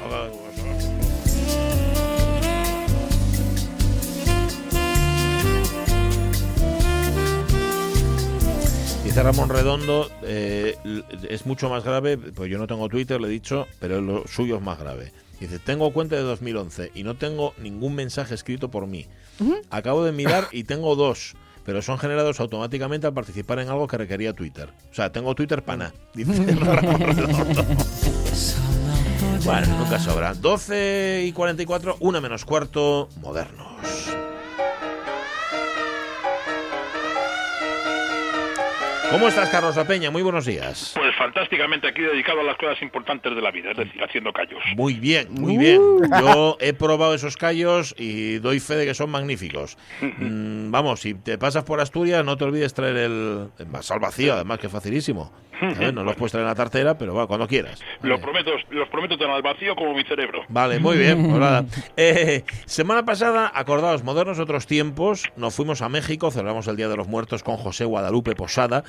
Dice 9.04 9.22
Ramón 9.22 9.48
Redondo, 9.48 10.10
eh, 10.22 10.76
es 11.28 11.44
mucho 11.44 11.68
más 11.68 11.84
grave, 11.84 12.16
pues 12.16 12.50
yo 12.50 12.58
no 12.58 12.66
tengo 12.66 12.88
Twitter, 12.88 13.20
le 13.20 13.28
he 13.28 13.30
dicho, 13.30 13.66
pero 13.78 14.00
lo 14.00 14.26
suyo 14.26 14.56
es 14.56 14.62
más 14.62 14.78
grave. 14.78 15.12
Dice, 15.40 15.58
tengo 15.58 15.92
cuenta 15.92 16.16
de 16.16 16.22
2011 16.22 16.92
y 16.94 17.02
no 17.02 17.16
tengo 17.16 17.52
ningún 17.58 17.94
mensaje 17.94 18.34
escrito 18.34 18.70
por 18.70 18.86
mí. 18.86 19.06
Acabo 19.70 20.04
de 20.04 20.12
mirar 20.12 20.48
y 20.52 20.64
tengo 20.64 20.94
dos, 20.94 21.34
pero 21.64 21.82
son 21.82 21.98
generados 21.98 22.40
automáticamente 22.40 23.06
al 23.06 23.14
participar 23.14 23.58
en 23.58 23.68
algo 23.68 23.86
que 23.86 23.98
requería 23.98 24.32
Twitter. 24.32 24.70
O 24.90 24.94
sea, 24.94 25.10
tengo 25.12 25.34
Twitter 25.34 25.62
para 25.62 25.78
nada, 25.78 25.92
dice. 26.14 26.56
Bueno, 29.44 29.66
nunca 29.76 29.98
sobra. 29.98 30.34
12 30.34 31.24
y 31.26 31.32
44, 31.32 31.96
una 31.98 32.20
menos 32.20 32.44
cuarto, 32.44 33.08
modernos. 33.20 34.21
¿Cómo 39.12 39.28
estás, 39.28 39.50
Carlos 39.50 39.76
La 39.76 39.84
Peña? 39.86 40.10
Muy 40.10 40.22
buenos 40.22 40.46
días. 40.46 40.92
Pues 40.96 41.14
fantásticamente 41.16 41.86
aquí 41.86 42.00
dedicado 42.00 42.40
a 42.40 42.44
las 42.44 42.56
cosas 42.56 42.80
importantes 42.80 43.34
de 43.34 43.42
la 43.42 43.50
vida, 43.50 43.72
es 43.72 43.76
decir, 43.76 44.02
haciendo 44.02 44.32
callos. 44.32 44.62
Muy 44.74 44.94
bien, 44.94 45.28
muy 45.30 45.58
bien. 45.58 45.80
Yo 46.20 46.56
he 46.60 46.72
probado 46.72 47.14
esos 47.14 47.36
callos 47.36 47.94
y 47.98 48.38
doy 48.38 48.58
fe 48.58 48.74
de 48.76 48.86
que 48.86 48.94
son 48.94 49.10
magníficos. 49.10 49.76
Mm, 50.00 50.70
vamos, 50.70 51.00
si 51.00 51.12
te 51.14 51.36
pasas 51.36 51.64
por 51.64 51.80
Asturias, 51.80 52.24
no 52.24 52.36
te 52.38 52.44
olvides 52.44 52.72
traer 52.72 52.96
el, 52.96 53.48
el 53.58 53.66
más 53.66 53.90
al 53.90 54.00
vacío, 54.00 54.32
además 54.32 54.58
que 54.58 54.66
es 54.68 54.72
facilísimo. 54.72 55.30
No 55.92 56.02
los 56.02 56.16
puedes 56.16 56.32
traer 56.32 56.42
en 56.42 56.48
la 56.48 56.56
tartera, 56.56 56.98
pero 56.98 57.14
va, 57.14 57.28
cuando 57.28 57.46
quieras. 57.46 57.80
Lo 58.00 58.14
Vale. 58.18 58.22
prometo, 58.22 58.50
los 58.70 58.88
prometo 58.88 59.16
tan 59.16 59.30
al 59.30 59.42
vacío 59.42 59.76
como 59.76 59.94
mi 59.94 60.02
cerebro. 60.02 60.42
Vale, 60.48 60.80
muy 60.80 60.96
bien. 60.96 61.22
pues 61.28 61.38
nada. 61.38 61.64
Eh, 61.96 62.42
semana 62.66 63.04
pasada, 63.04 63.52
acordaos, 63.54 64.02
modernos 64.02 64.40
otros 64.40 64.66
tiempos, 64.66 65.30
nos 65.36 65.54
fuimos 65.54 65.80
a 65.80 65.88
México, 65.88 66.32
celebramos 66.32 66.66
el 66.66 66.74
Día 66.76 66.88
de 66.88 66.96
los 66.96 67.06
Muertos 67.06 67.44
con 67.44 67.58
José 67.58 67.84
Guadalupe 67.84 68.34
Posada. 68.34 68.82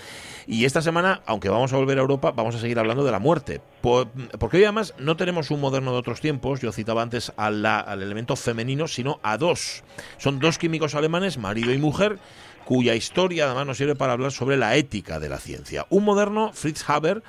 Y 0.48 0.66
esta 0.66 0.82
semana, 0.82 1.22
aunque 1.26 1.50
vamos 1.50 1.72
a 1.74 1.78
volver 1.78 1.98
a 1.98 2.02
Europa, 2.02 2.32
vamos 2.32 2.56
a 2.56 2.60
seguir 2.60 2.78
hablando 2.80 3.04
de 3.04 3.12
la 3.12 3.20
muerte. 3.20 3.62
Po- 3.82 4.08
porque 4.40 4.58
hoy 4.58 4.64
además 4.64 4.94
no 5.00 5.16
tenemos 5.16 5.52
un 5.52 5.62
moderno 5.62 5.92
de 5.92 5.98
otros 5.98 6.20
tiempos, 6.22 6.60
yo 6.62 6.72
citaba 6.72 7.02
antes 7.02 7.32
la- 7.38 7.80
al 7.80 8.02
elemento 8.02 8.36
femenino, 8.36 8.88
sino 8.88 9.20
a 9.24 9.38
dos. 9.38 9.84
Son 10.18 10.40
dos 10.40 10.58
químicos 10.58 10.96
alemanes, 10.96 11.38
marido 11.38 11.72
y 11.74 11.78
mujer, 11.78 12.20
cuya 12.66 12.96
historia 12.96 13.46
además 13.46 13.68
nos 13.68 13.78
sirve 13.78 13.96
para 13.96 14.14
hablar 14.14 14.32
sobre 14.32 14.58
la 14.58 14.76
ética 14.76 15.20
de 15.20 15.30
la 15.30 15.38
ciencia. 15.38 15.86
Un 15.90 16.04
moderno, 16.06 16.52
Fritz 16.54 16.90
Haber, 16.90 17.24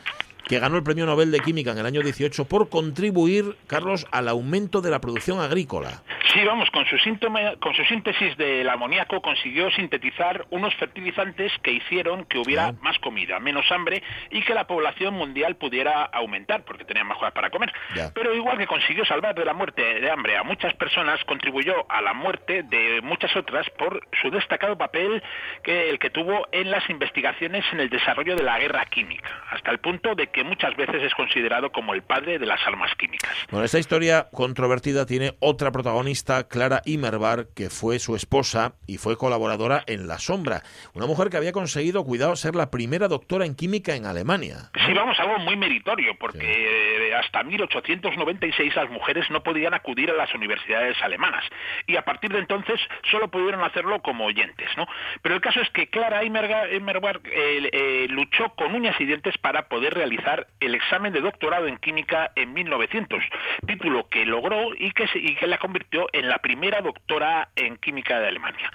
que 0.46 0.58
ganó 0.58 0.76
el 0.76 0.82
Premio 0.82 1.06
Nobel 1.06 1.30
de 1.30 1.40
Química 1.40 1.72
en 1.72 1.78
el 1.78 1.86
año 1.86 2.02
18 2.02 2.44
por 2.46 2.68
contribuir, 2.68 3.56
Carlos, 3.66 4.06
al 4.10 4.28
aumento 4.28 4.80
de 4.80 4.90
la 4.90 5.00
producción 5.00 5.40
agrícola. 5.40 6.02
Sí, 6.32 6.44
vamos, 6.44 6.68
con 6.70 6.84
su, 6.86 6.98
síntoma, 6.98 7.56
con 7.60 7.74
su 7.74 7.84
síntesis 7.84 8.36
del 8.36 8.68
amoníaco 8.68 9.22
consiguió 9.22 9.70
sintetizar 9.70 10.46
unos 10.50 10.74
fertilizantes 10.74 11.52
que 11.62 11.70
hicieron 11.70 12.24
que 12.24 12.38
hubiera 12.38 12.72
más 12.80 12.98
comida, 12.98 13.38
menos 13.38 13.70
hambre 13.70 14.02
y 14.30 14.42
que 14.42 14.52
la 14.52 14.66
población 14.66 15.14
mundial 15.14 15.54
pudiera 15.56 16.02
aumentar 16.02 16.64
porque 16.64 16.84
tenían 16.84 17.06
más 17.06 17.18
cosas 17.18 17.34
para 17.34 17.50
comer. 17.50 17.72
Ya. 17.94 18.10
Pero 18.12 18.34
igual 18.34 18.58
que 18.58 18.66
consiguió 18.66 19.04
salvar 19.04 19.36
de 19.36 19.44
la 19.44 19.54
muerte 19.54 20.00
de 20.00 20.10
hambre 20.10 20.36
a 20.36 20.42
muchas 20.42 20.74
personas, 20.74 21.22
contribuyó 21.24 21.86
a 21.88 22.02
la 22.02 22.14
muerte 22.14 22.64
de 22.64 23.00
muchas 23.02 23.34
otras 23.36 23.70
por 23.70 24.06
su 24.20 24.30
destacado 24.30 24.76
papel 24.76 25.22
que 25.62 25.90
el 25.90 25.98
que 26.00 26.10
tuvo 26.10 26.48
en 26.50 26.70
las 26.70 26.88
investigaciones 26.90 27.64
en 27.72 27.80
el 27.80 27.90
desarrollo 27.90 28.34
de 28.34 28.42
la 28.42 28.58
guerra 28.58 28.84
química, 28.86 29.30
hasta 29.50 29.70
el 29.70 29.78
punto 29.78 30.16
de 30.16 30.26
que 30.34 30.44
muchas 30.44 30.76
veces 30.76 31.02
es 31.02 31.14
considerado 31.14 31.70
como 31.70 31.94
el 31.94 32.02
padre 32.02 32.38
de 32.38 32.46
las 32.46 32.60
armas 32.66 32.90
químicas. 32.96 33.30
Bueno, 33.50 33.64
esta 33.64 33.78
historia 33.78 34.26
controvertida 34.32 35.06
tiene 35.06 35.34
otra 35.38 35.70
protagonista, 35.70 36.48
Clara 36.48 36.82
Immerbar, 36.84 37.46
que 37.54 37.70
fue 37.70 38.00
su 38.00 38.16
esposa 38.16 38.74
y 38.88 38.98
fue 38.98 39.16
colaboradora 39.16 39.84
en 39.86 40.08
La 40.08 40.18
Sombra. 40.18 40.62
Una 40.92 41.06
mujer 41.06 41.30
que 41.30 41.36
había 41.36 41.52
conseguido, 41.52 42.04
cuidado, 42.04 42.34
ser 42.34 42.56
la 42.56 42.70
primera 42.70 43.06
doctora 43.06 43.46
en 43.46 43.54
química 43.54 43.94
en 43.94 44.06
Alemania. 44.06 44.70
Sí, 44.86 44.92
vamos, 44.92 45.18
algo 45.20 45.38
muy 45.38 45.56
meritorio, 45.56 46.16
porque 46.18 47.06
eh, 47.06 47.14
hasta 47.14 47.44
1896 47.44 48.74
las 48.74 48.90
mujeres 48.90 49.30
no 49.30 49.42
podían 49.44 49.72
acudir 49.72 50.10
a 50.10 50.14
las 50.14 50.34
universidades 50.34 51.00
alemanas 51.00 51.44
y 51.86 51.96
a 51.96 52.02
partir 52.02 52.32
de 52.32 52.40
entonces 52.40 52.80
solo 53.08 53.28
pudieron 53.28 53.62
hacerlo 53.62 54.02
como 54.02 54.24
oyentes, 54.24 54.68
¿no? 54.76 54.86
Pero 55.22 55.36
el 55.36 55.40
caso 55.40 55.60
es 55.60 55.70
que 55.70 55.86
Clara 55.86 56.24
Immerwahr 56.24 57.20
eh, 57.24 57.70
eh, 57.72 58.06
luchó 58.08 58.48
con 58.56 58.74
uñas 58.74 58.96
y 59.00 59.04
dientes 59.04 59.38
para 59.38 59.68
poder 59.68 59.94
realizar 59.94 60.23
el 60.60 60.74
examen 60.74 61.12
de 61.12 61.20
doctorado 61.20 61.66
en 61.66 61.76
química 61.78 62.32
en 62.36 62.52
1900, 62.54 63.22
título 63.66 64.08
que 64.08 64.24
logró 64.26 64.74
y 64.78 64.90
que, 64.92 65.06
se- 65.08 65.18
y 65.18 65.34
que 65.36 65.46
la 65.46 65.58
convirtió 65.58 66.06
en 66.12 66.28
la 66.28 66.38
primera 66.38 66.80
doctora 66.80 67.48
en 67.56 67.76
química 67.76 68.18
de 68.20 68.28
Alemania. 68.28 68.70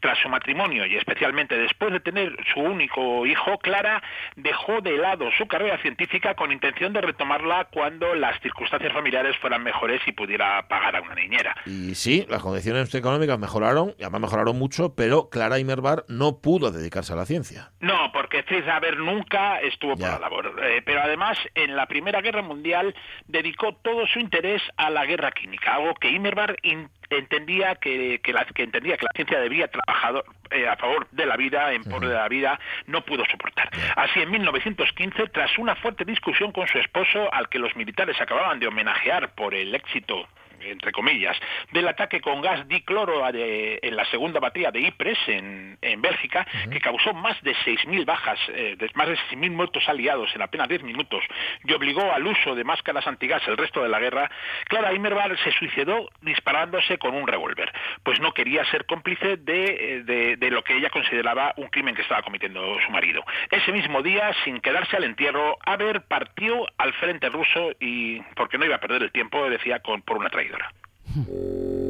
Tras 0.00 0.18
su 0.18 0.28
matrimonio 0.28 0.86
y 0.86 0.96
especialmente 0.96 1.56
después 1.56 1.92
de 1.92 2.00
tener 2.00 2.36
su 2.52 2.60
único 2.60 3.26
hijo, 3.26 3.58
Clara 3.58 4.02
dejó 4.36 4.80
de 4.80 4.96
lado 4.96 5.30
su 5.36 5.46
carrera 5.46 5.78
científica 5.82 6.34
con 6.34 6.52
intención 6.52 6.92
de 6.92 7.00
retomarla 7.00 7.66
cuando 7.72 8.14
las 8.14 8.40
circunstancias 8.40 8.92
familiares 8.92 9.36
fueran 9.38 9.62
mejores 9.62 10.00
y 10.06 10.12
pudiera 10.12 10.66
pagar 10.68 10.96
a 10.96 11.00
una 11.02 11.14
niñera. 11.14 11.54
Y 11.66 11.94
sí, 11.94 12.26
las 12.28 12.42
condiciones 12.42 12.94
económicas 12.94 13.38
mejoraron, 13.38 13.94
y 13.98 14.02
además 14.02 14.22
mejoraron 14.22 14.58
mucho, 14.58 14.94
pero 14.94 15.28
Clara 15.30 15.58
Immerbar 15.58 16.04
no 16.08 16.40
pudo 16.40 16.70
dedicarse 16.70 17.12
a 17.12 17.16
la 17.16 17.26
ciencia. 17.26 17.70
No, 17.80 18.10
porque 18.12 18.42
Fritz 18.42 18.66
Haber 18.68 18.98
nunca 18.98 19.60
estuvo 19.60 19.94
Ya. 19.96 20.12
por 20.12 20.20
la 20.20 20.28
labor. 20.28 20.60
Eh, 20.64 20.82
pero 20.94 21.06
además, 21.06 21.36
en 21.56 21.74
la 21.74 21.86
Primera 21.86 22.20
Guerra 22.20 22.42
Mundial 22.42 22.94
dedicó 23.26 23.74
todo 23.74 24.06
su 24.06 24.20
interés 24.20 24.62
a 24.76 24.90
la 24.90 25.04
guerra 25.04 25.32
química, 25.32 25.74
algo 25.74 25.92
que 25.96 26.08
Immerbar 26.08 26.56
in- 26.62 26.88
entendía 27.10 27.74
que, 27.74 28.20
que 28.22 28.32
la, 28.32 28.44
que 28.44 28.62
entendía 28.62 28.96
que 28.96 29.02
la 29.04 29.10
ciencia 29.16 29.40
debía 29.40 29.66
trabajar 29.66 30.22
eh, 30.52 30.68
a 30.68 30.76
favor 30.76 31.08
de 31.10 31.26
la 31.26 31.36
vida, 31.36 31.72
en 31.72 31.82
por 31.82 32.06
de 32.06 32.14
la 32.14 32.28
vida, 32.28 32.60
no 32.86 33.04
pudo 33.04 33.24
soportar. 33.28 33.70
Así, 33.96 34.20
en 34.20 34.30
1915, 34.30 35.26
tras 35.30 35.58
una 35.58 35.74
fuerte 35.74 36.04
discusión 36.04 36.52
con 36.52 36.68
su 36.68 36.78
esposo, 36.78 37.28
al 37.34 37.48
que 37.48 37.58
los 37.58 37.74
militares 37.74 38.20
acababan 38.20 38.60
de 38.60 38.68
homenajear 38.68 39.34
por 39.34 39.52
el 39.52 39.74
éxito 39.74 40.28
entre 40.70 40.92
comillas, 40.92 41.36
del 41.72 41.88
ataque 41.88 42.20
con 42.20 42.40
gas 42.40 42.66
dicloro 42.68 43.30
de- 43.32 43.78
en 43.82 43.96
la 43.96 44.04
segunda 44.06 44.40
batalla 44.40 44.70
de 44.70 44.80
Ypres, 44.80 45.18
en, 45.26 45.78
en 45.82 46.00
Bélgica, 46.02 46.46
que 46.70 46.80
causó 46.80 47.12
más 47.14 47.40
de 47.42 47.54
6.000 47.64 48.04
bajas, 48.04 48.38
eh, 48.48 48.76
de- 48.78 48.90
más 48.94 49.08
de 49.08 49.16
6.000 49.30 49.50
muertos 49.50 49.88
aliados 49.88 50.34
en 50.34 50.42
apenas 50.42 50.68
10 50.68 50.82
minutos, 50.82 51.24
y 51.64 51.72
obligó 51.72 52.12
al 52.12 52.26
uso 52.26 52.54
de 52.54 52.64
máscaras 52.64 53.06
antigas 53.06 53.46
el 53.48 53.56
resto 53.56 53.82
de 53.82 53.88
la 53.88 53.98
guerra, 54.00 54.30
Clara 54.66 54.92
Immerwahr 54.92 55.36
se 55.38 55.52
suicidó 55.52 56.08
disparándose 56.22 56.98
con 56.98 57.14
un 57.14 57.26
revólver, 57.26 57.72
pues 58.02 58.20
no 58.20 58.32
quería 58.32 58.64
ser 58.66 58.86
cómplice 58.86 59.36
de, 59.38 59.64
eh, 59.64 60.02
de- 60.04 60.36
de 60.36 60.50
lo 60.50 60.62
que 60.62 60.76
ella 60.76 60.90
consideraba 60.90 61.52
un 61.56 61.68
crimen 61.68 61.94
que 61.94 62.02
estaba 62.02 62.22
cometiendo 62.22 62.78
su 62.84 62.90
marido. 62.90 63.24
Ese 63.50 63.72
mismo 63.72 64.02
día, 64.02 64.32
sin 64.44 64.60
quedarse 64.60 64.96
al 64.96 65.04
entierro, 65.04 65.56
Haber 65.66 66.02
partió 66.02 66.66
al 66.78 66.92
frente 66.94 67.28
ruso 67.28 67.72
y, 67.80 68.20
porque 68.36 68.58
no 68.58 68.64
iba 68.66 68.76
a 68.76 68.80
perder 68.80 69.02
el 69.02 69.12
tiempo, 69.12 69.48
decía, 69.48 69.80
con, 69.80 70.02
por 70.02 70.18
una 70.18 70.28
traidora. 70.30 70.53
No 70.54 71.74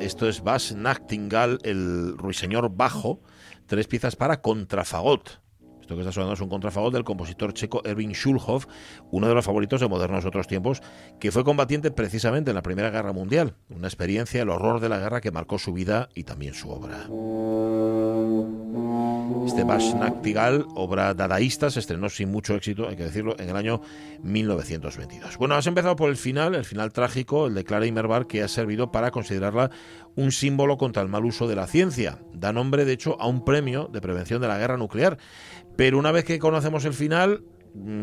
esto 0.00 0.28
es 0.28 0.42
Bas 0.42 0.74
Nachtingall, 0.74 1.58
el 1.62 2.16
ruiseñor 2.16 2.70
bajo, 2.74 3.20
tres 3.66 3.86
piezas 3.86 4.16
para 4.16 4.40
contrafagot. 4.40 5.40
Esto 5.80 5.94
que 5.94 6.00
está 6.02 6.12
sonando 6.12 6.34
es 6.34 6.40
un 6.40 6.48
contrafagot 6.48 6.92
del 6.92 7.04
compositor 7.04 7.54
checo 7.54 7.82
Erwin 7.84 8.12
Schulhoff, 8.12 8.66
uno 9.10 9.26
de 9.28 9.34
los 9.34 9.44
favoritos 9.44 9.80
de 9.80 9.88
modernos 9.88 10.24
otros 10.24 10.46
tiempos, 10.46 10.82
que 11.18 11.32
fue 11.32 11.44
combatiente 11.44 11.90
precisamente 11.90 12.50
en 12.50 12.56
la 12.56 12.62
Primera 12.62 12.90
Guerra 12.90 13.12
Mundial. 13.12 13.54
Una 13.70 13.88
experiencia, 13.88 14.42
el 14.42 14.50
horror 14.50 14.80
de 14.80 14.90
la 14.90 14.98
guerra 14.98 15.20
que 15.20 15.30
marcó 15.30 15.58
su 15.58 15.72
vida 15.72 16.08
y 16.14 16.24
también 16.24 16.54
su 16.54 16.70
obra. 16.70 17.06
Este 19.46 19.64
Bash 19.64 19.94
Nachtigall, 19.94 20.66
obra 20.74 21.12
dadaísta, 21.12 21.70
se 21.70 21.80
estrenó 21.80 22.08
sin 22.08 22.30
mucho 22.30 22.54
éxito, 22.54 22.88
hay 22.88 22.96
que 22.96 23.04
decirlo, 23.04 23.34
en 23.38 23.48
el 23.48 23.56
año 23.56 23.80
1922. 24.22 25.36
Bueno, 25.36 25.54
has 25.54 25.66
empezado 25.66 25.96
por 25.96 26.08
el 26.10 26.16
final, 26.16 26.54
el 26.54 26.64
final 26.64 26.92
trágico, 26.92 27.46
el 27.46 27.54
de 27.54 27.64
Clara 27.64 27.86
Immerbar, 27.86 28.26
que 28.26 28.42
ha 28.42 28.48
servido 28.48 28.92
para 28.92 29.10
considerarla 29.10 29.70
un 30.16 30.32
símbolo 30.32 30.78
contra 30.78 31.02
el 31.02 31.08
mal 31.08 31.24
uso 31.24 31.46
de 31.46 31.56
la 31.56 31.66
ciencia. 31.66 32.18
Da 32.32 32.52
nombre, 32.52 32.84
de 32.84 32.92
hecho, 32.92 33.20
a 33.20 33.26
un 33.26 33.44
premio 33.44 33.88
de 33.92 34.00
prevención 34.00 34.40
de 34.40 34.48
la 34.48 34.58
guerra 34.58 34.76
nuclear. 34.76 35.18
Pero 35.76 35.98
una 35.98 36.12
vez 36.12 36.24
que 36.24 36.38
conocemos 36.38 36.84
el 36.84 36.94
final, 36.94 37.42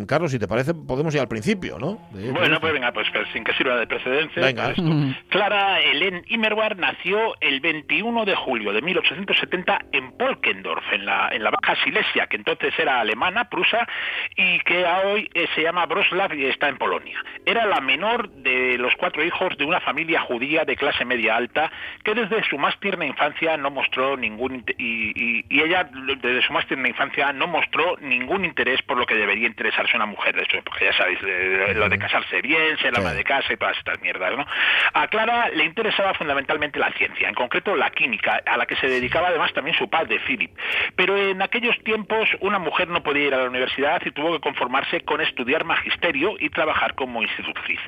Carlos, 0.07 0.31
si 0.31 0.39
te 0.39 0.47
parece, 0.47 0.73
podemos 0.73 1.13
ir 1.15 1.21
al 1.21 1.27
principio, 1.27 1.77
¿no? 1.79 1.99
De- 2.11 2.31
Bueno, 2.31 2.59
pues 2.59 2.73
venga, 2.73 2.91
pues, 2.91 3.07
pues 3.11 3.27
sin 3.33 3.43
que 3.43 3.53
sirva 3.53 3.75
de 3.77 3.87
precedente. 3.87 4.39
Venga. 4.39 4.65
pues 4.73 4.77
esto. 4.79 4.91
Clara 5.29 5.79
Helen 5.81 6.23
Immerwahr 6.27 6.77
nació 6.77 7.33
el 7.41 7.59
21 7.59 8.25
de 8.25 8.35
julio 8.35 8.71
de 8.73 8.81
1870 8.81 9.79
en 9.91 10.11
Polkendorf, 10.13 10.83
en 10.93 11.05
la, 11.05 11.29
en 11.31 11.43
la 11.43 11.51
Baja 11.51 11.75
Silesia, 11.83 12.27
que 12.27 12.37
entonces 12.37 12.73
era 12.77 12.99
alemana, 12.99 13.49
prusa, 13.49 13.87
y 14.35 14.59
que 14.59 14.85
a 14.85 14.99
hoy 15.01 15.29
eh, 15.33 15.47
se 15.55 15.61
llama 15.63 15.85
Wrocław 15.85 16.33
y 16.35 16.45
está 16.45 16.69
en 16.69 16.77
Polonia. 16.77 17.17
Era 17.45 17.65
la 17.65 17.81
menor 17.81 18.29
de 18.29 18.77
los 18.77 18.93
cuatro 18.95 19.23
hijos 19.23 19.57
de 19.57 19.65
una 19.65 19.79
familia 19.81 20.21
judía 20.21 20.63
de 20.65 20.75
clase 20.75 21.05
media 21.05 21.35
alta, 21.35 21.71
que 22.03 22.13
desde 22.13 22.43
su 22.49 22.57
más 22.57 22.79
tierna 22.79 23.05
infancia 23.05 23.57
no 23.57 23.71
mostró 23.71 24.15
ningún... 24.17 24.63
Y, 24.77 25.11
y- 25.15 25.45
y 25.49 25.61
ella, 25.61 25.89
desde 26.21 26.41
su 26.43 26.53
más 26.53 26.65
tierna 26.67 26.87
infancia, 26.89 27.31
no 27.33 27.47
mostró 27.47 27.97
ningún 28.01 28.45
interés 28.45 28.81
por 28.83 28.97
lo 28.97 29.05
que 29.05 29.15
debería 29.15 29.47
interesarse 29.55 29.95
una 29.95 30.05
mujer 30.05 30.35
de 30.35 30.41
eso, 30.41 30.57
porque 30.65 30.85
ya 30.85 30.93
sabéis, 30.93 31.19
lo 31.21 31.87
de 31.87 31.97
casarse 31.97 32.41
bien, 32.41 32.77
ser 32.77 32.93
ama 32.97 33.13
de 33.13 33.23
casa 33.23 33.53
y 33.53 33.57
todas 33.57 33.77
estas 33.77 34.01
mierdas, 34.01 34.35
¿no? 34.35 34.45
A 34.93 35.07
Clara 35.07 35.49
le 35.49 35.63
interesaba 35.63 36.13
fundamentalmente 36.13 36.77
la 36.77 36.91
ciencia, 36.91 37.29
en 37.29 37.35
concreto 37.35 37.73
la 37.75 37.89
química, 37.89 38.41
a 38.45 38.57
la 38.57 38.65
que 38.65 38.75
se 38.75 38.87
dedicaba 38.87 39.29
además 39.29 39.53
también 39.53 39.77
su 39.77 39.89
padre, 39.89 40.19
Philip. 40.27 40.51
Pero 40.97 41.17
en 41.17 41.41
aquellos 41.41 41.81
tiempos 41.83 42.27
una 42.41 42.59
mujer 42.59 42.89
no 42.89 43.01
podía 43.01 43.27
ir 43.27 43.33
a 43.33 43.37
la 43.37 43.49
universidad 43.49 44.01
y 44.05 44.11
tuvo 44.11 44.33
que 44.33 44.41
conformarse 44.41 45.01
con 45.01 45.21
estudiar 45.21 45.63
magisterio 45.63 46.35
y 46.37 46.49
trabajar 46.49 46.95
como 46.95 47.21
institutriz. 47.21 47.79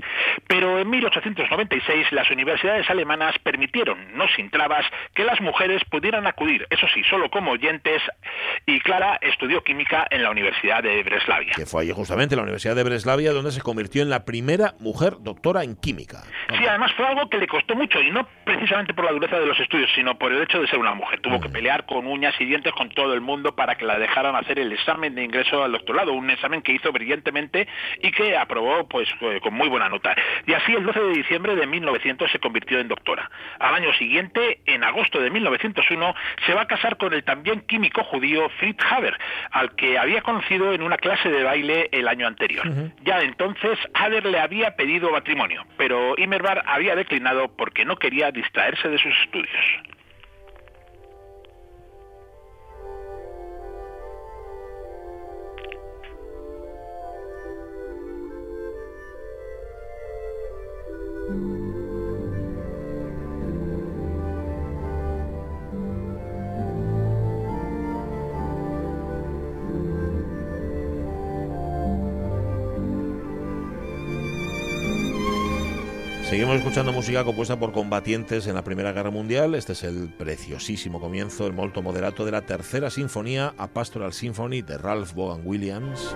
Pero 0.47 0.79
en 0.79 0.89
1896 0.89 2.11
las 2.13 2.31
universidades 2.31 2.89
alemanas 2.89 3.37
permitieron, 3.39 4.15
no 4.15 4.27
sin 4.29 4.49
trabas, 4.49 4.85
que 5.13 5.25
las 5.25 5.41
mujeres 5.41 5.83
pudieran 5.85 6.27
acudir, 6.27 6.65
eso 6.69 6.87
sí, 6.93 7.03
solo 7.09 7.29
como 7.29 7.51
oyentes, 7.51 8.01
y 8.65 8.79
Clara 8.79 9.19
estudió 9.21 9.63
química 9.63 10.07
en 10.09 10.23
la 10.23 10.31
Universidad 10.31 10.81
de 10.81 11.03
Breslavia. 11.03 11.56
Que 11.57 11.65
fue 11.65 11.81
allí 11.81 11.91
justamente, 11.91 12.35
en 12.35 12.37
la 12.37 12.43
Universidad 12.43 12.75
de 12.75 12.83
Breslavia, 12.83 13.31
donde 13.31 13.51
se 13.51 13.63
convirtió 13.63 14.03
en 14.03 14.11
la 14.11 14.25
primera 14.25 14.75
mujer 14.79 15.13
doctora 15.21 15.63
en 15.63 15.75
química. 15.75 16.21
Sí, 16.55 16.63
además 16.67 16.91
fue 16.95 17.07
algo 17.07 17.27
que 17.31 17.39
le 17.39 17.47
costó 17.47 17.75
mucho 17.75 17.99
y 17.99 18.11
no 18.11 18.27
precisamente 18.45 18.93
por 18.93 19.05
la 19.05 19.11
dureza 19.11 19.39
de 19.39 19.47
los 19.47 19.59
estudios, 19.59 19.89
sino 19.95 20.19
por 20.19 20.31
el 20.31 20.43
hecho 20.43 20.61
de 20.61 20.67
ser 20.67 20.77
una 20.77 20.93
mujer. 20.93 21.19
Tuvo 21.19 21.39
que 21.41 21.49
pelear 21.49 21.87
con 21.87 22.05
uñas 22.05 22.35
y 22.39 22.45
dientes 22.45 22.71
con 22.73 22.89
todo 22.89 23.15
el 23.15 23.21
mundo 23.21 23.55
para 23.55 23.73
que 23.73 23.85
la 23.85 23.97
dejaran 23.97 24.35
hacer 24.35 24.59
el 24.59 24.71
examen 24.71 25.15
de 25.15 25.23
ingreso 25.23 25.63
al 25.63 25.71
doctorado, 25.71 26.13
un 26.13 26.29
examen 26.29 26.61
que 26.61 26.73
hizo 26.73 26.91
brillantemente 26.91 27.67
y 28.03 28.11
que 28.11 28.37
aprobó 28.37 28.87
pues 28.87 29.09
eh, 29.21 29.39
con 29.41 29.55
muy 29.55 29.67
buena 29.67 29.89
nota. 29.89 30.15
Y 30.45 30.53
así 30.53 30.73
el 30.73 30.85
12 30.85 30.99
de 30.99 31.13
diciembre 31.13 31.55
de 31.55 31.65
1900 31.65 32.31
se 32.31 32.37
convirtió 32.37 32.77
en 32.77 32.87
doctora. 32.87 33.31
Al 33.57 33.73
año 33.73 33.91
siguiente, 33.93 34.59
en 34.67 34.83
agosto 34.83 35.19
de 35.19 35.31
1901, 35.31 36.13
se 36.45 36.53
va 36.53 36.61
a 36.61 36.67
casar 36.67 36.97
con 36.97 37.15
el 37.15 37.23
también 37.23 37.61
químico 37.61 38.03
judío 38.03 38.47
Fritz 38.59 38.83
Haber, 38.91 39.17
al 39.49 39.75
que 39.75 39.97
había 39.97 40.21
conocido 40.21 40.71
en 40.71 40.83
una 40.83 40.97
clase 40.97 41.29
de 41.29 41.46
baile 41.47 41.87
el 41.93 42.09
año 42.09 42.27
anterior. 42.27 42.65
Ya 43.05 43.21
entonces 43.21 43.79
Haber 43.93 44.25
le 44.25 44.39
había 44.39 44.75
pedido 44.75 45.11
matrimonio, 45.11 45.63
pero 45.77 46.15
Immerwahr 46.17 46.61
había 46.65 46.93
declinado 46.95 47.47
porque 47.47 47.85
no 47.85 47.95
quería 47.95 48.31
distraerse 48.31 48.89
de 48.89 48.97
sus 48.97 49.13
estudios. 49.23 49.65
Escuchando 76.77 76.95
música 76.95 77.23
compuesta 77.23 77.57
por 77.57 77.71
combatientes 77.71 78.45
en 78.45 78.53
la 78.53 78.63
Primera 78.63 78.91
Guerra 78.91 79.09
Mundial. 79.09 79.55
Este 79.55 79.73
es 79.73 79.83
el 79.83 80.09
preciosísimo 80.09 80.99
comienzo, 80.99 81.47
el 81.47 81.53
molto 81.53 81.81
moderato 81.81 82.23
de 82.23 82.31
la 82.31 82.43
tercera 82.43 82.91
sinfonía, 82.91 83.55
A 83.57 83.65
Pastoral 83.65 84.13
Symphony 84.13 84.61
de 84.61 84.77
Ralph 84.77 85.15
Vaughan 85.15 85.41
Williams. 85.43 86.13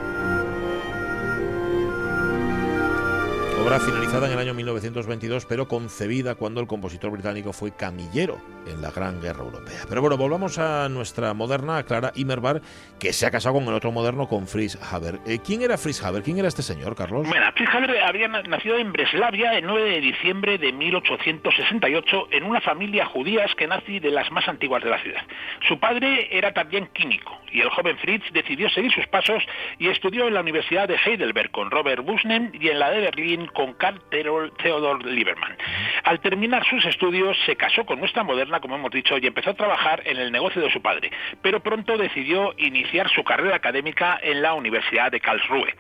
Obra 3.64 3.80
finalizada 3.80 4.26
en 4.28 4.34
el 4.34 4.40
año 4.40 4.54
1922, 4.56 5.46
pero 5.46 5.68
concebida 5.68 6.36
cuando 6.36 6.62
el 6.62 6.68
compositor 6.68 7.12
británico 7.12 7.54
fue 7.54 7.72
camillero 7.76 8.40
en 8.68 8.82
la 8.82 8.90
Gran 8.92 9.22
Guerra 9.22 9.44
Europea. 9.44 9.82
Pero 9.88 10.02
bueno, 10.02 10.18
volvamos 10.18 10.58
a 10.58 10.90
nuestra 10.90 11.34
moderna, 11.34 11.84
Clara 11.84 12.12
Immerwahr, 12.16 12.62
que 13.00 13.14
se 13.14 13.26
ha 13.26 13.32
casado 13.32 13.56
con 13.56 13.64
el 13.66 13.74
otro 13.74 13.92
moderno, 13.92 14.28
con 14.28 14.48
Fritz 14.48 14.78
Haber. 14.92 15.20
Eh, 15.28 15.40
¿Quién 15.46 15.62
era 15.62 15.78
Fritz 15.78 16.04
Haber? 16.04 16.24
¿Quién 16.24 16.40
era 16.40 16.48
este 16.48 16.64
señor, 16.64 16.96
Carlos? 16.96 17.28
Bueno, 17.28 17.46
Fritz 17.56 17.70
Haber 17.74 18.02
había 18.04 18.28
na- 18.28 18.42
nacido 18.44 18.78
en 18.78 18.92
Breslavia 18.92 19.58
el 19.58 19.66
9 19.66 19.90
de 19.92 20.02
diciembre 20.02 20.58
de 20.58 20.72
1868 20.74 22.28
en 22.32 22.44
una 22.44 22.62
familia 22.62 23.06
judía 23.06 23.46
askenazi 23.46 24.00
de 24.00 24.10
las 24.12 24.32
más 24.32 24.48
antiguas 24.48 24.84
de 24.84 24.90
la 24.90 25.02
ciudad. 25.02 25.22
Su 25.68 25.80
padre 25.80 26.36
era 26.36 26.52
también 26.54 26.88
químico 26.94 27.38
y 27.52 27.62
el 27.62 27.70
joven 27.70 27.98
Fritz 27.98 28.24
decidió 28.34 28.70
seguir 28.70 28.92
sus 28.92 29.06
pasos 29.08 29.44
y 29.78 29.90
estudió 29.90 30.28
en 30.28 30.34
la 30.34 30.42
Universidad 30.42 30.88
de 30.88 30.96
Heidelberg 31.06 31.52
con 31.52 31.70
Robert 31.70 32.04
Busnem 32.06 32.52
y 32.54 32.70
en 32.70 32.80
la 32.80 32.90
de 32.90 33.02
Berlín 33.02 33.48
con 33.54 33.76
Theodor 34.10 34.52
Theodor 34.58 35.06
Lieberman. 35.06 35.58
Al 36.04 36.20
terminar 36.20 36.66
sus 36.66 36.86
estudios 36.86 37.38
se 37.46 37.56
casó 37.56 37.86
con 37.86 38.00
nuestra 38.00 38.24
moderna, 38.24 38.60
como 38.60 38.76
hemos 38.76 38.92
dicho, 38.92 39.18
y 39.18 39.28
empezó 39.28 39.52
a 39.52 39.56
trabajar 39.56 40.02
en 40.06 40.18
el 40.18 40.32
negocio 40.32 40.62
de 40.62 40.72
su 40.72 40.82
padre, 40.82 41.12
pero 41.42 41.60
pronto 41.60 41.98
decidió 41.98 42.54
iniciar 42.58 43.10
su 43.10 43.24
carrera 43.24 43.56
académica 43.56 44.20
en 44.22 44.42
la 44.42 44.54
Universidad 44.54 45.12
de 45.12 45.20
Karlsruhe. 45.20 45.76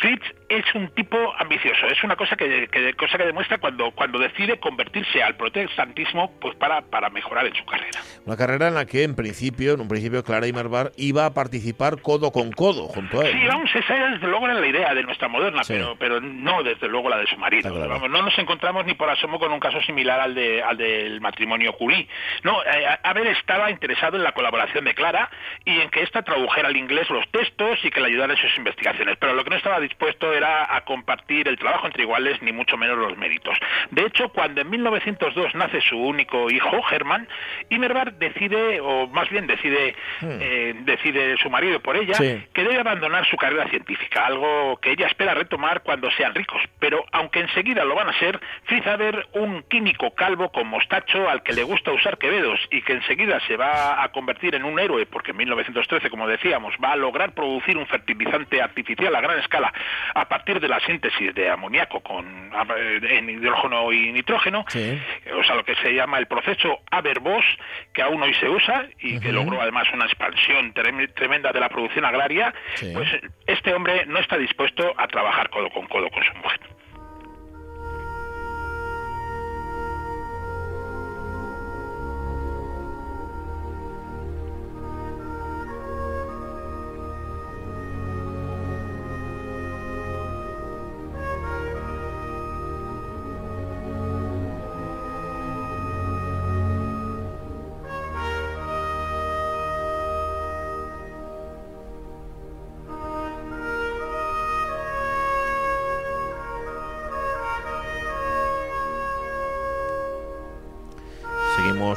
Fritz 0.00 0.22
es 0.48 0.64
un 0.74 0.88
tipo 0.94 1.16
ambicioso, 1.38 1.86
es 1.86 2.02
una 2.04 2.16
cosa 2.16 2.36
que, 2.36 2.68
que- 2.68 2.94
cosa 2.94 3.16
que 3.18 3.24
demuestra 3.26 3.58
cuando, 3.58 3.90
cuando 3.92 4.18
decide 4.18 4.58
convertirse 4.60 5.22
al 5.22 5.36
protestantismo 5.36 6.32
pues 6.40 6.54
para, 6.56 6.82
para 6.82 7.08
mejorar 7.10 7.46
en 7.46 7.54
su 7.54 7.64
carrera. 7.64 8.00
Una 8.26 8.36
carrera 8.36 8.68
en 8.68 8.74
la 8.74 8.84
que, 8.86 9.02
en 9.04 9.14
principio, 9.14 9.74
en 9.74 9.80
un 9.80 9.88
principio, 9.88 10.22
Clara 10.24 10.46
Immerwahr 10.46 10.92
iba 10.96 11.26
a 11.26 11.34
participar 11.34 12.00
codo 12.02 12.30
con 12.32 12.50
codo 12.52 12.88
junto 12.88 13.20
a 13.20 13.26
él. 13.26 13.32
Sí, 13.32 13.46
vamos, 13.46 13.70
esa 13.74 13.94
desde 14.10 14.26
luego 14.26 14.46
era 14.46 14.54
la 14.60 14.66
idea 14.66 14.94
de 14.94 15.02
nuestra 15.02 15.28
moderna, 15.28 15.64
Sí. 15.64 15.74
pero, 15.74 15.96
pero 15.98 16.20
no 16.20 16.62
desde 16.62 16.88
luego 16.88 17.08
la 17.08 17.18
de 17.18 17.26
su 17.26 17.36
marido. 17.38 17.60
Está 17.68 17.70
claro. 17.70 17.94
Vamos, 17.94 18.10
no 18.10 18.22
nos 18.22 18.38
encontramos 18.38 18.84
ni 18.86 18.94
por 18.94 19.08
asomo 19.10 19.38
con 19.38 19.52
un 19.52 19.60
caso 19.60 19.80
similar 19.82 20.20
al, 20.20 20.34
de, 20.34 20.62
al 20.62 20.76
del 20.76 21.20
matrimonio 21.20 21.72
Curie. 21.74 22.08
No, 22.42 22.62
eh, 22.64 22.86
Abel 23.02 23.28
estaba 23.28 23.70
interesado 23.70 24.16
en 24.16 24.22
la 24.24 24.32
colaboración 24.32 24.84
de 24.84 24.94
Clara 24.94 25.30
y 25.64 25.80
en 25.80 25.90
que 25.90 26.02
ésta 26.02 26.22
tradujera 26.22 26.68
al 26.68 26.76
inglés 26.76 27.08
los 27.10 27.26
textos 27.30 27.78
y 27.84 27.90
que 27.90 28.00
le 28.00 28.08
ayudara 28.08 28.32
en 28.34 28.38
sus 28.38 28.56
investigaciones, 28.58 29.16
pero 29.18 29.34
lo 29.34 29.44
que 29.44 29.50
no 29.52 29.58
estaba 29.58 29.80
dispuesto 29.80 30.32
era 30.32 30.74
a 30.74 30.80
compartir 30.84 31.46
el 31.46 31.58
trabajo 31.58 31.86
entre 31.86 32.02
iguales, 32.04 32.40
ni 32.42 32.52
mucho 32.52 32.76
menos 32.78 32.96
los 32.96 33.16
méritos. 33.18 33.56
De 33.90 34.02
hecho, 34.06 34.30
cuando 34.30 34.62
en 34.62 34.70
1902 34.70 35.54
nace 35.54 35.80
su 35.82 35.96
único 35.98 36.50
hijo, 36.50 36.82
Germán, 36.84 37.28
Immerwahr 37.68 38.14
decide, 38.14 38.80
o 38.80 39.06
más 39.08 39.28
bien 39.28 39.46
decide, 39.46 39.94
eh, 40.22 40.74
decide 40.80 41.36
su 41.36 41.50
marido 41.50 41.80
por 41.80 41.96
ella, 41.96 42.14
Sí. 42.14 42.42
que 42.54 42.62
debe 42.62 42.78
abandonar 42.80 43.26
su 43.26 43.36
carrera 43.36 43.68
científica, 43.68 44.24
algo 44.26 44.78
que 44.78 44.92
ella 44.92 45.06
espera 45.06 45.34
retomar 45.34 45.82
cuando 45.82 46.10
sean 46.12 46.34
ricos. 46.34 46.62
Pero 46.78 47.04
aunque 47.12 47.40
enseguida 47.40 47.84
lo 47.84 47.94
van 47.94 48.08
a 48.08 48.18
ser, 48.18 48.40
Fritz 48.64 48.86
Haber, 48.86 49.26
un 49.34 49.62
químico 49.64 50.14
calvo 50.14 50.50
con 50.50 50.66
mostacho 50.68 51.28
al 51.28 51.42
que 51.42 51.52
le 51.52 51.62
gusta 51.62 51.92
usar 51.92 52.16
quevedos 52.18 52.58
y 52.70 52.80
que 52.82 52.94
enseguida 52.94 53.38
se 53.46 53.56
va 53.56 54.02
a 54.02 54.08
convertir 54.12 54.54
en 54.54 54.64
un 54.64 54.78
héroe, 54.78 55.04
porque 55.06 55.32
en 55.32 55.36
1913, 55.38 56.08
como 56.10 56.26
decíamos, 56.26 56.74
va 56.82 56.92
a 56.92 56.96
lograr 56.96 57.32
producir 57.34 57.76
un 57.76 57.86
fertilizante 57.86 58.62
artificial 58.62 59.14
a 59.14 59.20
gran 59.20 59.38
escala 59.42 59.72
a 60.14 60.28
partir 60.28 60.58
de 60.60 60.68
la 60.68 60.80
síntesis 60.80 61.34
de 61.34 61.50
amoníaco 61.50 62.00
con 62.00 62.50
eh, 62.76 63.00
en 63.18 63.28
hidrógeno 63.30 63.92
y 63.92 64.12
nitrógeno, 64.12 64.64
Sí. 64.68 64.98
o 65.38 65.44
sea, 65.44 65.54
lo 65.56 65.64
que 65.64 65.74
se 65.76 65.92
llama 65.94 66.18
el 66.18 66.26
proceso 66.26 66.80
Haber-Bosch, 66.90 67.44
que 67.92 68.02
aún 68.02 68.22
hoy 68.22 68.34
se 68.34 68.48
usa 68.48 68.86
y 69.00 69.20
que 69.20 69.32
logró 69.32 69.60
además 69.60 69.86
una 69.92 70.06
expansión 70.06 70.72
trem- 70.74 71.12
tremenda 71.14 71.52
de 71.52 71.60
la 71.60 71.68
producción 71.68 72.04
agraria, 72.04 72.54
Sí. 72.74 72.90
pues 72.94 73.08
este 73.46 73.74
hombre 73.74 74.06
no 74.06 74.18
está 74.18 74.36
dispuesto 74.38 74.94
a 74.96 75.06
trabajar 75.08 75.50
codo 75.50 75.68
con 75.70 75.86
codo 75.86 76.08
con 76.10 76.22
su 76.24 76.34
mujer. 76.34 76.60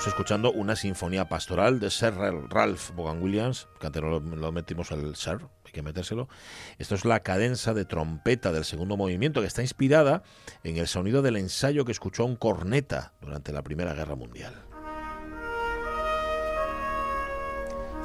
Estamos 0.06 0.20
escuchando 0.20 0.51
una 0.51 0.76
sinfonía 0.76 1.28
pastoral 1.28 1.80
de 1.80 1.89
Sir 1.89 2.14
Ralph 2.14 2.91
Vaughan 2.95 3.24
Williams, 3.24 3.68
que 3.80 3.88
antes 3.88 4.03
lo, 4.03 4.20
lo 4.20 4.51
metimos 4.51 4.91
el 4.91 5.16
Sir, 5.16 5.39
hay 5.66 5.72
que 5.72 5.82
metérselo. 5.82 6.30
Esto 6.78 6.93
es 6.93 7.06
la 7.06 7.22
cadenza 7.22 7.74
de 7.74 7.86
trompeta 7.86 8.51
del 8.51 8.66
segundo 8.66 8.97
movimiento, 8.97 9.41
que 9.41 9.47
está 9.47 9.64
inspirada 9.64 10.22
en 10.64 10.78
el 10.78 10.86
sonido 10.86 11.24
del 11.24 11.38
ensayo 11.38 11.86
que 11.86 11.91
escuchó 11.91 12.24
un 12.24 12.36
corneta 12.36 13.14
durante 13.20 13.51
la 13.51 13.64
Primera 13.64 13.95
Guerra 13.95 14.14
Mundial. 14.14 14.64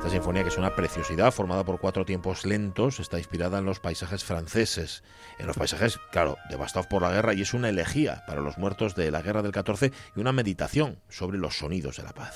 Esta 0.01 0.13
sinfonía, 0.13 0.45
que 0.45 0.49
es 0.49 0.57
una 0.57 0.75
preciosidad 0.75 1.31
formada 1.31 1.63
por 1.63 1.79
cuatro 1.79 2.07
tiempos 2.07 2.47
lentos, 2.47 3.01
está 3.01 3.19
inspirada 3.19 3.59
en 3.59 3.67
los 3.67 3.81
paisajes 3.81 4.25
franceses, 4.25 5.05
en 5.39 5.47
los 5.47 5.59
paisajes, 5.59 5.99
claro, 6.11 6.39
devastados 6.49 6.87
por 6.87 7.03
la 7.03 7.11
guerra, 7.11 7.35
y 7.35 7.43
es 7.43 7.53
una 7.53 7.69
elegía 7.69 8.25
para 8.27 8.41
los 8.41 8.57
muertos 8.57 8.95
de 8.95 9.11
la 9.11 9.21
guerra 9.21 9.43
del 9.43 9.53
14 9.53 9.93
y 10.17 10.21
una 10.21 10.33
meditación 10.33 10.99
sobre 11.11 11.37
los 11.37 11.59
sonidos 11.59 11.99
de 11.99 12.05
la 12.05 12.15
paz. 12.15 12.35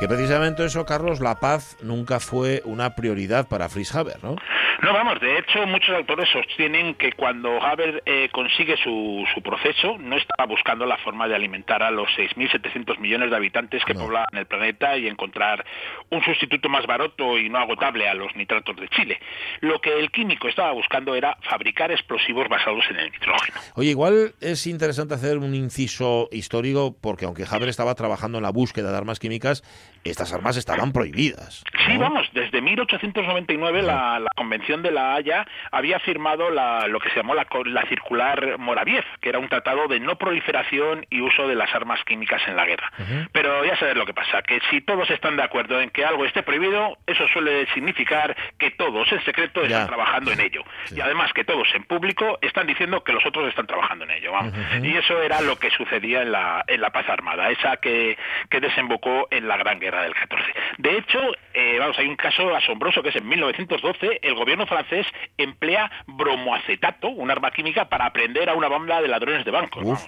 Que 0.00 0.06
precisamente 0.06 0.66
eso, 0.66 0.84
Carlos, 0.84 1.20
la 1.20 1.40
paz 1.40 1.78
nunca 1.80 2.20
fue 2.20 2.60
una 2.66 2.94
prioridad 2.94 3.48
para 3.48 3.70
Fritz 3.70 3.94
Haber, 3.94 4.22
¿no? 4.22 4.36
No, 4.82 4.92
vamos, 4.92 5.20
de 5.20 5.38
hecho 5.38 5.66
muchos 5.66 5.90
autores 5.94 6.28
sostienen 6.30 6.94
que 6.94 7.12
cuando 7.12 7.62
Haber 7.62 8.02
eh, 8.06 8.28
consigue 8.32 8.76
su, 8.76 9.24
su, 9.34 9.42
proceso 9.42 9.96
no 9.98 10.16
estaba 10.16 10.46
buscando 10.46 10.84
la 10.86 10.96
forma 10.98 11.28
de 11.28 11.34
alimentar 11.34 11.82
a 11.82 11.90
los 11.90 12.08
6.700 12.16 12.98
millones 12.98 13.30
de 13.30 13.36
habitantes 13.36 13.84
que 13.84 13.94
No. 13.94 14.00
poblan 14.00 14.26
el 14.32 14.46
planeta 14.46 14.96
y 14.96 15.06
encontrar 15.06 15.64
un 16.10 16.22
sustituto 16.24 16.68
más 16.68 16.86
barato 16.86 17.38
y 17.38 17.48
no 17.48 17.58
agotable 17.58 18.08
a 18.08 18.14
los 18.14 18.34
nitratos 18.36 18.76
de 18.76 18.88
Chile. 18.88 19.18
Lo 19.60 19.80
que 19.80 19.98
el 19.98 20.10
químico 20.10 20.48
estaba 20.48 20.72
buscando 20.72 21.14
era 21.14 21.36
fabricar 21.48 21.92
explosivos 21.92 22.48
basados 22.48 22.84
en 22.90 22.96
el 22.96 23.10
nitrógeno. 23.12 23.58
Oye, 23.76 23.90
igual 23.90 24.34
es 24.40 24.66
interesante 24.66 25.14
hacer 25.14 25.38
un 25.38 25.54
inciso 25.54 26.28
histórico 26.32 26.96
porque 27.00 27.24
aunque 27.26 27.44
Haber 27.50 27.68
estaba 27.68 27.94
trabajando 27.94 28.38
en 28.38 28.42
la 28.44 28.50
búsqueda 28.50 28.90
de 28.90 28.96
armas 28.96 29.18
químicas, 29.20 29.62
estas 30.04 30.32
armas 30.32 30.56
estaban 30.56 30.92
prohibidas. 30.92 31.64
Sí, 31.86 31.96
vamos, 31.96 32.28
desde 32.32 32.60
1899 32.60 33.82
la, 33.82 34.18
la 34.18 34.30
Convención 34.36 34.82
de 34.82 34.90
la 34.90 35.14
Haya 35.14 35.46
había 35.70 35.98
firmado 36.00 36.50
la- 36.50 36.86
lo 36.88 36.98
que 37.00 37.10
se 37.10 37.16
llamó 37.16 37.34
la, 37.34 37.46
Circular 37.88 38.58
Moraviev, 38.58 39.04
que 39.20 39.28
era 39.28 39.38
un 39.38 39.48
tratado 39.48 39.86
de 39.88 40.00
no 40.00 40.16
proliferación 40.16 41.06
y 41.10 41.20
uso 41.20 41.46
de 41.46 41.54
las 41.54 41.74
armas 41.74 42.00
químicas 42.04 42.42
en 42.48 42.56
la 42.56 42.64
guerra. 42.66 42.90
Pero 43.32 43.64
ya 43.64 43.76
sabes 43.76 43.96
lo 43.96 44.06
que 44.06 44.14
pasa, 44.14 44.42
que 44.42 44.60
si 44.70 44.80
todos 44.80 45.08
están 45.10 45.36
de 45.36 45.42
acuerdo 45.42 45.80
en 45.80 45.90
que 45.90 46.04
algo 46.04 46.24
esté 46.24 46.42
prohibido, 46.42 46.96
eso 47.06 47.26
suele 47.32 47.66
significar 47.74 48.36
que 48.58 48.70
todos 48.72 49.10
en 49.12 49.22
secreto 49.24 49.60
Ya. 49.62 49.66
están 49.68 49.86
trabajando 49.88 50.32
en 50.32 50.40
ello. 50.40 50.62
Sí. 50.84 50.96
Y 50.96 51.00
además 51.00 51.32
que 51.32 51.44
todos 51.44 51.68
en 51.74 51.84
público 51.84 52.38
están 52.42 52.66
diciendo 52.66 53.04
que 53.04 53.12
los 53.12 53.24
otros 53.26 53.48
están 53.48 53.66
trabajando 53.66 54.04
en 54.04 54.10
ello. 54.12 54.32
vamos. 54.32 54.52
Y 54.82 54.96
eso 54.96 55.20
era 55.22 55.40
lo 55.40 55.56
que 55.58 55.70
sucedía 55.70 56.22
en 56.22 56.32
la, 56.32 56.64
en 56.66 56.80
la 56.80 56.90
paz 56.90 57.08
armada, 57.08 57.50
esa 57.50 57.76
que, 57.76 58.16
que 58.50 58.60
desembocó 58.60 59.28
en 59.30 59.46
la 59.48 59.56
Gran 59.56 59.78
Guerra 59.78 59.93
del 60.02 60.14
14. 60.14 60.52
De 60.78 60.98
hecho, 60.98 61.20
eh, 61.52 61.76
vamos, 61.78 61.98
hay 61.98 62.06
un 62.06 62.16
caso 62.16 62.54
asombroso 62.54 63.02
que 63.02 63.10
es 63.10 63.16
en 63.16 63.28
1912 63.28 64.20
el 64.22 64.34
gobierno 64.34 64.66
francés 64.66 65.06
emplea 65.38 65.90
bromoacetato, 66.06 67.08
un 67.08 67.30
arma 67.30 67.50
química, 67.50 67.88
para 67.88 68.06
aprender 68.06 68.48
a 68.48 68.54
una 68.54 68.68
banda 68.68 69.00
de 69.00 69.08
ladrones 69.08 69.44
de 69.44 69.50
bancos. 69.50 70.06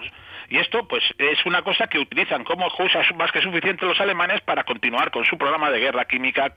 Y 0.49 0.57
esto, 0.57 0.87
pues, 0.87 1.03
es 1.17 1.45
una 1.45 1.61
cosa 1.61 1.87
que 1.87 1.99
utilizan 1.99 2.43
como 2.43 2.69
cosa 2.69 3.01
más 3.15 3.31
que 3.31 3.41
suficiente 3.41 3.85
los 3.85 3.99
alemanes 3.99 4.41
para 4.41 4.63
continuar 4.63 5.11
con 5.11 5.25
su 5.25 5.37
programa 5.37 5.69
de 5.69 5.79
guerra 5.79 6.05
química, 6.05 6.53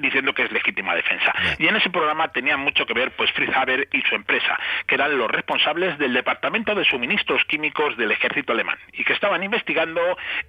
diciendo 0.00 0.32
que 0.32 0.44
es 0.44 0.52
legítima 0.52 0.94
defensa. 0.94 1.34
Y 1.58 1.66
en 1.66 1.76
ese 1.76 1.90
programa 1.90 2.28
tenían 2.28 2.60
mucho 2.60 2.86
que 2.86 2.94
ver, 2.94 3.10
pues, 3.12 3.30
Fritz 3.32 3.54
Haber 3.54 3.88
y 3.92 4.00
su 4.02 4.14
empresa, 4.14 4.58
que 4.86 4.94
eran 4.94 5.18
los 5.18 5.30
responsables 5.30 5.98
del 5.98 6.14
departamento 6.14 6.74
de 6.74 6.84
suministros 6.84 7.44
químicos 7.44 7.96
del 7.96 8.12
ejército 8.12 8.52
alemán, 8.52 8.78
y 8.92 9.04
que 9.04 9.12
estaban 9.12 9.42
investigando 9.42 10.00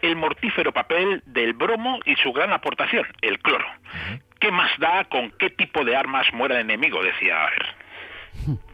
el 0.01 0.15
mortífero 0.15 0.71
papel 0.71 1.21
del 1.25 1.53
bromo 1.53 1.99
y 2.05 2.15
su 2.22 2.34
gran 2.34 2.51
aportación, 2.53 3.05
el 3.22 3.39
cloro. 3.39 3.65
¿Qué 4.39 4.51
más 4.51 4.72
da 4.80 5.05
con 5.05 5.32
qué 5.32 5.49
tipo 5.49 5.84
de 5.84 5.95
armas 5.95 6.28
muera 6.34 6.55
el 6.55 6.61
enemigo? 6.61 7.01
Decía 7.03 7.43
Haber. 7.43 7.65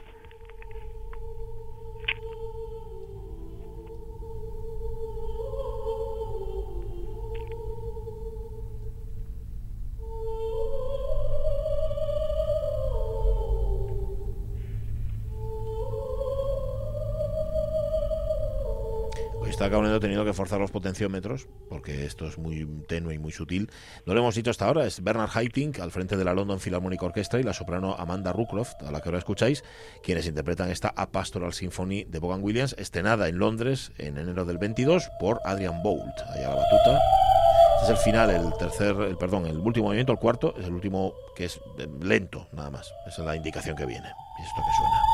está 19.63 19.77
Cabrero 19.77 20.01
tenido 20.01 20.25
que 20.25 20.33
forzar 20.33 20.59
los 20.59 20.71
potenciómetros, 20.71 21.47
porque 21.69 22.05
esto 22.05 22.27
es 22.27 22.37
muy 22.37 22.67
tenue 22.85 23.13
y 23.13 23.17
muy 23.17 23.31
sutil. 23.31 23.71
No 24.05 24.13
lo 24.13 24.19
hemos 24.19 24.35
dicho 24.35 24.51
hasta 24.51 24.65
ahora, 24.65 24.85
es 24.85 25.01
Bernard 25.01 25.29
Haitink 25.33 25.79
al 25.79 25.89
frente 25.89 26.17
de 26.17 26.25
la 26.25 26.33
London 26.33 26.59
Philharmonic 26.59 27.01
Orchestra 27.01 27.39
y 27.39 27.43
la 27.43 27.53
soprano 27.53 27.95
Amanda 27.97 28.33
Rucroft, 28.33 28.73
a 28.85 28.91
la 28.91 28.99
que 28.99 29.07
ahora 29.07 29.19
escucháis, 29.19 29.63
quienes 30.03 30.27
interpretan 30.27 30.69
esta 30.69 30.93
A 30.97 31.11
Pastoral 31.11 31.53
Symphony 31.53 32.03
de 32.03 32.19
Vaughan 32.19 32.43
Williams, 32.43 32.75
estrenada 32.77 33.29
en 33.29 33.37
Londres 33.37 33.93
en 33.97 34.17
enero 34.17 34.43
del 34.43 34.57
22 34.57 35.09
por 35.17 35.39
Adrian 35.45 35.81
Boult, 35.81 36.19
allá 36.27 36.49
la 36.49 36.55
batuta. 36.55 36.99
Este 37.79 37.93
es 37.93 37.99
el 37.99 38.03
final, 38.03 38.31
el 38.31 38.53
tercer, 38.57 38.97
el, 38.99 39.17
perdón, 39.17 39.45
el 39.45 39.59
último 39.59 39.85
movimiento, 39.85 40.11
el 40.11 40.19
cuarto, 40.19 40.55
es 40.57 40.65
el 40.65 40.73
último 40.73 41.13
que 41.37 41.45
es 41.45 41.61
lento, 42.01 42.47
nada 42.51 42.69
más. 42.69 42.93
Esa 43.07 43.21
es 43.21 43.25
la 43.25 43.35
indicación 43.37 43.77
que 43.77 43.85
viene. 43.85 44.09
Y 44.39 44.41
es 44.41 44.47
esto 44.49 44.61
que 44.61 44.77
suena. 44.77 45.12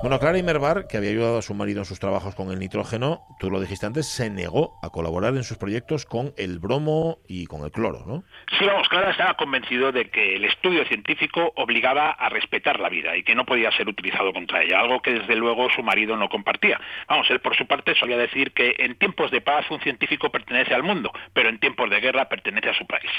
Bueno, 0.00 0.20
Clara 0.20 0.38
Imerbar, 0.38 0.86
que 0.86 0.96
había 0.96 1.10
ayudado 1.10 1.38
a 1.38 1.42
su 1.42 1.54
marido 1.54 1.80
en 1.80 1.84
sus 1.84 1.98
trabajos 1.98 2.36
con 2.36 2.52
el 2.52 2.60
nitrógeno, 2.60 3.26
tú 3.40 3.50
lo 3.50 3.60
dijiste 3.60 3.84
antes, 3.84 4.06
se 4.06 4.30
negó 4.30 4.78
a 4.80 4.90
colaborar 4.90 5.34
en 5.34 5.42
sus 5.42 5.58
proyectos 5.58 6.06
con 6.06 6.32
el 6.38 6.60
bromo 6.60 7.18
y 7.26 7.46
con 7.46 7.64
el 7.64 7.72
cloro, 7.72 8.04
¿no? 8.06 8.22
Sí, 8.56 8.64
vamos, 8.64 8.88
Clara 8.88 9.10
estaba 9.10 9.34
convencido 9.34 9.90
de 9.90 10.08
que 10.08 10.36
el 10.36 10.44
estudio 10.44 10.84
científico 10.84 11.52
obligaba 11.56 12.12
a 12.12 12.28
respetar 12.28 12.78
la 12.78 12.88
vida 12.88 13.16
y 13.16 13.24
que 13.24 13.34
no 13.34 13.44
podía 13.44 13.72
ser 13.72 13.88
utilizado 13.88 14.32
contra 14.32 14.62
ella, 14.62 14.78
algo 14.78 15.02
que 15.02 15.14
desde 15.14 15.34
luego 15.34 15.68
su 15.70 15.82
marido 15.82 16.16
no 16.16 16.28
compartía. 16.28 16.80
Vamos, 17.08 17.28
él 17.30 17.40
por 17.40 17.56
su 17.56 17.66
parte 17.66 17.96
solía 17.96 18.16
decir 18.16 18.52
que 18.52 18.76
en 18.78 18.94
tiempos 18.98 19.32
de 19.32 19.40
paz 19.40 19.68
un 19.68 19.80
científico 19.80 20.30
pertenece 20.30 20.74
al 20.74 20.84
mundo, 20.84 21.10
pero 21.32 21.48
en 21.48 21.58
tiempos 21.58 21.90
de 21.90 21.98
guerra 21.98 22.28
pertenece 22.28 22.70
a 22.70 22.78
su 22.78 22.86
país. 22.86 23.10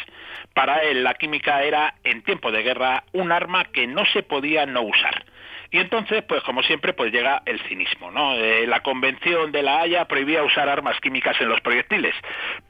Para 0.54 0.78
él 0.84 1.04
la 1.04 1.16
química 1.16 1.62
era, 1.62 1.96
en 2.06 2.24
tiempos 2.24 2.54
de 2.54 2.64
guerra, 2.64 3.04
un 3.12 3.34
arma 3.34 3.66
que 3.66 3.86
no 3.86 4.06
se 4.06 4.24
podía 4.24 4.66
no 4.66 4.84
usar. 4.84 5.26
Y 5.72 5.78
entonces, 5.78 6.24
pues 6.24 6.42
como 6.44 6.64
siempre, 6.64 6.94
pues 6.94 7.12
llega 7.12 7.42
el 7.46 7.60
cinismo, 7.68 8.10
¿no? 8.12 8.34
Eh, 8.36 8.66
la 8.66 8.80
Convención 8.82 9.52
de 9.52 9.62
la 9.62 9.82
Haya 9.82 10.06
prohibía 10.06 10.42
usar 10.44 10.68
armas 10.68 11.00
químicas 11.00 11.40
en 11.40 11.48
los 11.50 11.62
proyectiles, 11.62 12.16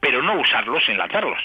pero 0.00 0.22
no 0.22 0.34
usarlos 0.34 0.84
sin 0.84 0.98
lanzarlos. 0.98 1.38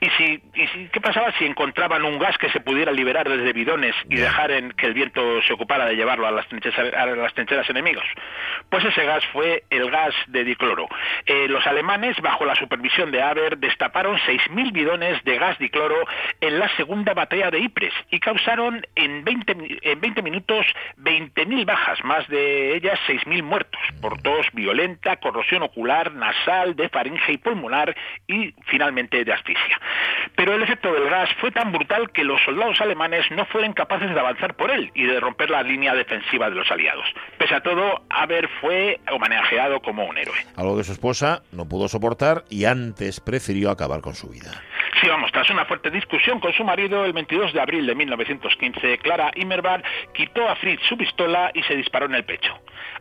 ¿Y 0.00 0.08
si, 0.16 0.42
y 0.54 0.66
si 0.68 0.88
qué 0.88 1.00
pasaba 1.00 1.30
si 1.38 1.44
encontraban 1.44 2.04
un 2.04 2.18
gas 2.18 2.36
que 2.38 2.48
se 2.50 2.60
pudiera 2.60 2.90
liberar 2.92 3.28
desde 3.28 3.52
bidones 3.52 3.94
y 4.08 4.16
dejar 4.16 4.50
en 4.50 4.72
que 4.72 4.86
el 4.86 4.94
viento 4.94 5.42
se 5.42 5.52
ocupara 5.52 5.84
de 5.86 5.94
llevarlo 5.96 6.26
a 6.26 6.30
las 6.30 6.46
trincheras, 6.48 6.94
a 6.94 7.06
las 7.06 7.34
trincheras 7.34 7.68
enemigas? 7.70 8.04
Pues 8.70 8.84
ese 8.84 9.04
gas 9.04 9.22
fue 9.32 9.64
el 9.70 9.90
gas 9.90 10.14
de 10.28 10.44
dicloro. 10.44 10.88
Eh, 11.26 11.46
los 11.48 11.64
alemanes, 11.66 12.16
bajo 12.22 12.44
la 12.46 12.54
supervisión 12.56 13.10
de 13.12 13.22
Haber, 13.22 13.58
destaparon 13.58 14.18
6.000 14.26 14.72
bidones 14.72 15.22
de 15.24 15.38
gas 15.38 15.58
dicloro 15.58 15.96
en 16.40 16.58
la 16.58 16.68
segunda 16.76 17.12
batalla 17.14 17.50
de 17.50 17.60
Ypres 17.60 17.92
y 18.10 18.18
causaron 18.18 18.84
en 18.96 19.22
20, 19.24 19.54
mi- 19.54 19.78
en 19.82 20.00
20 20.00 20.22
minutos 20.22 20.66
20.000 21.02 21.66
bajas, 21.66 22.02
más 22.04 22.26
de 22.28 22.76
ellas 22.76 22.98
6.000 23.06 23.42
muertos, 23.42 23.80
por 24.00 24.20
tos 24.22 24.46
violenta, 24.52 25.16
corrosión 25.16 25.62
ocular, 25.62 26.12
nasal, 26.12 26.76
de 26.76 26.88
faringe 26.88 27.32
y 27.32 27.38
pulmonar 27.38 27.94
y 28.26 28.54
finalmente 28.66 29.24
de 29.24 29.32
asfixia. 29.32 29.80
Pero 30.36 30.54
el 30.54 30.62
efecto 30.62 30.92
del 30.92 31.10
gas 31.10 31.28
fue 31.40 31.50
tan 31.50 31.72
brutal 31.72 32.10
que 32.12 32.24
los 32.24 32.40
soldados 32.44 32.80
alemanes 32.80 33.24
no 33.30 33.44
fueron 33.46 33.72
capaces 33.72 34.12
de 34.12 34.18
avanzar 34.18 34.54
por 34.54 34.70
él 34.70 34.90
y 34.94 35.04
de 35.04 35.20
romper 35.20 35.50
la 35.50 35.62
línea 35.62 35.94
defensiva 35.94 36.48
de 36.48 36.56
los 36.56 36.70
aliados. 36.70 37.04
Pese 37.38 37.54
a 37.54 37.62
todo, 37.62 38.02
Haber 38.08 38.48
fue 38.60 39.00
homenajeado 39.10 39.80
como 39.80 40.04
un 40.04 40.16
héroe. 40.16 40.38
Algo 40.56 40.76
que 40.76 40.84
su 40.84 40.92
esposa 40.92 41.42
no 41.52 41.68
pudo 41.68 41.88
soportar 41.88 42.44
y 42.48 42.64
antes 42.64 43.20
prefirió 43.20 43.70
acabar 43.70 44.00
con 44.00 44.14
su 44.14 44.28
vida. 44.28 44.52
Sí, 45.02 45.08
vamos, 45.08 45.32
tras 45.32 45.50
una 45.50 45.64
fuerte 45.64 45.90
discusión 45.90 46.38
con 46.38 46.52
su 46.52 46.62
marido, 46.62 47.04
el 47.04 47.12
22 47.12 47.52
de 47.52 47.60
abril 47.60 47.86
de 47.86 47.94
1915, 47.96 48.98
Clara 48.98 49.32
Immerbar 49.34 49.82
quitó 50.14 50.48
a 50.48 50.54
Fritz 50.54 50.80
su 50.88 50.96
pistola 50.96 51.50
y 51.54 51.62
se 51.64 51.74
disparó 51.74 52.06
en 52.06 52.14
el 52.14 52.24
pecho. 52.24 52.56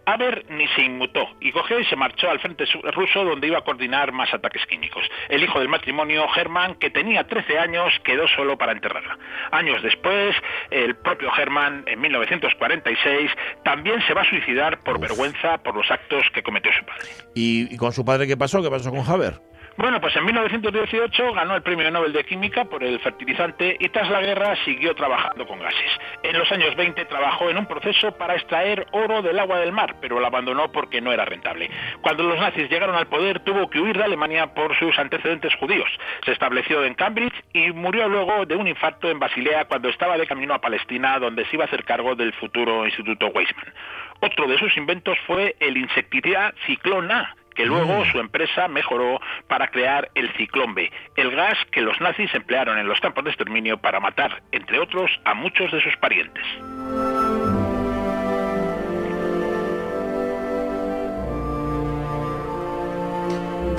Haber 0.07 0.43
ni 0.49 0.67
se 0.69 0.81
inmutó 0.81 1.29
y 1.39 1.51
cogió 1.51 1.79
y 1.79 1.85
se 1.85 1.95
marchó 1.95 2.31
al 2.31 2.39
frente 2.39 2.65
ruso 2.91 3.23
donde 3.23 3.45
iba 3.45 3.59
a 3.59 3.63
coordinar 3.63 4.13
más 4.13 4.33
ataques 4.33 4.65
químicos. 4.65 5.03
El 5.29 5.43
hijo 5.43 5.59
del 5.59 5.69
matrimonio, 5.69 6.25
Hermann, 6.35 6.73
que 6.79 6.89
tenía 6.89 7.27
13 7.27 7.59
años, 7.59 7.93
quedó 8.03 8.27
solo 8.29 8.57
para 8.57 8.71
enterrarla. 8.71 9.19
Años 9.51 9.83
después, 9.83 10.35
el 10.71 10.95
propio 10.95 11.29
Hermann, 11.37 11.83
en 11.85 12.01
1946, 12.01 13.29
también 13.63 14.01
se 14.07 14.15
va 14.15 14.21
a 14.23 14.25
suicidar 14.25 14.79
por 14.79 14.95
Uf. 14.95 15.01
vergüenza 15.01 15.59
por 15.59 15.75
los 15.75 15.91
actos 15.91 16.25
que 16.33 16.41
cometió 16.41 16.71
su 16.73 16.83
padre. 16.83 17.09
¿Y, 17.35 17.71
y 17.71 17.77
con 17.77 17.93
su 17.93 18.03
padre 18.03 18.25
qué 18.25 18.37
pasó? 18.37 18.63
¿Qué 18.63 18.71
pasó 18.71 18.89
con 18.89 19.07
Haber? 19.07 19.50
Bueno, 19.77 20.01
pues 20.01 20.13
en 20.17 20.25
1918 20.25 21.33
ganó 21.33 21.55
el 21.55 21.61
Premio 21.61 21.89
Nobel 21.89 22.11
de 22.11 22.25
Química 22.25 22.65
por 22.65 22.83
el 22.83 22.99
fertilizante 22.99 23.77
y 23.79 23.87
tras 23.87 24.09
la 24.09 24.21
guerra 24.21 24.55
siguió 24.65 24.93
trabajando 24.95 25.47
con 25.47 25.59
gases. 25.59 25.99
En 26.23 26.37
los 26.37 26.51
años 26.51 26.75
20 26.75 27.05
trabajó 27.05 27.49
en 27.49 27.57
un 27.57 27.65
proceso 27.65 28.11
para 28.17 28.35
extraer 28.35 28.85
oro 28.91 29.21
del 29.21 29.39
agua 29.39 29.59
del 29.59 29.71
mar, 29.71 29.95
pero 30.01 30.19
lo 30.19 30.27
abandonó 30.27 30.71
porque 30.73 30.99
no 30.99 31.13
era 31.13 31.23
rentable. 31.23 31.71
Cuando 32.01 32.23
los 32.23 32.37
nazis 32.37 32.69
llegaron 32.69 32.95
al 32.95 33.07
poder 33.07 33.39
tuvo 33.39 33.69
que 33.69 33.79
huir 33.79 33.97
de 33.97 34.03
Alemania 34.03 34.53
por 34.53 34.77
sus 34.77 34.99
antecedentes 34.99 35.55
judíos. 35.55 35.89
Se 36.25 36.33
estableció 36.33 36.83
en 36.83 36.93
Cambridge 36.93 37.43
y 37.53 37.71
murió 37.71 38.09
luego 38.09 38.45
de 38.45 38.57
un 38.57 38.67
infarto 38.67 39.09
en 39.09 39.19
Basilea 39.19 39.65
cuando 39.65 39.87
estaba 39.87 40.17
de 40.17 40.27
camino 40.27 40.53
a 40.53 40.61
Palestina, 40.61 41.17
donde 41.17 41.45
se 41.45 41.55
iba 41.55 41.63
a 41.63 41.67
hacer 41.67 41.85
cargo 41.85 42.15
del 42.15 42.33
futuro 42.33 42.85
Instituto 42.85 43.27
Weizmann. 43.27 43.73
Otro 44.19 44.47
de 44.47 44.57
sus 44.59 44.75
inventos 44.75 45.17
fue 45.25 45.55
el 45.59 45.77
insecticida 45.77 46.53
Ciclón 46.67 47.09
A, 47.11 47.35
que 47.55 47.65
luego 47.65 48.05
su 48.05 48.19
empresa 48.19 48.67
mejoró 48.67 49.19
para 49.47 49.67
crear 49.67 50.09
el 50.15 50.31
Ciclón 50.33 50.73
B, 50.73 50.91
el 51.15 51.31
gas 51.31 51.57
que 51.71 51.81
los 51.81 51.99
nazis 52.01 52.33
emplearon 52.33 52.77
en 52.77 52.87
los 52.87 52.99
campos 52.99 53.23
de 53.23 53.31
exterminio 53.31 53.77
para 53.77 53.99
matar, 53.99 54.41
entre 54.51 54.79
otros, 54.79 55.11
a 55.25 55.33
muchos 55.33 55.71
de 55.71 55.81
sus 55.81 55.95
parientes. 55.97 56.45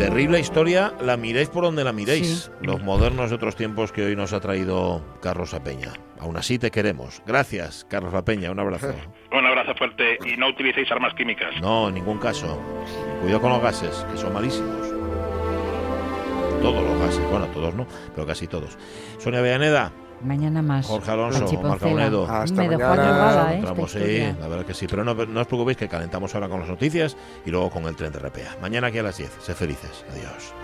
Terrible 0.02 0.40
historia, 0.40 0.92
la 1.00 1.16
miréis 1.16 1.48
por 1.48 1.62
donde 1.62 1.84
la 1.84 1.92
miréis. 1.92 2.50
Los 2.60 2.82
modernos 2.82 3.30
de 3.30 3.36
otros 3.36 3.54
tiempos 3.54 3.92
que 3.92 4.02
hoy 4.02 4.16
nos 4.16 4.32
ha 4.32 4.40
traído 4.40 5.00
Carlos 5.22 5.54
Apeña. 5.54 5.92
Aún 6.18 6.36
así 6.36 6.58
te 6.58 6.72
queremos. 6.72 7.22
Gracias, 7.24 7.86
Carlos 7.88 8.12
Apeña. 8.12 8.50
Un 8.50 8.58
abrazo. 8.58 8.92
Un 9.32 9.46
abrazo 9.46 9.76
fuerte 9.76 10.18
y 10.26 10.36
no 10.36 10.48
utilicéis 10.48 10.90
armas 10.90 11.14
químicas. 11.14 11.54
No, 11.60 11.86
en 11.86 11.94
ningún 11.94 12.18
caso. 12.18 12.60
Cuidado 13.20 13.42
con 13.42 13.52
los 13.52 13.62
gases, 13.62 14.04
que 14.10 14.18
son 14.18 14.32
malísimos. 14.32 14.88
Todos 16.60 16.82
los 16.82 16.98
gases, 16.98 17.30
bueno, 17.30 17.46
todos 17.54 17.72
no, 17.72 17.86
pero 18.12 18.26
casi 18.26 18.48
todos. 18.48 18.76
Sonia 19.18 19.40
Villaneda, 19.40 19.92
Mañana 20.22 20.62
más. 20.62 20.86
Jorge 20.86 21.10
Alonso, 21.10 21.62
Marca. 21.62 21.86
Unedo. 21.86 22.26
Hasta 22.28 22.62
Me 22.62 22.68
dejó 22.68 22.88
mañana. 22.88 23.52
¿eh? 23.52 23.56
Entramos, 23.56 23.90
sí, 23.90 24.34
la 24.40 24.48
verdad 24.48 24.66
que 24.66 24.74
sí. 24.74 24.86
Pero 24.86 25.04
no, 25.04 25.14
no 25.14 25.40
os 25.40 25.46
preocupéis 25.46 25.76
que 25.78 25.88
calentamos 25.88 26.34
ahora 26.34 26.48
con 26.48 26.60
las 26.60 26.68
noticias 26.68 27.16
y 27.44 27.50
luego 27.50 27.70
con 27.70 27.84
el 27.84 27.96
tren 27.96 28.12
de 28.12 28.18
RPA. 28.18 28.56
Mañana 28.60 28.88
aquí 28.88 28.98
a 28.98 29.02
las 29.02 29.16
10. 29.16 29.30
Sé 29.40 29.54
felices. 29.54 30.04
Adiós. 30.12 30.54